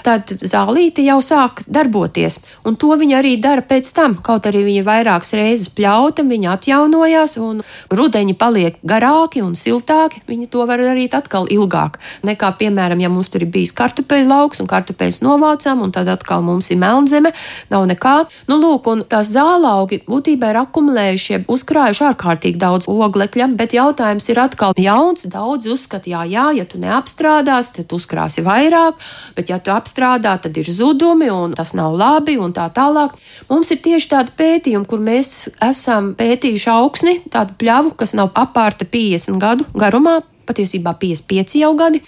tad 0.07 0.31
zālīte 0.41 1.05
jau 1.07 1.19
sāk 1.25 1.63
darboties. 1.67 2.41
Un 2.67 2.77
to 2.81 2.93
viņa 2.99 3.19
arī 3.21 3.37
dara 3.43 3.65
pēc 3.65 3.91
tam. 3.97 4.17
Kaut 4.25 4.47
arī 4.49 4.65
viņa 4.67 4.85
vairākas 4.87 5.35
reizes 5.39 5.71
pļauta, 5.75 6.25
viņa 6.29 6.55
atjaunojās, 6.55 7.37
un 7.43 7.63
rudeņi 7.91 8.37
paliek 8.39 8.79
garāki 8.87 9.43
un 9.45 9.55
siltāki. 9.59 10.23
Viņa 10.29 10.51
to 10.53 10.65
var 10.69 10.83
darīt 10.83 11.17
atkal 11.19 11.49
ilgāk. 11.53 11.99
Nekā, 12.27 12.53
piemēram, 12.61 13.01
ja 13.03 13.11
mums 13.13 13.31
tur 13.33 13.45
ir 13.45 13.53
bijis 13.53 13.75
kartupeļu 13.77 14.29
lauks 14.31 14.63
un 14.63 14.71
kartupeļus 14.71 15.21
novācām, 15.25 15.83
un 15.85 15.95
tad 15.95 16.11
atkal 16.13 16.45
mums 16.47 16.71
ir 16.73 16.81
melnzeme, 16.81 17.33
nav 17.73 17.87
nekā. 17.91 18.17
Nu, 18.51 18.59
lūk, 18.63 18.89
un 18.93 19.05
tās 19.09 19.33
zālaugi 19.35 20.03
būtībā 20.09 20.53
ir 20.53 20.61
akumulējuši, 20.63 21.43
uzkrājuši 21.51 22.07
ārkārtīgi 22.11 22.61
daudz 22.61 22.89
oglekļa, 22.91 23.51
bet 23.59 23.77
jautājums 23.77 24.29
ir 24.33 24.43
atkal 24.43 24.77
jauns. 24.79 25.27
Daudz 25.29 25.69
uzskata, 25.71 26.11
jā, 26.11 26.25
jā, 26.29 26.49
ja 26.57 26.65
tu 26.69 26.81
neapstrādās, 26.81 27.73
tad 27.77 27.93
uzkrāsi 27.95 28.45
vairāk, 28.47 28.99
bet 29.37 29.53
ja 29.53 29.59
tu 29.61 29.73
apstrādās, 29.75 29.88
apstrādā, 29.89 30.37
tad 30.41 30.57
ir 30.61 30.69
zudumi 30.69 31.31
un 31.33 31.55
tas 31.57 31.73
nav 31.75 31.97
labi 31.97 32.37
un 32.39 32.53
tā 32.53 32.69
tālāk. 32.69 33.17
Mums 33.49 33.73
ir 33.73 33.81
tieši 33.81 34.11
tādi 34.13 34.35
pētījumi, 34.37 34.87
kur 34.87 35.01
mēs 35.01 35.49
esam 35.65 36.15
pētījuši 36.19 36.71
augsni, 36.75 37.21
tādu 37.33 37.57
pļavu, 37.59 37.95
kas 37.97 38.15
nav 38.15 38.35
apārta 38.37 38.85
50 38.85 39.41
gadu 39.41 39.65
garumā, 39.75 40.21
patiesībā 40.49 40.95
55 41.01 41.61
jau 41.61 41.73
gadi, 41.77 42.03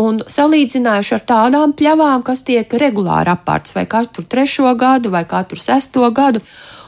un 0.00 0.20
salīdzinājuši 0.20 1.14
ar 1.16 1.26
tādām 1.28 1.74
pļavām, 1.76 2.24
kas 2.26 2.44
tiek 2.46 2.72
regulāri 2.80 3.32
apārts 3.32 3.76
vai 3.76 3.86
katru 3.88 4.24
trešo 4.24 4.72
gadu 4.76 5.12
vai 5.12 5.24
katru 5.28 5.60
sesto 5.60 6.08
gadu. 6.10 6.44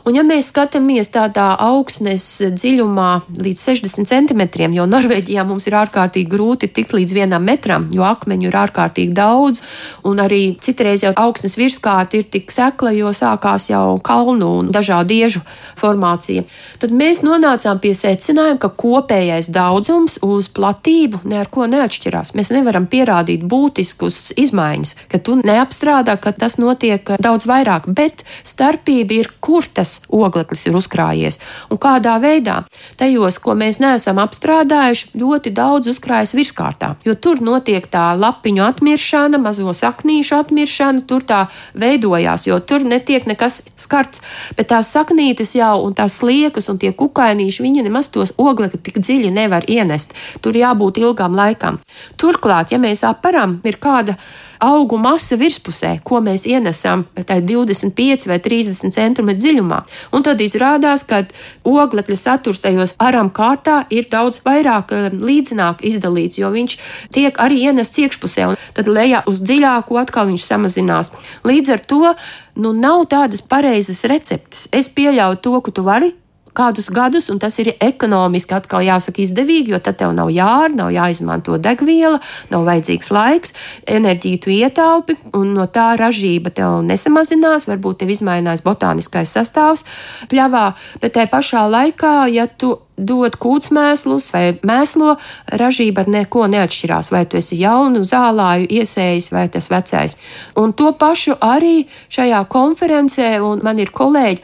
Un, 0.07 0.15
ja 0.17 0.23
mēs 0.27 0.51
skatāmies 0.53 1.11
tādā 1.15 1.51
augsnes 1.63 2.25
dziļumā 2.55 3.09
līdz 3.43 3.63
60 3.71 4.09
centimetriem, 4.09 4.75
jo 4.77 4.87
Norvēģijā 4.89 5.45
mums 5.49 5.67
ir 5.69 5.77
ārkārtīgi 5.81 6.31
grūti 6.31 6.71
tikt 6.73 6.95
līdz 6.97 7.15
vienam 7.17 7.45
metram, 7.45 7.89
jo 7.95 8.07
akmeņu 8.07 8.49
ir 8.49 8.59
ārkārtīgi 8.63 9.17
daudz, 9.17 9.63
un 10.09 10.23
arī 10.23 10.57
citreiz 10.65 11.05
jau 11.05 11.13
augsnes 11.19 11.59
virskārta 11.59 12.21
ir 12.21 12.29
tik 12.31 12.53
sekla, 12.55 12.93
jo 12.97 13.13
sākās 13.17 13.69
jau 13.73 13.99
kalnu 14.05 14.51
un 14.61 14.71
dažādu 14.75 15.17
iežu 15.19 15.43
formācija, 15.79 16.45
tad 16.83 16.95
mēs 16.95 17.23
nonācām 17.27 17.81
pie 17.83 17.95
secinājuma, 17.97 18.61
ka 18.63 18.73
kopējais 18.83 19.51
daudzums 19.55 20.19
uz 20.27 20.51
platību 20.55 21.23
neko 21.29 21.69
neatšķirās. 21.71 22.35
Mēs 22.39 22.53
nevaram 22.55 22.89
pierādīt 22.91 23.45
būtiskus 23.49 24.33
izmaiņas, 24.39 24.95
ka 25.13 25.21
tu 25.23 25.39
neapstrādā, 25.43 26.19
ka 26.21 26.33
tas 26.37 26.59
notiek 26.61 27.15
daudz 27.23 27.49
vairāk, 27.49 27.89
bet 27.93 28.25
starpība 28.47 29.21
ir, 29.21 29.33
kur 29.45 29.67
tas 29.67 29.88
tas 29.89 30.03
ogleklis 30.12 30.66
ir 30.68 30.76
uzkrājies 30.76 31.39
un 31.72 31.80
kādā 31.80 32.16
veidā. 32.22 32.61
Tajos, 33.01 33.39
ko 33.43 33.55
mēs 33.59 33.80
neesam 33.82 34.20
apstrādājuši, 34.22 35.12
ļoti 35.18 35.53
daudz 35.57 35.91
uzkrājas 35.93 36.34
virskārtā, 36.36 36.95
jo 37.07 37.14
tur 37.14 37.41
notiek 37.45 37.86
tā 37.89 38.11
lapiņu 38.18 38.64
atmiršana, 38.66 39.41
mazo 39.41 39.72
saknīšu 39.76 40.36
atmiršana, 40.43 41.05
tur 41.09 41.24
tā 41.28 41.47
veidojās, 41.78 42.47
jo 42.49 42.59
tur 42.61 42.84
netiek 42.84 43.26
nekas 43.30 43.62
skarts, 43.78 44.22
bet 44.59 44.70
tās 44.72 44.93
saknītes 44.95 45.55
jau 45.59 45.74
un 45.86 45.97
tās 45.97 46.20
sliekas 46.20 46.68
un 46.72 46.80
tie 46.82 46.93
kukainīši, 46.93 47.64
viņi 47.64 47.86
nemaz 47.89 48.11
tos 48.12 48.34
oglekli 48.36 48.80
tik 48.82 49.01
dziļi 49.01 49.32
nevar 49.34 49.66
ienest. 49.70 50.14
Tur 50.45 50.57
jābūt 50.57 51.01
ilgām 51.01 51.36
laikām. 51.39 51.80
Turklāt, 52.20 52.74
ja 52.74 52.82
mēs 52.82 53.05
aparam, 53.07 53.59
ir 53.64 53.78
kāda 53.80 54.18
augu 54.59 54.99
masa 55.01 55.37
virspusē, 55.39 55.99
ko 56.05 56.21
mēs 56.25 56.47
ienesam 56.49 57.05
25 57.17 58.29
vai 58.29 58.39
30 58.43 58.93
cm 58.95 59.33
dziļumā. 59.39 59.81
Un 60.13 60.27
tad 60.27 60.41
izrādās, 60.43 61.05
ka 61.09 61.25
oglekļa 61.65 62.19
saturs 62.19 62.63
tajos 62.65 62.95
aram 62.99 63.31
kārtā 63.31 63.85
ir 63.91 64.09
daudz 64.11 64.43
vairāk 64.45 64.95
eh, 64.95 65.09
līdzināk 65.15 65.85
izdalīts, 65.89 66.41
jo 66.41 66.53
viņš 66.55 66.79
tiek 67.15 67.39
arī 67.43 67.65
ienests 67.71 68.03
iekšpusē, 68.05 68.53
un 68.53 68.61
tad 68.77 68.91
lejā 68.91 69.25
uz 69.31 69.43
dziļāku 69.43 69.99
atkal 70.01 70.31
viņš 70.31 70.47
samazinās. 70.47 71.13
Līdz 71.49 71.75
ar 71.75 71.85
to 71.91 72.15
nu, 72.59 72.73
nav 72.73 73.07
tādas 73.13 73.43
pareizas 73.43 74.05
receptes. 74.11 74.67
Es 74.73 74.91
pieļauju 74.91 75.43
to, 75.45 75.61
ka 75.63 75.75
tu 75.75 75.87
vari 75.87 76.15
kādus 76.59 76.91
gadus, 76.95 77.29
un 77.33 77.39
tas 77.43 77.59
ir 77.63 77.73
ekonomiski 77.75 78.57
atkal 78.57 78.85
jāsaka 78.87 79.23
izdevīgi, 79.23 79.75
jo 79.75 79.81
tad 79.83 80.01
tev 80.01 80.15
nav 80.17 80.33
jār, 80.35 80.75
nav 80.75 80.91
jāizmanto 80.95 81.59
degviela, 81.63 82.19
nav 82.53 82.67
vajadzīgs 82.69 83.13
laiks, 83.15 83.55
enerģiju 83.87 84.43
tu 84.45 84.55
ietaupi, 84.55 85.19
un 85.39 85.55
no 85.57 85.69
tā 85.71 85.93
ražība 86.01 86.53
tev 86.55 86.81
nesamazinās, 86.89 87.69
varbūt 87.71 88.03
tev 88.03 88.13
izmainās 88.15 88.65
botāniskais 88.67 89.33
sastāvs 89.39 89.87
pļavā, 90.33 90.67
bet 91.03 91.17
tajā 91.17 91.33
pašā 91.33 91.65
laikā, 91.71 92.15
ja 92.35 92.51
tu 92.51 92.77
dod 92.99 93.37
kūtsmēslus 93.39 94.29
vai 94.35 94.45
mēslo, 94.67 95.17
ražība 95.61 96.05
ar 96.05 96.13
neko 96.13 96.47
neatšķirās. 96.51 97.13
Vai 97.15 97.25
tu 97.31 97.39
esi 97.41 97.61
jaunu 97.61 98.03
zālāju 98.07 98.69
iesējis 98.81 99.31
vai 99.35 99.47
tas 99.53 99.71
vecais. 99.71 100.19
Un 100.59 100.75
to 100.75 100.91
pašu 100.99 101.39
arī 101.45 101.87
šajā 102.13 102.43
konferencē, 102.51 103.37
un 103.45 103.63
man 103.65 103.79
ir 103.79 103.95
kolēģi, 103.95 104.43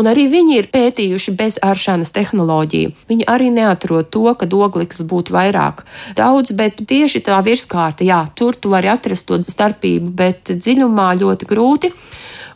Un 0.00 0.08
arī 0.08 0.26
viņi 0.32 0.58
ir 0.58 0.68
pētījuši 0.72 1.34
bez 1.36 1.58
āršanas 1.64 2.12
tehnoloģiju. 2.16 2.92
Viņi 3.10 3.28
arī 3.28 3.50
neatrod 3.52 4.08
to, 4.14 4.24
ka 4.38 4.48
ogleklis 4.48 5.04
būtu 5.08 5.34
vairāk 5.34 5.84
daudz, 6.16 6.54
bet 6.56 6.80
tieši 6.88 7.22
tā 7.26 7.40
virskārta, 7.44 8.04
jā, 8.06 8.24
tur 8.34 8.56
tu 8.56 8.72
vari 8.72 8.88
atrast 8.92 9.28
to 9.28 9.40
starpību, 9.42 10.12
bet 10.16 10.54
dziļumā 10.56 11.12
ļoti 11.20 11.48
grūti. 11.48 11.92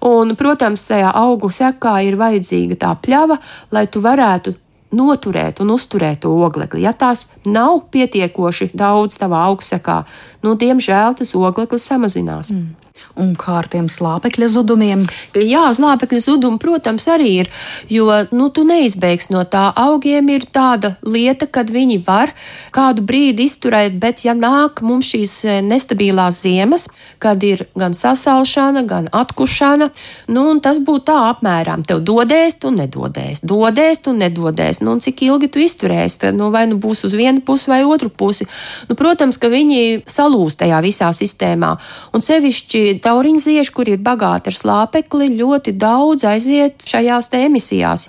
Un, 0.06 0.36
protams, 0.36 0.84
tajā 0.90 1.10
augu 1.16 1.50
sekā 1.50 1.98
ir 2.04 2.18
vajadzīga 2.20 2.76
tā 2.84 2.92
pļava, 3.00 3.38
lai 3.72 3.86
tu 3.88 4.02
varētu 4.04 4.54
noturēt 4.96 5.60
un 5.64 5.72
uzturēt 5.74 6.22
to 6.24 6.30
oglekli. 6.46 6.84
Ja 6.84 6.92
tās 6.92 7.26
nav 7.44 7.88
pietiekoši 7.92 8.70
daudz 8.76 9.18
tavā 9.20 9.42
augstsekā, 9.50 10.02
nu, 10.44 10.54
diemžēl 10.54 11.16
tas 11.18 11.34
ogleklis 11.36 11.88
samazinās. 11.90 12.52
Mm 12.54 12.85
un 13.16 13.32
kā 13.38 13.58
ar 13.60 13.68
tiem 13.72 13.88
slāpekļa 13.92 14.48
zudumiem? 14.52 15.04
Jā, 15.36 15.66
slāpekļa 15.76 16.20
zudumi, 16.22 16.60
protams, 16.62 17.06
arī 17.12 17.30
ir, 17.42 17.50
jo 17.92 18.08
nu, 18.32 18.48
tu 18.50 18.66
neizbēgsi 18.68 19.32
no 19.34 19.44
tā. 19.48 19.68
Augiem 19.76 20.30
ir 20.34 20.46
tāda 20.52 20.94
lieta, 21.06 21.48
kad 21.50 21.70
viņi 21.72 22.00
var 22.06 22.32
kādu 22.74 23.04
brīdi 23.06 23.46
izturēt, 23.46 23.98
bet 24.00 24.24
ja 24.26 24.34
nāk 24.36 24.82
mums 24.84 25.10
šīs 25.12 25.34
e, 25.44 25.58
nestabilās 25.64 26.42
ziemas, 26.44 26.88
kad 27.22 27.42
ir 27.46 27.66
gan 27.78 27.94
sasalšana, 27.96 28.84
gan 28.88 29.08
atkušana, 29.12 29.90
nu, 30.32 30.46
tas 30.62 30.80
būtu 30.82 31.06
tā 31.10 31.18
apmēram. 31.30 31.84
Tev 31.86 32.02
dodēs, 32.06 32.58
tu 32.62 32.72
nedodēs, 32.74 33.42
dodēs, 33.46 34.02
tu 34.04 34.14
nedodēs. 34.16 34.82
Nu, 34.84 34.96
cik 35.02 35.24
ilgi 35.28 35.50
tu 35.52 35.62
izturēsi, 35.62 36.20
tad 36.26 36.38
nu, 36.38 36.50
vai 36.54 36.66
nu 36.70 36.78
būs 36.80 37.04
uz 37.08 37.16
vienu 37.16 37.42
pusi 37.46 37.70
vai 37.72 37.82
otru 37.84 38.10
pusi. 38.10 38.48
Nu, 38.90 38.96
protams, 38.98 39.38
ka 39.40 39.50
viņi 39.52 40.04
salūst 40.10 40.60
tajā 40.62 40.80
visā 40.84 41.10
sistēmā. 41.16 41.74
Un 42.16 42.24
sevišķi 42.24 42.85
tauriņzieši, 43.02 43.72
kur 43.74 43.88
ir 43.90 44.00
bagāti 44.02 44.52
ar 44.52 44.56
slāpekli, 44.56 45.28
ļoti 45.38 45.74
daudz 45.76 46.26
aiziet 46.28 46.86
šajās 46.86 47.30
emisijās. 47.36 48.06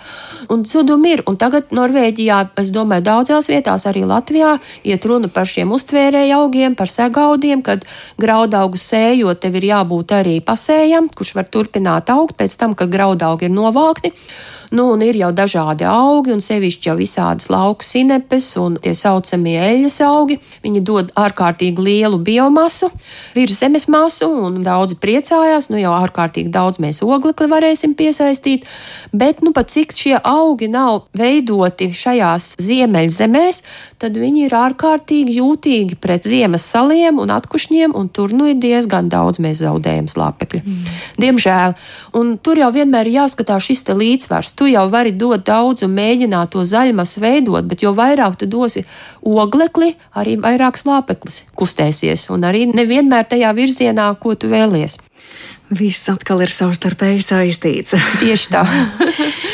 Un 0.53 0.65
zudumi 0.65 1.15
ir. 1.17 1.23
Un 1.27 1.37
tagad 1.41 1.73
Norvēģijā, 1.75 2.39
es 2.61 2.71
domāju, 2.75 3.05
daudzās 3.07 3.49
vietās, 3.51 3.87
arī 3.89 4.05
Latvijā, 4.07 4.57
iet 4.87 5.05
runa 5.05 5.31
par 5.33 5.49
šiem 5.49 5.71
uztvērēju 5.75 6.37
augiem, 6.37 6.75
par 6.77 6.91
segaudiem, 6.91 7.63
kad 7.65 7.85
graudaugu 8.21 8.79
sējot, 8.79 9.41
tev 9.43 9.57
ir 9.59 9.69
jābūt 9.71 10.13
arī 10.19 10.37
pasējam, 10.45 11.09
kurš 11.09 11.35
var 11.39 11.49
turpināt 11.51 12.13
augt 12.13 12.37
pēc 12.37 12.57
tam, 12.59 12.77
kad 12.77 12.93
graudaugi 12.93 13.49
ir 13.49 13.55
novākti. 13.55 14.13
Nu, 14.71 14.89
un 14.91 15.01
ir 15.05 15.15
jau 15.15 15.29
dažādi 15.31 15.85
augi, 15.87 16.33
un 16.35 16.41
sevišķi 16.43 16.89
jau 16.89 16.95
visādas 16.99 17.47
lauku 17.51 17.85
sinepes 17.87 18.49
un 18.59 18.75
tie 18.83 18.91
saucamie 18.97 19.55
eļļas 19.63 19.99
augi. 20.03 20.39
Viņi 20.65 20.81
dod 20.83 21.13
ārkārtīgi 21.15 21.83
lielu 21.83 22.19
biomasu, 22.19 22.89
virs 23.35 23.61
zemes 23.61 23.87
masu, 23.91 24.27
un 24.47 24.59
daudzi 24.65 24.97
priecājās. 24.99 25.69
Nu, 25.71 25.79
jau 25.79 25.93
ārkārtīgi 25.95 26.51
daudz 26.51 26.81
mēs 26.83 26.99
oglekli 27.05 27.47
varēsim 27.51 27.95
piesaistīt, 27.97 28.67
bet 29.15 29.39
nu, 29.45 29.53
pat 29.55 29.71
cik 29.71 29.95
šie 29.95 30.17
augi 30.19 30.67
nav 30.71 31.05
veidoti 31.17 31.93
šajās 31.95 32.55
ziemeļzemēs, 32.59 33.61
tad 34.01 34.19
viņi 34.19 34.47
ir 34.49 34.57
ārkārtīgi 34.57 35.37
jūtīgi 35.39 35.97
pret 36.01 36.27
ziemas 36.27 36.67
saliem 36.67 37.21
un 37.23 37.31
atkušņiem, 37.33 37.95
un 37.95 38.11
tur 38.11 38.35
nu 38.35 38.49
ir 38.51 38.59
diezgan 38.59 39.07
daudz 39.13 39.39
mēs 39.43 39.63
zaudējam 39.63 40.11
slāpekļu. 40.11 40.61
Mm. 40.65 40.99
Diemžēl. 41.23 41.77
Un 42.17 42.35
tur 42.43 42.59
jau 42.59 42.69
vienmēr 42.75 43.07
ir 43.07 43.21
jāskatās 43.21 43.69
šis 43.69 43.85
līdzsvars 43.87 44.56
tu 44.57 44.67
jau 44.69 44.85
vari 44.91 45.13
dot 45.13 45.45
daudz 45.47 45.85
un 45.85 45.93
mēģināt 45.97 46.51
to 46.55 46.63
zaļumu 46.65 47.05
veidot, 47.23 47.67
bet 47.69 47.83
jo 47.85 47.93
vairāk 47.97 48.39
tu 48.41 48.49
dosi 48.49 48.85
oglekli, 49.21 49.93
arī 50.17 50.37
vairāk 50.41 50.79
slāpeklis 50.79 51.43
kustēsies 51.55 52.29
un 52.33 52.47
arī 52.47 52.65
nevienmēr 52.71 53.29
tajā 53.29 53.53
virzienā, 53.57 54.09
ko 54.19 54.35
tu 54.35 54.49
vēlies. 54.51 54.97
Viss 55.69 56.09
atkal 56.09 56.41
ir 56.45 56.51
savstarpēji 56.53 57.25
saistīts. 57.25 57.97
Tieši 58.21 58.53
tā. 58.55 58.63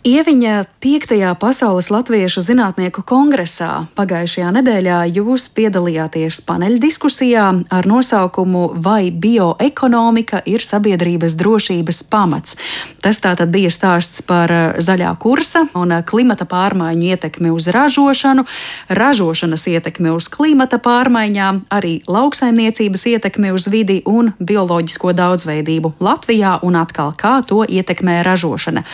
Ieviņa 0.00 0.64
5. 0.80 1.34
Pasaules 1.36 1.90
Latviešu 1.92 2.40
zinātnieku 2.40 3.02
kongresā 3.04 3.82
pagājušajā 3.98 4.48
nedēļā 4.56 5.00
jūs 5.12 5.44
piedalījāties 5.52 6.38
paneļdiskusijā 6.48 7.42
ar 7.68 7.88
nosaukumu 7.90 8.62
Vai 8.80 9.10
bioekonomika 9.12 10.40
ir 10.48 10.64
sabiedrības 10.64 11.36
drošības 11.36 12.00
pamats? 12.08 12.56
Tas 13.04 13.20
tātad 13.20 13.52
bija 13.52 13.68
stāsts 13.68 14.24
par 14.24 14.48
eh, 14.48 14.80
zaļā 14.80 15.12
kursa 15.20 15.66
un 15.76 15.92
eh, 15.92 16.00
klimata 16.00 16.48
pārmaiņu 16.48 17.12
ietekmi 17.12 17.52
uz 17.52 17.68
ražošanu, 17.68 18.48
ražošanas 18.88 19.68
ietekmi 19.68 20.16
uz 20.16 20.32
klimata 20.32 20.80
pārmaiņām, 20.80 21.66
arī 21.68 21.98
lauksaimniecības 22.08 23.04
ietekmi 23.18 23.52
uz 23.52 23.68
vidi 23.68 24.00
un 24.08 24.32
bioloģisko 24.40 25.12
daudzveidību 25.12 25.98
Latvijā 26.00 26.62
un 26.64 26.80
atkal 26.80 27.12
kā 27.20 27.42
to 27.44 27.66
ietekmē 27.68 28.22
ražošana. 28.24 28.88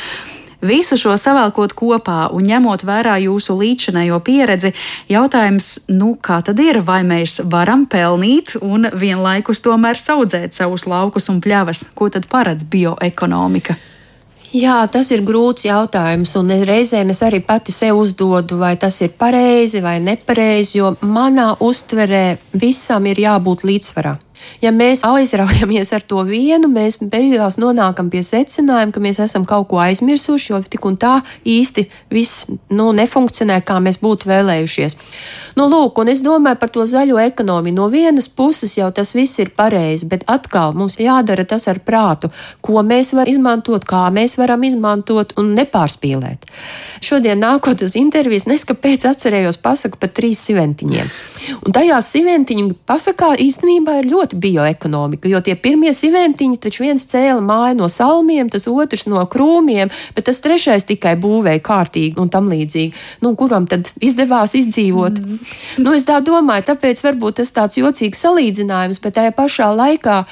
Visu 0.65 0.97
šo 0.97 1.17
savēlkot 1.21 1.75
kopā 1.77 2.31
un 2.33 2.47
ņemot 2.49 2.85
vērā 2.89 3.19
jūsu 3.27 3.59
līdzinējo 3.61 4.21
pieredzi, 4.25 4.73
jautājums, 5.13 5.89
nu, 5.93 6.15
kā 6.17 6.41
tad 6.47 6.61
ir, 6.63 6.81
vai 6.81 7.03
mēs 7.05 7.43
varam 7.53 7.85
pelnīt 7.91 8.57
un 8.61 8.89
vienlaikus 8.93 9.61
tomēr 9.65 10.01
audzēt 10.17 10.55
savus 10.57 10.87
laukus 10.87 11.29
un 11.29 11.43
pļavas? 11.45 11.91
Ko 11.95 12.09
tad 12.09 12.29
paredz 12.31 12.65
bioekonomika? 12.65 13.77
Jā, 14.57 14.79
tas 14.89 15.11
ir 15.11 15.25
grūts 15.27 15.67
jautājums, 15.67 16.31
un 16.39 16.49
reizēm 16.49 17.11
es 17.13 17.21
arī 17.27 17.43
pati 17.45 17.75
sev 17.75 17.99
uzdodu, 17.99 18.57
vai 18.61 18.77
tas 18.81 19.01
ir 19.03 19.11
pareizi 19.19 19.83
vai 19.85 19.99
nepareizi, 20.01 20.79
jo 20.79 20.95
manā 21.03 21.51
uztverē 21.61 22.39
visam 22.55 23.11
ir 23.11 23.21
jābūt 23.27 23.67
līdzsvarā. 23.67 24.15
Ja 24.63 24.73
mēs 24.73 25.03
aizraujamies 25.07 25.93
ar 25.97 26.05
to 26.07 26.23
vienu, 26.29 26.69
mēs 26.73 26.99
beigās 27.03 27.59
nonākam 27.61 28.11
pie 28.13 28.23
secinājuma, 28.25 28.95
ka 28.95 29.03
mēs 29.05 29.21
esam 29.25 29.47
kaut 29.49 29.69
ko 29.71 29.81
aizmirsuši, 29.85 30.53
jo 30.53 30.61
tik 30.65 30.87
un 30.89 30.97
tā 31.01 31.19
īsti 31.45 31.87
viss 32.13 32.47
nu, 32.73 32.91
nefunkcionē, 32.97 33.61
kā 33.67 33.79
mēs 33.85 34.01
būtu 34.03 34.31
vēlējušies. 34.31 34.97
Nu, 35.57 35.71
lūk, 35.73 35.97
un 36.03 36.11
es 36.13 36.21
domāju 36.21 36.59
par 36.61 36.69
to 36.69 36.85
zaļo 36.85 37.17
ekonomiju. 37.23 37.73
No 37.79 37.87
vienas 37.89 38.27
puses 38.29 38.75
jau 38.77 38.91
tas 38.93 39.15
viss 39.17 39.41
ir 39.41 39.55
pareizi, 39.57 40.05
bet 40.11 40.27
atkal 40.29 40.75
mums 40.77 40.99
jādara 41.01 41.47
tas 41.49 41.65
ar 41.73 41.81
prātu, 41.81 42.29
ko 42.61 42.83
mēs 42.85 43.15
varam 43.17 43.33
izmantot, 43.33 43.87
kā 43.89 44.03
mēs 44.13 44.37
varam 44.37 44.67
izmantot 44.69 45.33
un 45.41 45.55
nepārspīlēt. 45.57 46.45
Šodien 47.01 47.41
nākot 47.41 47.81
uz 47.87 47.97
intervijas, 47.97 48.45
neskapēc 48.51 49.07
atcerējos 49.09 49.57
pasaku 49.65 49.97
par 50.03 50.13
trīs 50.13 50.43
siventiņiem. 50.45 51.09
Un 51.65 51.73
tajā 51.73 52.03
siventiņu 52.05 52.77
pasakā 52.85 53.33
īstenībā 53.41 53.97
ir 54.03 54.11
ļoti 54.13 54.37
bioekonomika, 54.43 55.31
jo 55.33 55.41
tie 55.41 55.57
pirmie 55.57 55.95
siventiņi 55.97 56.61
taču 56.67 56.85
viens 56.85 57.09
cēla 57.09 57.41
māju 57.41 57.81
no 57.81 57.89
salmiem, 57.89 58.53
tas 58.53 58.69
otrs 58.69 59.07
no 59.09 59.25
krūmiem, 59.33 59.89
bet 60.13 60.29
tas 60.29 60.43
trešais 60.45 60.85
tikai 60.91 61.17
būvēja 61.23 61.65
kārtīgi 61.65 62.21
un 62.21 62.29
tam 62.29 62.53
līdzīgi. 62.53 62.93
Nu, 63.25 63.33
kuram 63.41 63.65
tad 63.71 63.89
izdevās 64.05 64.53
izdzīvot? 64.59 65.23
Mm. 65.23 65.46
Nu, 65.83 65.93
es 65.97 66.07
tā 66.09 66.19
domāju, 66.25 66.67
tāpēc 66.71 67.03
varbūt 67.05 67.41
tas 67.43 67.53
tāds 67.55 67.79
jocīgs 67.79 68.23
salīdzinājums, 68.25 69.01
bet 69.05 69.19
tajā 69.19 69.35
pašā 69.37 69.71
laikā 69.77 70.23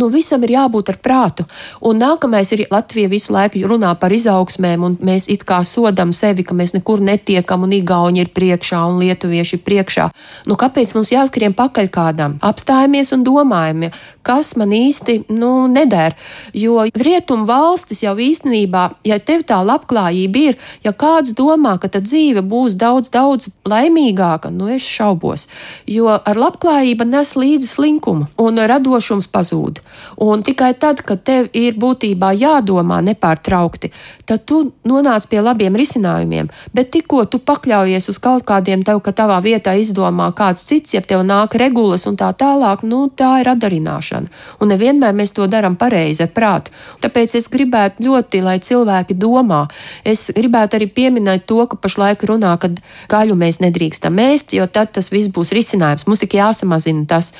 nu, 0.00 0.08
visam 0.12 0.42
ir 0.46 0.54
jābūt 0.56 0.94
ar 0.94 0.98
prātu. 1.04 1.46
Un 1.84 2.00
nākamais 2.00 2.50
ir 2.56 2.64
Latvija 2.72 3.10
visu 3.12 3.34
laiku 3.34 3.62
runā 3.68 3.92
par 4.00 4.14
izaugsmēm, 4.16 4.86
un 4.86 4.96
mēs 5.04 5.28
it 5.32 5.44
kā 5.48 5.60
sodam 5.66 6.14
sevi, 6.16 6.46
ka 6.46 6.56
mēs 6.56 6.74
nekur 6.76 7.02
netiekam, 7.04 7.66
un 7.66 7.76
Igauni 7.76 8.24
ir 8.24 8.32
priekšā, 8.36 8.80
un 8.88 9.00
Lietuvieši 9.02 9.58
ir 9.58 9.64
priekšā. 9.66 10.08
Nu, 10.48 10.56
kāpēc 10.60 10.94
mums 10.96 11.12
jāskrien 11.12 11.54
pakaļ 11.56 11.90
kādam? 11.92 12.38
Apstājamies 12.44 13.12
un 13.16 13.24
domājam, 13.26 13.90
kas 14.26 14.54
man 14.60 14.72
īsti 14.76 15.20
nu, 15.32 15.66
neder. 15.70 16.16
Jo 16.56 16.86
rietumu 16.94 17.46
valstis 17.48 18.02
jau 18.04 18.16
īstenībā, 18.20 18.86
ja 19.06 19.18
tev 19.18 19.44
tā 19.48 19.60
labklājība 19.64 20.44
ir, 20.50 20.58
ja 20.84 20.92
kāds 20.96 21.34
domā, 21.36 21.76
ka 21.80 21.90
tā 21.92 22.02
dzīve 22.04 22.44
būs 22.46 22.76
daudz, 22.80 23.12
daudz 23.12 23.50
laimīgāka, 23.68 24.52
nu 24.54 24.70
es 24.72 24.86
šaubos. 24.86 25.48
Jo 25.88 26.18
ar 26.18 26.40
labklājību 26.40 27.08
nes 27.10 27.34
līdzi 27.36 27.68
slinkumu 27.68 28.30
un 28.40 28.60
radošums 28.72 29.28
pazūd. 29.32 29.80
Un 30.20 30.42
tikai 30.46 30.72
tad, 30.78 31.02
kad 31.06 31.22
tev 31.24 31.48
ir 31.56 31.76
būtībā 31.80 32.32
jādomā 32.36 33.00
nepārtraukti, 33.04 33.90
tad 34.28 34.44
tu 34.48 34.62
nonāc 34.86 35.26
pie 35.30 35.40
labiem 35.42 35.76
risinājumiem. 35.76 36.50
Bet 36.76 36.90
tikko 36.94 37.24
tu 37.30 37.40
pakļaujies 37.42 38.10
uz 38.12 38.18
kaut 38.22 38.44
kādiem 38.48 38.84
tev, 38.86 39.00
ka 39.04 39.14
tavā 39.16 39.38
vietā 39.44 39.74
izdomā 39.80 40.30
kāds 40.36 40.64
cits, 40.68 40.94
ja 40.94 41.02
tev 41.02 41.24
nāk 41.26 41.56
regulas 41.60 42.06
un 42.10 42.18
tā 42.20 42.30
tālāk, 42.36 42.84
nu 42.86 43.06
tā 43.08 43.40
ir 43.42 43.50
atdarināšana. 43.54 44.30
Un 44.60 44.72
nevienmēr 44.74 45.16
mēs 45.16 45.34
to 45.36 45.48
darām 45.50 45.76
pareizi 45.80 46.24
ar 46.26 46.32
prātu. 46.34 46.74
Tāpēc 47.02 47.36
es 47.40 47.48
gribētu 47.52 48.06
ļoti, 48.06 48.42
lai 48.44 48.58
cilvēki 48.62 49.16
domā. 49.18 49.64
Es 50.04 50.28
gribētu 50.36 50.78
arī 50.78 50.90
pieminēt 50.90 51.46
to, 51.50 51.62
ka 51.70 51.78
pašlaik 51.80 52.24
runā, 52.28 52.56
ka 52.60 52.72
gaļu 53.10 53.36
mēs 53.38 53.60
nedrīkstam 53.64 54.20
ēst, 54.28 54.54
jo 54.56 54.66
tad 54.66 54.92
tas 54.96 55.10
viss 55.12 55.32
būs 55.32 55.54
risinājums. 55.56 56.06
Mums 56.08 56.24
tik 56.24 56.38
jāsamazina 56.38 57.06
tas. 57.10 57.32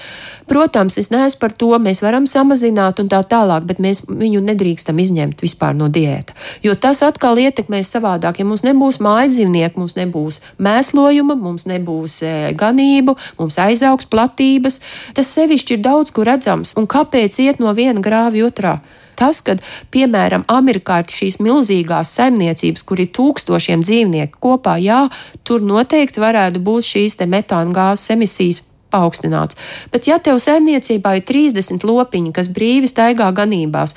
Protams, 0.50 0.96
es 0.98 1.12
neesmu 1.12 1.38
par 1.38 1.52
to, 1.54 1.68
mēs 1.78 2.00
varam 2.02 2.24
samazināt 2.26 2.98
un 2.98 3.06
tā 3.12 3.20
tālāk, 3.22 3.68
bet 3.68 3.78
mēs 3.78 4.00
viņu 4.08 4.40
nedrīkstam 4.42 4.98
izņemt 4.98 5.44
vispār 5.44 5.76
no 5.78 5.86
diēta. 5.86 6.34
Jo 6.66 6.74
tas 6.74 7.04
atkal 7.06 7.38
ietekmēs 7.38 7.92
savādāk. 7.94 8.40
Ja 8.42 8.48
mums 8.48 8.64
nebūs 8.66 8.98
mājas 8.98 9.36
dzīvnieku, 9.36 9.78
mums 9.78 9.94
nebūs 9.94 10.40
mēslojuma, 10.58 11.36
mums 11.38 11.68
nebūs 11.70 12.16
e, 12.26 12.32
ganību, 12.58 13.14
mums 13.38 13.60
aizaugs 13.62 14.10
platības. 14.10 14.80
Tas 15.14 15.30
sevišķi 15.38 15.76
ir 15.76 15.84
daudz 15.86 16.10
kur 16.16 16.26
redzams. 16.26 16.74
Un 16.74 16.90
kāpēc 16.90 17.38
iet 17.46 17.62
no 17.62 17.70
viena 17.78 18.02
grāva 18.02 18.42
otrā? 18.48 18.80
tas, 19.20 19.42
ka, 19.44 19.58
piemēram, 19.92 20.46
Amerikā 20.48 21.02
ir 21.02 21.12
šīs 21.12 21.38
milzīgās 21.44 22.14
saimniecības, 22.16 22.86
kur 22.88 23.02
ir 23.04 23.10
tūkstošiem 23.12 23.84
dzīvnieku 23.84 24.40
kopā, 24.40 24.78
jā, 24.80 25.02
tur 25.44 25.60
noteikti 25.60 26.24
varētu 26.24 26.64
būt 26.64 26.88
šīs 26.94 27.20
metāna 27.28 27.76
gāzes 27.76 28.14
emisijas 28.16 28.62
paaugstināts. 28.92 29.58
Bet, 29.92 30.10
ja 30.10 30.18
tev 30.18 30.40
saimniecībā 30.42 31.16
ir 31.18 31.24
30 31.28 31.86
lopiņi, 31.86 32.34
kas 32.36 32.50
brīvi 32.52 32.90
staigā 32.90 33.30
ganībās, 33.36 33.96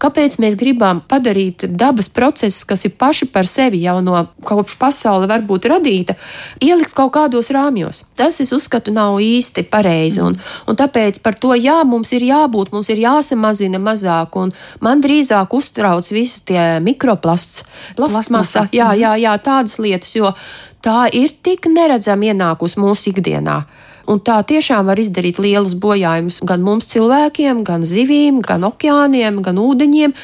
Kāpēc 0.00 0.38
mēs 0.40 0.54
gribam 0.56 1.02
padarīt 1.04 1.66
dabas 1.76 2.08
procesus, 2.08 2.64
kas 2.64 2.86
ir 2.88 2.94
paši 2.96 3.26
par 3.28 3.48
sevi 3.48 3.82
jau 3.82 3.98
no 4.04 4.16
kopš 4.48 4.78
pasaule 4.80 5.28
varbūt 5.28 5.68
radīta, 5.68 6.16
ielikt 6.64 6.94
kaut 6.96 7.12
kādos 7.18 7.50
rāmjos? 7.52 8.06
Tas, 8.16 8.38
es 8.40 8.54
uzskatu, 8.56 8.94
nav 8.96 9.18
īsti 9.20 9.66
pareizi. 9.68 10.22
Un, 10.24 10.38
un 10.40 10.78
tāpēc 10.80 11.20
par 11.24 11.36
to 11.36 11.52
jā, 11.58 11.76
mums 11.84 12.14
ir 12.16 12.24
jābūt, 12.30 12.72
mums 12.72 12.88
ir 12.92 13.02
jāsamazina 13.02 13.80
mazāk. 13.82 14.40
Man 14.80 15.04
drīzāk 15.04 15.52
uztrauc 15.58 16.08
visi 16.14 16.46
tie 16.48 16.64
mikroplasts, 16.80 17.66
plasmasa, 17.98 18.68
jā, 18.72 18.94
jā, 18.96 19.12
jā, 19.20 19.36
tādas 19.44 19.76
lietas, 19.82 20.14
jo 20.16 20.32
tā 20.80 21.10
ir 21.12 21.36
tik 21.44 21.68
neredzama 21.68 22.32
ienākusi 22.32 22.80
mūsu 22.80 23.12
ikdienā. 23.12 23.60
Un 24.10 24.18
tā 24.26 24.40
tiešām 24.46 24.88
var 24.90 24.98
izdarīt 24.98 25.38
lielus 25.42 25.76
bojājumus 25.78 26.40
gan 26.46 26.64
mums 26.66 26.88
cilvēkiem, 26.90 27.62
gan 27.66 27.84
zivīm, 27.86 28.40
gan 28.42 28.66
okeāniem, 28.66 29.38
gan 29.44 29.60
ūdeņiem, 29.62 30.14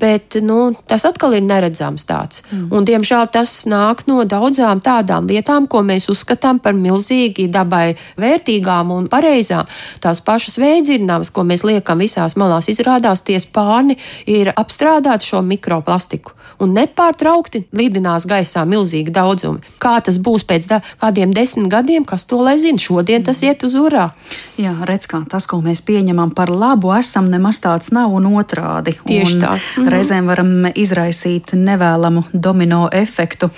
bet 0.00 0.38
nu, 0.44 0.72
tas 0.88 1.04
atkal 1.08 1.36
ir 1.36 1.44
neredzams 1.44 2.06
tāds. 2.08 2.44
Mm. 2.50 2.70
Un, 2.72 2.88
diemžēl 2.88 3.28
tas 3.34 3.52
nāk 3.70 4.06
no 4.08 4.22
daudzām 4.28 4.80
tādām 4.84 5.28
lietām, 5.28 5.68
ko 5.68 5.82
mēs 5.84 6.08
uzskatām 6.12 6.60
par 6.64 6.76
milzīgi 6.78 7.50
dabai 7.52 7.98
vērtīgām 8.20 8.94
un 8.94 9.10
pareizām. 9.12 9.68
Tās 10.00 10.22
pašas 10.24 10.56
veidzirnavas, 10.62 11.32
ko 11.34 11.44
mēs 11.44 11.66
liekam 11.68 12.00
visās 12.00 12.38
malās, 12.40 12.70
izrādās 12.72 13.24
tie 13.26 13.36
spārni 13.42 13.98
ir 14.30 14.54
apstrādāti 14.56 15.34
šo 15.34 15.44
mikroplastiku 15.44 16.32
un 16.64 16.74
nepārtraukti 16.76 17.64
lidinās 17.76 18.26
gaisā 18.28 18.64
milzīgi 18.68 19.12
daudzumi. 19.14 19.62
Kā 19.82 19.96
tas 20.04 20.18
būs 20.18 20.46
pēc 20.48 20.68
da, 20.70 20.80
kādiem 21.02 21.34
desmit 21.36 21.70
gadiem, 21.72 22.06
kas 22.08 22.26
to 22.28 22.40
lai 22.42 22.56
zina? 22.60 22.80
Šodien 22.80 23.24
tas 23.24 23.42
iet 23.44 23.64
uz 23.66 23.76
urā. 23.78 24.10
Jā, 24.60 24.74
redz, 24.88 25.08
kā 25.10 25.22
tas, 25.30 25.46
ko 25.50 25.60
mēs 25.64 25.82
pieņemam 25.86 26.34
par 26.36 26.52
labu, 26.52 26.92
esam 26.98 27.30
nemaz 27.32 27.60
tāds 27.62 27.92
nav 27.94 28.12
un 28.14 28.28
otrādi. 28.34 28.96
Tieši 29.04 29.36
un 29.36 29.44
tā. 29.44 29.54
Mhm. 29.58 29.90
Reizēm 29.94 30.30
varam 30.30 30.52
izraisīt 30.74 31.54
nevēlamu 31.58 32.26
domino 32.32 32.88
efektu. 32.92 33.50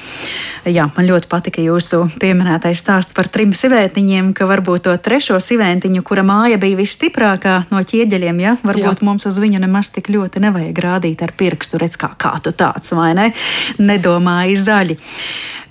Jā, 0.66 0.88
man 0.96 1.06
ļoti 1.06 1.30
patika 1.30 1.62
jūsu 1.62 2.06
pieminētais 2.20 2.80
stāsts 2.82 3.14
par 3.14 3.28
trim 3.30 3.52
sivētiņiem, 3.54 4.32
ka 4.34 4.48
varbūt 4.50 4.86
to 4.88 4.94
trešo 4.98 5.38
sivētiņu, 5.42 6.02
kura 6.06 6.24
māja 6.26 6.58
bija 6.60 6.78
visstiprākā 6.80 7.56
no 7.70 7.82
ķieģeļiem, 7.86 8.40
ja 8.42 8.56
varbūt 8.66 9.02
Jā. 9.02 9.06
mums 9.06 9.28
uz 9.28 9.38
viņu 9.42 9.60
nemaz 9.62 9.92
tik 9.94 10.10
ļoti 10.12 10.42
nevajag 10.42 10.80
rādīt 10.82 11.22
ar 11.22 11.32
pirkstu, 11.38 11.78
redz, 11.82 11.98
kā, 12.00 12.10
kā 12.18 12.34
tu 12.42 12.52
tāds, 12.56 12.95
vai 12.96 13.12
ne? 13.18 13.28
Nedomāji 13.78 14.56
zaļi. 14.60 14.98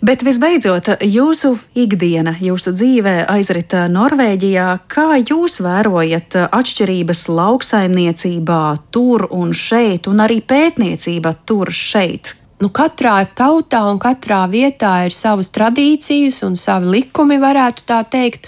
Bet 0.05 0.21
visbeidzot, 0.21 0.89
jūsu 1.01 1.55
ikdiena, 1.81 2.35
jūsu 2.43 2.75
dzīve 2.75 3.13
aizrita 3.31 3.87
Norvēģijā. 3.89 4.67
Kā 4.91 5.07
jūs 5.17 5.57
vērojat 5.65 6.37
atšķirības 6.45 7.23
lauksaimniecībā 7.31 8.63
tur 8.93 9.25
un 9.33 9.55
šeit, 9.57 10.05
un 10.11 10.21
arī 10.27 10.41
pētniecība 10.45 11.33
tur 11.47 11.73
šeit? 11.73 12.35
Nu, 12.61 12.69
katrā 12.69 13.17
tautā 13.35 13.81
un 13.89 13.97
katrā 13.99 14.45
vietā 14.51 14.93
ir 15.07 15.15
savas 15.15 15.49
tradīcijas 15.55 16.43
un 16.47 16.53
savi 16.59 16.99
likumi, 16.99 17.41
varētu 17.41 17.87
tā 17.89 18.03
teikt. 18.07 18.47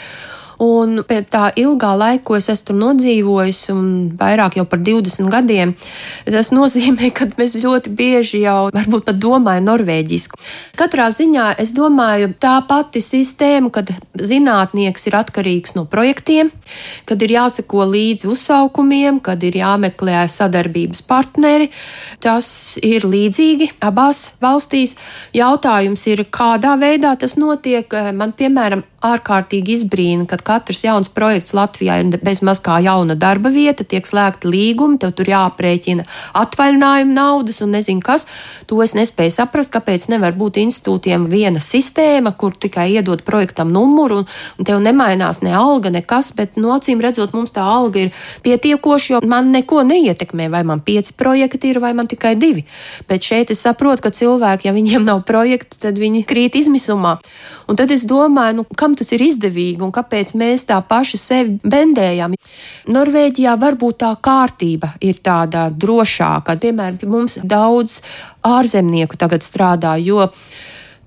Un 0.63 1.03
pēc 1.05 1.27
tā 1.29 1.43
ilgā 1.59 1.91
laika, 1.93 2.23
ko 2.25 2.37
es 2.39 2.47
esmu 2.49 2.65
tur 2.67 2.77
nodzīvojis, 2.81 3.59
un 3.69 3.89
vairāk 4.17 4.57
jau 4.57 4.63
par 4.65 4.81
20 4.81 5.29
gadiem, 5.29 5.73
tas 6.25 6.49
nozīmē, 6.55 7.11
ka 7.13 7.27
mēs 7.37 7.53
ļoti 7.61 7.93
bieži 7.93 8.41
jau 8.41 8.71
varbūt 8.73 9.05
pat 9.05 9.19
domājam 9.21 9.67
norvēģisku. 9.67 10.39
Katrā 10.79 11.11
ziņā 11.13 11.51
es 11.61 11.75
domāju, 11.77 12.31
tā 12.41 12.55
pati 12.65 13.03
sistēma, 13.05 13.69
kad 13.73 13.91
zinātnieks 14.17 15.05
ir 15.11 15.19
atkarīgs 15.19 15.77
no 15.77 15.85
projektiem, 15.85 16.49
kad 17.05 17.21
ir 17.21 17.35
jāseko 17.37 17.85
līdzi 17.93 18.31
uzsaukumiem, 18.33 19.21
kad 19.21 19.45
ir 19.45 19.59
jāmeklē 19.61 20.25
sadarbības 20.25 21.05
partneri, 21.05 21.69
tas 22.23 22.49
ir 22.81 23.05
līdzīgi 23.05 23.75
abās 23.85 24.39
valstīs. 24.41 24.97
Jautājums 25.37 26.09
ir, 26.09 26.25
kādā 26.33 26.73
veidā 26.81 27.13
tas 27.19 27.37
notiek. 27.37 27.93
Man, 28.17 28.33
piemēram, 28.33 28.81
ārkārtīgi 29.05 29.75
izbrīna, 29.77 30.25
kad 30.29 30.41
katrs 30.45 30.81
jauns 30.81 31.09
projekts 31.13 31.53
Latvijā 31.53 31.99
ir 32.01 32.17
bezmaz 32.25 32.57
kā 32.65 32.79
jauna 32.81 33.13
darba 33.19 33.51
vieta, 33.53 33.85
tiek 33.85 34.07
slēgta 34.07 34.49
līguma, 34.49 34.97
tev 34.97 35.13
tur 35.17 35.29
jāprēķina 35.29 36.05
atvaļinājuma 36.41 37.13
naudas 37.13 37.61
un 37.61 37.75
nezinu 37.77 38.01
kas. 38.01 38.25
To 38.67 38.81
es 38.81 38.95
nespēju 38.97 39.35
saprast, 39.35 39.71
kāpēc 39.75 40.07
nevar 40.09 40.33
būt 40.37 40.57
institūtiem 40.63 41.27
viena 41.29 41.61
sistēma, 41.61 42.33
kur 42.33 42.55
tikai 42.57 42.87
iedod 42.95 43.21
projektam 43.27 43.69
numuru 43.73 44.23
un, 44.23 44.27
un 44.57 44.69
tev 44.69 44.81
nemainās 44.81 45.43
ne 45.45 45.53
alga, 45.53 45.93
nekas, 45.93 46.31
bet 46.37 46.57
no 46.57 46.67
nu, 46.67 46.73
acīm 46.75 47.03
redzot, 47.03 47.35
mums 47.37 47.53
tā 47.53 47.61
alga 47.61 48.07
ir 48.07 48.25
pietiekoša, 48.45 49.13
jo 49.13 49.21
man 49.29 49.53
neko 49.53 49.83
neietekmē, 49.87 50.49
vai 50.53 50.63
man 50.65 50.81
pieci 50.81 51.13
projekti 51.17 51.69
ir 51.69 51.81
vai 51.83 51.93
man 51.97 52.09
tikai 52.09 52.33
divi. 52.39 52.65
Bet 53.07 53.29
šeit 53.29 53.53
es 53.53 53.61
saprotu, 53.61 54.07
ka 54.07 54.13
cilvēki, 54.15 54.67
ja 54.67 54.73
viņiem 54.75 55.05
nav 55.05 55.21
projekta, 55.29 55.77
tad 55.85 56.01
viņi 56.01 56.25
krīt 56.27 56.57
izmisumā. 56.57 57.17
Un 57.67 57.75
tad 57.75 57.91
es 57.91 58.05
domāju, 58.07 58.61
nu, 58.61 58.65
kam 58.79 58.95
tas 58.95 59.11
ir 59.15 59.23
izdevīgi 59.25 59.83
un 59.83 59.91
kāpēc 59.95 60.33
mēs 60.39 60.63
tā 60.69 60.77
paši 60.87 61.19
sevi 61.19 61.57
bendējam. 61.67 62.37
Norvēģijā 62.95 63.57
varbūt 63.59 63.99
tā 64.05 64.13
kārtība 64.23 64.93
ir 65.03 65.19
tāda 65.23 65.67
drošāka. 65.71 66.55
Piemēram, 66.63 67.01
mums 67.11 67.37
daudz 67.43 67.99
ārzemnieku 68.47 69.19
tagad 69.19 69.43
strādā, 69.43 69.97
jo 69.99 70.29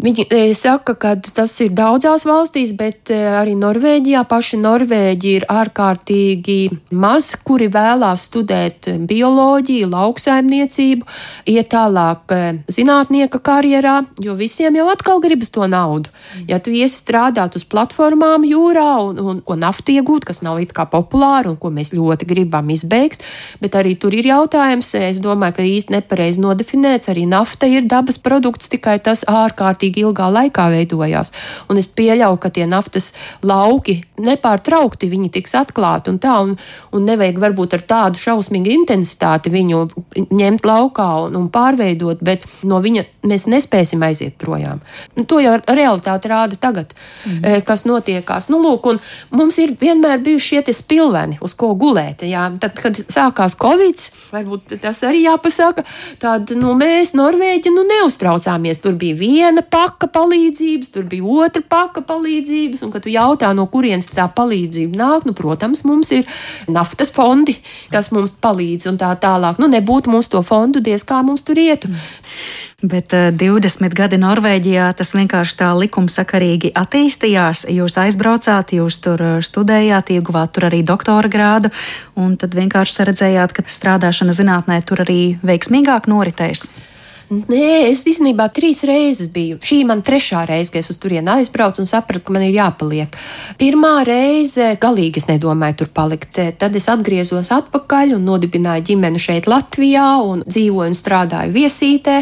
Viņi 0.00 0.24
e, 0.32 0.38
saka, 0.56 0.94
ka 0.96 1.12
tas 1.20 1.52
ir 1.60 1.74
daudzās 1.76 2.24
valstīs, 2.24 2.72
bet 2.76 3.10
e, 3.12 3.18
arī 3.36 3.52
Norvēģijā 3.60 4.22
paši 4.30 4.56
Norvēģi 4.62 5.32
ir 5.36 5.44
ārkārtīgi 5.52 6.56
maz, 6.96 7.34
kuri 7.44 7.68
vēlās 7.72 8.24
studēt 8.30 8.88
bioloģiju, 9.10 9.90
lauksaimniecību, 9.92 11.04
iet 11.52 11.68
tālāk 11.74 12.32
e, 12.32 12.38
zinātnieka 12.72 13.42
karjerā, 13.44 13.98
jo 14.24 14.38
visiem 14.38 14.78
jau 14.80 14.86
atkal 14.88 15.20
gribas 15.20 15.52
to 15.52 15.68
naudu. 15.68 16.08
Ja 16.48 16.62
tu 16.64 16.72
iesi 16.72 17.02
strādāt 17.02 17.60
uz 17.60 17.66
platformām 17.68 18.48
jūrā 18.48 18.88
un, 19.04 19.20
un 19.20 19.44
ko 19.44 19.58
naftu 19.60 19.98
iegūt, 19.98 20.24
kas 20.30 20.40
nav 20.46 20.62
it 20.64 20.72
kā 20.76 20.88
populāri 20.88 21.52
un 21.52 21.60
ko 21.60 21.68
mēs 21.74 21.92
ļoti 21.92 22.30
gribam 22.30 22.72
izbeigt, 22.72 23.20
bet 23.60 23.76
arī 23.76 23.98
tur 24.00 24.16
ir 24.16 24.30
jautājums, 24.32 24.94
es 24.96 25.20
domāju, 25.20 25.58
ka 25.60 25.68
īsti 25.74 25.98
nepareizi 25.98 26.40
nodefinēts, 26.40 27.12
arī 27.12 27.28
nafta 27.28 27.68
ir 27.68 27.84
dabas 27.84 28.16
produkts, 28.16 28.72
tikai 28.72 28.96
tas 29.04 29.26
ārkārtīgi 29.28 29.89
ārkārtīgi 29.90 30.04
ilgā 30.04 30.30
laikā 30.30 30.70
veidojās. 30.70 31.32
Un 31.68 31.78
es 31.78 31.86
pieļauju, 31.86 32.38
ka 32.40 32.50
tie 32.50 32.66
naftas 32.66 33.12
lauki 33.42 34.04
nepārtraukti 34.20 35.08
viņi 35.10 35.30
tiks 35.30 35.54
atklāti 35.54 36.10
un 36.10 36.18
tā, 36.18 36.40
un, 36.40 36.56
un 36.92 37.04
nevajag 37.04 37.38
varbūt 37.40 37.74
ar 37.74 37.82
tādu 37.82 38.20
šausmīgu 38.20 38.70
intensitāti 38.70 39.50
viņu 39.50 39.88
ņemt 40.30 40.66
laukā 40.66 41.08
un, 41.26 41.36
un 41.36 41.48
pārveidot, 41.50 42.20
bet 42.22 42.46
no 42.62 42.80
viņa 42.80 43.04
mēs 43.24 43.46
nespēsim 43.50 44.02
aiziet 44.02 44.36
projām. 44.40 44.80
Nu, 45.16 45.24
to 45.24 45.40
jau 45.40 45.56
realitāte 45.66 46.28
rāda 46.30 46.56
tagad, 46.60 46.94
mm. 47.26 47.62
kas 47.66 47.86
notiekās. 47.88 48.50
Nu, 48.50 48.60
lūk, 48.62 48.88
mums 49.34 49.58
ir 49.60 49.74
vienmēr 49.80 50.20
bijuši 50.24 50.60
šie 50.60 50.74
spilveni, 50.76 51.38
uz 51.42 51.54
ko 51.58 51.72
gulēt. 51.78 52.24
Jā. 52.26 52.48
Tad, 52.60 52.76
kad 52.80 52.96
sākās 53.00 53.56
Covid, 53.60 54.00
varbūt 54.32 54.76
tas 54.82 55.02
arī 55.06 55.24
jāpasaka, 55.24 55.84
tad 56.22 56.52
nu, 56.56 56.74
mēs, 56.78 57.14
Norvēģi, 57.16 57.72
nu, 57.74 57.84
neuztraucāmies. 57.88 58.80
Tur 58.80 58.96
bija 59.00 59.16
viena 59.18 59.64
paka 59.80 60.10
palīdzības, 60.12 60.92
tur 60.92 61.06
bija 61.08 61.24
otra 61.24 61.62
paka 61.64 62.02
palīdzības, 62.04 62.84
un 62.84 62.92
kad 62.92 63.04
tu 63.06 63.12
jautā, 63.12 63.52
no 63.56 63.64
kurienes 63.70 64.10
tā 64.12 64.26
palīdzība 64.36 64.98
nāk, 65.00 65.28
nu, 65.28 65.32
protams, 65.36 65.86
mums 65.88 66.12
ir 66.16 66.26
naftas 66.68 67.12
fondi, 67.14 67.56
kas 67.92 68.10
mums 68.12 68.34
palīdz 68.44 68.90
un 68.90 69.00
tā 69.00 69.14
tālāk. 69.20 69.60
Nu, 69.62 69.70
nebūtu 69.72 70.12
mums 70.12 70.28
to 70.32 70.42
fondu, 70.44 70.82
diez 70.84 71.06
kā 71.08 71.22
mums 71.24 71.46
tur 71.46 71.60
ietu. 71.60 71.88
Bet 72.80 73.12
uh, 73.12 73.28
eh, 73.28 73.32
20 73.36 73.92
gadi 73.96 74.16
Norvēģijā 74.20 74.90
tas 74.96 75.12
vienkārši 75.12 75.56
tā 75.60 75.70
likumsakarīgi 75.76 76.72
attīstījās. 76.80 77.66
Jūs 77.72 77.98
aizbraucāt, 78.00 78.72
jūs 78.76 79.00
tur 79.04 79.24
eh, 79.24 79.34
studējāt, 79.44 80.14
ieguvāt 80.16 80.54
tur 80.56 80.68
arī 80.70 80.80
doktora 80.84 81.28
grādu, 81.28 81.72
un 82.16 82.36
tad 82.40 82.56
vienkārši 82.56 83.10
redzējāt, 83.10 83.56
ka 83.56 83.64
strādāšana 83.68 84.36
zinātnē 84.36 84.80
tur 84.88 85.04
arī 85.04 85.20
veiksmīgāk 85.44 86.08
noritēs. 86.08 86.68
Nē, 87.30 87.86
es 87.86 88.00
īstenībā 88.10 88.48
trīs 88.50 88.80
reizes 88.82 89.28
biju. 89.30 89.60
Šī 89.62 89.84
man 89.86 90.00
trešā 90.02 90.40
reize, 90.48 90.72
kad 90.74 90.82
es 90.82 90.88
uz 90.90 90.96
turieni 90.98 91.30
aizbraucu 91.30 91.78
un 91.78 91.86
sapratu, 91.86 92.24
ka 92.26 92.32
man 92.34 92.42
ir 92.42 92.56
jāpaliek. 92.56 93.14
Pirmā 93.60 94.00
reize 94.02 94.72
galīgi 94.82 95.20
es 95.22 95.28
nedomāju 95.28 95.76
tur 95.78 95.92
palikt. 95.94 96.40
Tad 96.58 96.74
es 96.74 96.88
atgriezos 96.90 97.52
atpakaļ 97.54 98.16
un 98.16 98.24
nodibināju 98.26 98.82
ģimeni 98.88 99.22
šeit 99.22 99.46
Latvijā 99.46 100.08
un 100.26 100.42
dzīvoju 100.42 100.90
un 100.90 100.98
strādāju 100.98 101.54
viesītē, 101.54 102.16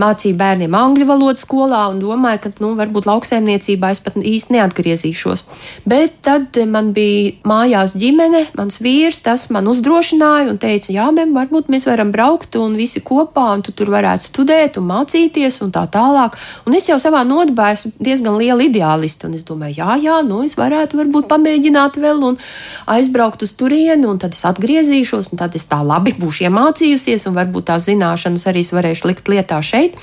mācīju 0.00 0.38
bērniem 0.40 0.78
angļu 0.80 1.10
valodu 1.12 1.44
skolā 1.44 1.82
un 1.92 2.00
domāju, 2.00 2.46
ka 2.46 2.54
nu, 2.64 2.72
varbūt 2.80 3.10
lauksaimniecībā 3.10 3.92
es 3.92 4.00
pat 4.00 4.16
īsti 4.16 4.56
neatgriezīšos. 4.56 5.44
Bet 5.84 6.16
tad 6.24 6.56
man 6.72 6.94
bija 6.96 7.34
mājās 7.44 7.92
ģimene, 8.00 8.46
mans 8.56 8.80
vīrs, 8.80 9.20
tas 9.28 9.50
man 9.52 9.68
uzdrošināja 9.68 10.48
un 10.54 10.64
teica, 10.64 10.94
jā, 10.96 11.12
mem, 11.12 11.36
varbūt 11.36 11.68
mēs 11.68 11.84
varam 11.90 12.08
braukt 12.16 12.56
un 12.56 12.80
visi 12.80 13.04
kopā 13.04 13.50
un 13.58 13.68
tu 13.68 13.76
tur 13.76 13.92
varētu 13.92 14.30
studēt 14.30 14.44
studēt 14.46 14.78
un 14.78 14.86
mācīties 14.86 15.58
un 15.64 15.72
tā 15.74 15.84
tālāk. 15.90 16.36
Un 16.66 16.76
es 16.78 16.86
jau 16.86 16.98
savā 17.02 17.24
nodibā 17.26 17.72
esmu 17.74 17.92
diezgan 17.98 18.38
liela 18.38 18.62
ideālista, 18.62 19.26
un 19.26 19.34
es 19.34 19.44
domāju, 19.46 19.80
jā, 19.80 19.96
jā, 20.02 20.20
nu 20.22 20.44
es 20.46 20.54
varētu 20.56 21.00
varbūt 21.00 21.26
pamēģināt 21.30 21.98
vēl 21.98 22.22
un 22.30 22.38
aizbraukt 22.86 23.42
uz 23.42 23.56
turieni, 23.58 24.06
un 24.06 24.20
tad 24.22 24.36
es 24.36 24.44
atgriezīšos, 24.46 25.32
un 25.32 25.42
tad 25.42 25.56
es 25.58 25.66
tā 25.66 25.82
labi 25.82 26.14
būšu 26.14 26.46
iemācījusies, 26.46 27.26
un 27.26 27.38
varbūt 27.40 27.72
tās 27.72 27.88
zināšanas 27.90 28.46
arī 28.46 28.62
varēšu 28.76 29.10
likt 29.10 29.30
lietā 29.32 29.58
šeit. 29.62 29.98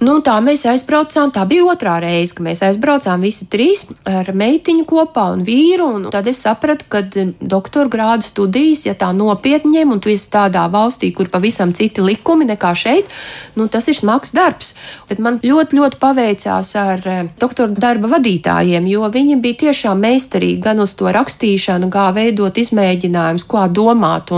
Nu, 0.00 0.16
tā 0.24 0.38
mēs 0.40 0.62
aizbraucām. 0.64 1.28
Tā 1.34 1.42
bija 1.48 1.66
otrā 1.68 1.98
reize, 2.00 2.32
kad 2.32 2.46
mēs 2.46 2.62
aizbraucām 2.64 3.20
visi 3.20 3.44
trīs 3.52 3.84
ar 4.08 4.30
meitiņu 4.32 4.86
kopā 4.88 5.26
un 5.34 5.42
vīru. 5.44 5.88
Un 5.98 6.06
tad 6.12 6.28
es 6.30 6.40
sapratu, 6.40 6.86
ka 6.88 7.02
doktora 7.40 7.90
grādu 7.92 8.24
studijas, 8.24 8.86
ja 8.88 8.94
tā 8.96 9.10
nopietni 9.16 9.76
ņem, 9.76 9.92
un 9.92 10.00
tu 10.00 10.12
esi 10.12 10.30
tādā 10.32 10.64
valstī, 10.72 11.12
kur 11.16 11.28
pavisam 11.32 11.74
citi 11.76 12.00
likumi 12.04 12.48
nekā 12.48 12.72
šeit, 12.76 13.12
nu, 13.60 13.68
tas 13.68 13.79
ir 13.88 13.96
smags 13.96 14.34
darbs. 14.36 14.74
Bet 15.08 15.22
man 15.22 15.38
ļoti, 15.44 15.78
ļoti 15.78 16.00
paveicās 16.02 16.74
ar 16.80 17.06
eh, 17.08 17.22
doktora 17.40 17.72
darba 17.72 18.10
vadītājiem, 18.16 18.88
jo 18.90 19.08
viņi 19.12 19.38
bija 19.40 19.60
tiešām 19.66 20.02
meistarīgi 20.04 20.60
gan 20.64 20.82
uz 20.84 20.92
to 20.98 21.08
rakstīšanu, 21.14 21.88
kā 21.92 22.10
veidot 22.16 22.60
izmēģinājumus, 22.60 23.46
kā 23.48 23.68
domāt. 23.72 24.34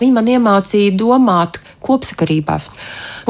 Viņi 0.00 0.12
man 0.14 0.30
iemācīja 0.32 0.96
domāt 0.96 1.60
kopsakarībās. 1.86 2.70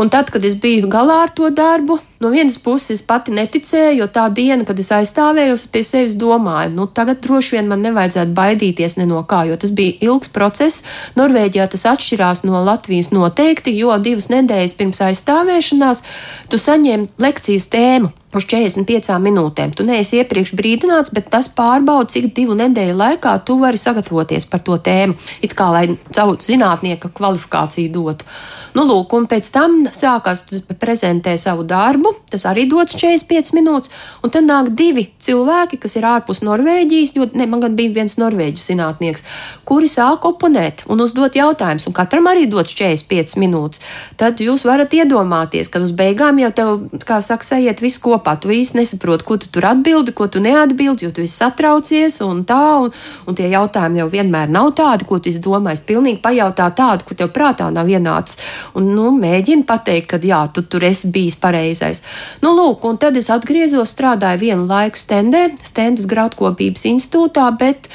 Un 0.00 0.12
tad, 0.12 0.30
kad 0.32 0.44
es 0.44 0.56
biju 0.60 0.90
galā 0.92 1.22
ar 1.24 1.32
to 1.34 1.48
darbu, 1.50 1.98
no 2.20 2.30
vienas 2.32 2.58
puses 2.62 3.02
pati 3.06 3.34
neticēju, 3.36 4.00
jo 4.00 4.08
tā 4.12 4.26
diena, 4.34 4.64
kad 4.68 4.78
es 4.80 4.92
aizstāvēju, 4.94 5.58
pie 5.72 5.82
sevis 5.86 6.16
domāju, 6.18 6.72
nu 6.76 6.86
tagad 6.86 7.20
droši 7.24 7.56
vien 7.56 7.70
man 7.70 7.84
nevajadzētu 7.84 8.36
baidīties 8.36 8.98
ne 9.00 9.08
no 9.10 9.22
kā, 9.28 9.44
jo 9.50 9.56
tas 9.60 9.72
bija 9.76 9.96
ilgs 10.08 10.32
process. 10.32 10.84
Norvēģijā 11.18 11.68
tas 11.72 11.86
atšķirās 11.92 12.44
no 12.48 12.62
Latvijas 12.66 13.12
noteikti, 13.14 13.76
jo 13.78 13.96
divas 14.02 14.30
nedēļas 14.32 14.76
pirms 14.78 15.02
aizstāvēšanās 15.10 16.04
tu 16.50 16.60
saņem 16.60 17.08
lekcijas 17.22 17.68
tēmu 17.72 18.12
uz 18.36 18.44
45 18.44 19.16
minūtēm. 19.22 19.72
Tu 19.76 19.84
neesi 19.86 20.20
iepriekš 20.20 20.52
brīdināts, 20.58 21.12
bet 21.14 21.30
tas 21.32 21.48
pārbauda, 21.52 22.10
cik 22.12 22.32
divu 22.36 22.56
nedēļu 22.58 22.96
laikā 22.98 23.32
tu 23.46 23.58
vari 23.60 23.80
sagatavoties 23.80 24.48
par 24.50 24.62
to 24.66 24.76
tēmu. 24.76 25.16
It 25.44 25.56
kā 25.56 25.70
lai 25.72 25.86
savu 26.10 26.36
zinātnieka 26.42 27.10
kvalifikāciju 27.16 27.92
dotu. 27.94 28.28
Nu, 28.76 28.84
lūk, 28.88 29.14
un 29.16 29.28
pēc 29.30 29.48
tam 29.54 29.78
sākās 29.88 30.44
prezentēt 30.80 31.40
savu 31.40 31.64
darbu. 31.68 32.05
Tas 32.30 32.46
arī 32.48 32.66
dots 32.70 32.96
45 32.98 33.54
minūtes. 33.56 33.92
Un 34.24 34.32
tad 34.34 34.46
nāk 34.48 34.72
divi 34.78 35.06
cilvēki, 35.22 35.78
kas 35.82 35.96
ir 35.98 36.06
ārpus 36.08 36.42
Norvēģijas. 36.46 37.14
Jo, 37.16 37.28
ne, 37.38 37.46
man 37.50 37.62
gan 37.64 37.76
bija 37.78 37.94
viens 38.00 38.16
norvēģu 38.20 38.62
zinātnieks, 38.62 39.24
kuri 39.68 39.88
sāk 39.90 40.26
oponēt 40.28 40.84
un 40.92 41.02
uzdot 41.04 41.38
jautājumus. 41.38 41.88
Un 41.88 41.96
katram 41.96 42.28
arī 42.30 42.46
dots 42.50 42.74
45 42.76 43.38
minūtes. 43.40 43.82
Tad 44.20 44.42
jūs 44.42 44.66
varat 44.68 44.94
iedomāties, 44.96 45.70
ka 45.72 45.82
uz 45.84 45.94
beigām 45.96 46.40
jau 46.42 46.52
tev, 46.56 46.72
kā 47.06 47.20
saka, 47.24 47.46
sajiet 47.46 47.82
viss 47.84 48.02
kopā. 48.02 48.36
Tu 48.40 48.52
īsti 48.58 48.80
nesaproti, 48.80 49.26
ko 49.26 49.38
tu 49.40 49.50
tur 49.52 49.68
atbildi, 49.70 50.14
ko 50.16 50.28
tu 50.28 50.42
neatbildi, 50.44 51.06
jo 51.06 51.14
tu 51.14 51.24
esi 51.24 51.36
satraucies 51.36 52.20
un 52.26 52.44
tā. 52.48 52.62
Un, 52.86 52.92
un 53.26 53.36
tie 53.38 53.48
jautājumi 53.52 54.02
jau 54.02 54.08
vienmēr 54.12 54.50
nav 54.52 54.72
tādi, 54.78 55.06
ko 55.08 55.20
tu 55.22 55.32
domā. 55.42 55.74
Es 55.76 55.82
pilnīgi 55.84 56.20
pajautā 56.24 56.68
tādu, 56.76 57.06
kur 57.06 57.18
tev 57.18 57.32
prātā 57.34 57.68
nav 57.72 57.88
ienācis. 57.90 58.40
Un 58.78 58.90
nu, 58.94 59.10
mēģini 59.16 59.66
pateikt, 59.68 60.08
ka 60.12 60.20
jā, 60.22 60.42
tu 60.52 60.64
tur 60.66 60.84
esi 60.86 61.10
bijis 61.12 61.38
pareizais. 61.40 61.95
Nu, 62.42 62.52
lūk, 62.56 62.84
un 62.88 63.00
tad 63.00 63.16
es 63.18 63.30
atgriezos, 63.32 63.94
strādāju 63.94 64.42
vienu 64.44 64.68
laiku 64.68 65.00
stendē, 65.00 65.48
Stendas 65.64 66.08
graudkopības 66.10 66.86
institūtā. 66.90 67.48
Bet, 67.60 67.88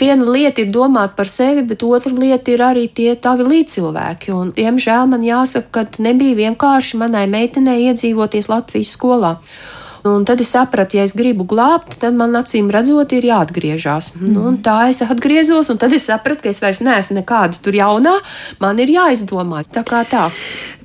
viena 0.00 0.24
lieta 0.24 0.64
ir 0.64 0.70
domāt 0.74 1.16
par 1.18 1.28
sevi, 1.28 1.64
bet 1.66 1.84
otra 1.86 2.12
lieta 2.14 2.54
ir 2.54 2.64
arī 2.64 2.86
tie 2.88 3.14
tavi 3.16 3.46
līdzcilvēki. 3.48 4.32
Un, 4.36 4.54
diemžēl 4.56 5.10
man 5.12 5.26
jāsaka, 5.26 5.84
ka 5.90 6.04
nebija 6.06 6.38
vienkārši 6.46 7.00
manai 7.00 7.26
meitenei 7.30 7.90
iedzīvoties 7.90 8.50
Latvijas 8.52 8.94
skolā. 8.96 9.36
Un 10.08 10.24
tad 10.24 10.40
es 10.40 10.52
sapratu, 10.54 10.96
ja 10.96 11.04
es 11.04 11.12
gribu 11.16 11.44
glābt, 11.48 11.98
tad 12.00 12.16
man 12.16 12.36
acīm 12.38 12.70
redzot, 12.72 13.12
ir 13.12 13.26
jāatgriežas. 13.28 14.14
Mm. 14.16 14.32
Nu, 14.32 14.52
tā 14.64 14.78
es 14.92 15.02
atgriezos, 15.04 15.68
un 15.72 15.80
tad 15.80 15.92
es 15.96 16.08
sapratu, 16.08 16.46
ka 16.46 16.52
es 16.52 16.60
vairs 16.62 16.80
neesmu 16.84 17.18
nekāda 17.20 17.60
tur 17.60 17.76
jaunā. 17.76 18.16
Man 18.62 18.80
ir 18.80 18.94
jāizdomā 18.96 19.66
tā 19.68 19.84
kā 19.84 20.04
tā. 20.08 20.30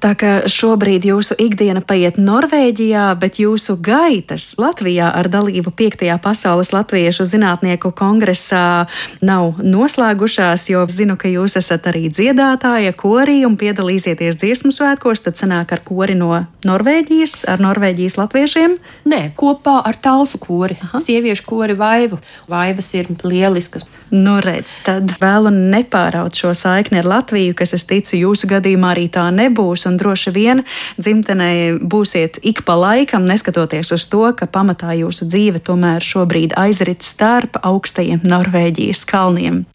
Tā 0.04 0.12
kā 0.20 0.32
šobrīd 0.52 1.08
jūsu 1.08 1.38
ikdiena 1.42 1.82
paiet 1.82 2.20
Norvēģijā, 2.22 3.08
bet 3.18 3.40
jūsu 3.40 3.78
gaitas 3.82 4.52
Latvijā 4.62 5.08
ar 5.16 5.30
dalību 5.32 5.72
5. 5.72 6.04
pasaules 6.22 6.70
latviešu 6.76 7.26
zinātnieku 7.26 7.90
kongresā 7.96 8.86
nav 9.26 9.62
noslēgušās, 9.64 10.68
jo 10.70 10.84
zinu, 10.92 11.16
ka 11.18 11.32
jūs 11.32 11.58
esat 11.58 11.88
arī 11.90 12.10
dziedātāja, 12.14 12.94
korī 12.94 13.40
un 13.48 13.56
piedalīsieties 13.58 14.38
dziesmu 14.44 14.74
svētkos, 14.76 15.24
tad 15.26 15.40
sanāk 15.42 15.74
ar 15.74 15.82
kori 15.88 16.18
no 16.20 16.44
Norvēģijas, 16.68 17.46
ar 17.50 17.64
Norvēģijas 17.64 18.20
latviešiem. 18.20 18.78
Nē, 19.06 19.36
kopā 19.38 19.84
ar 19.86 20.00
Talsu 20.02 20.40
kori, 20.42 20.80
Aha. 20.82 20.98
sieviešu 21.00 21.44
kori 21.46 21.76
Vaivu. 21.78 22.18
Vaivas 22.50 22.88
ir 22.98 23.12
lieliskas. 23.22 23.86
Nu, 24.10 24.40
redz, 24.42 24.80
tad 24.86 25.14
vēlu 25.22 25.52
nepāraut 25.54 26.34
šo 26.38 26.56
saikni 26.58 27.04
ar 27.04 27.10
Latviju, 27.10 27.54
kas, 27.58 27.76
es 27.78 27.86
ticu, 27.86 28.16
jūsu 28.18 28.50
gadījumā 28.50 28.96
arī 28.96 29.06
tā 29.14 29.28
nebūs, 29.34 29.86
un 29.90 30.00
droši 30.02 30.34
vien 30.34 30.64
dzimtenē 30.98 31.50
būsiet 31.86 32.40
ik 32.42 32.64
pa 32.66 32.80
laikam, 32.82 33.30
neskatoties 33.30 33.94
uz 33.94 34.08
to, 34.10 34.26
ka 34.34 34.50
pamatā 34.50 34.98
jūsu 34.98 35.30
dzīve 35.30 35.62
tomēr 35.62 36.06
šobrīd 36.06 36.58
aizrit 36.58 37.06
starp 37.06 37.62
augstajiem 37.62 38.26
Norvēģijas 38.26 39.06
kalniem. 39.10 39.66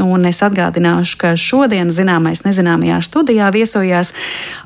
Un 0.00 0.24
es 0.24 0.38
atgādināšu, 0.40 1.18
ka 1.20 1.30
šodien 1.36 1.90
zināmais 1.92 2.40
nezināmajā 2.46 2.96
studijā 3.04 3.50
viesojās 3.52 4.14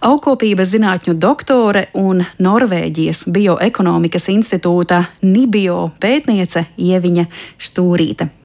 augkopības 0.06 0.70
zinātņu 0.70 1.16
doktore 1.18 1.88
un 1.98 2.22
Norvēģijas 2.38 3.24
bioekonomikas 3.34 4.30
institūta 4.30 5.02
Nibio 5.26 5.88
pētniece 5.98 6.68
Ieviņa 6.78 7.26
Stūrīte. 7.58 8.30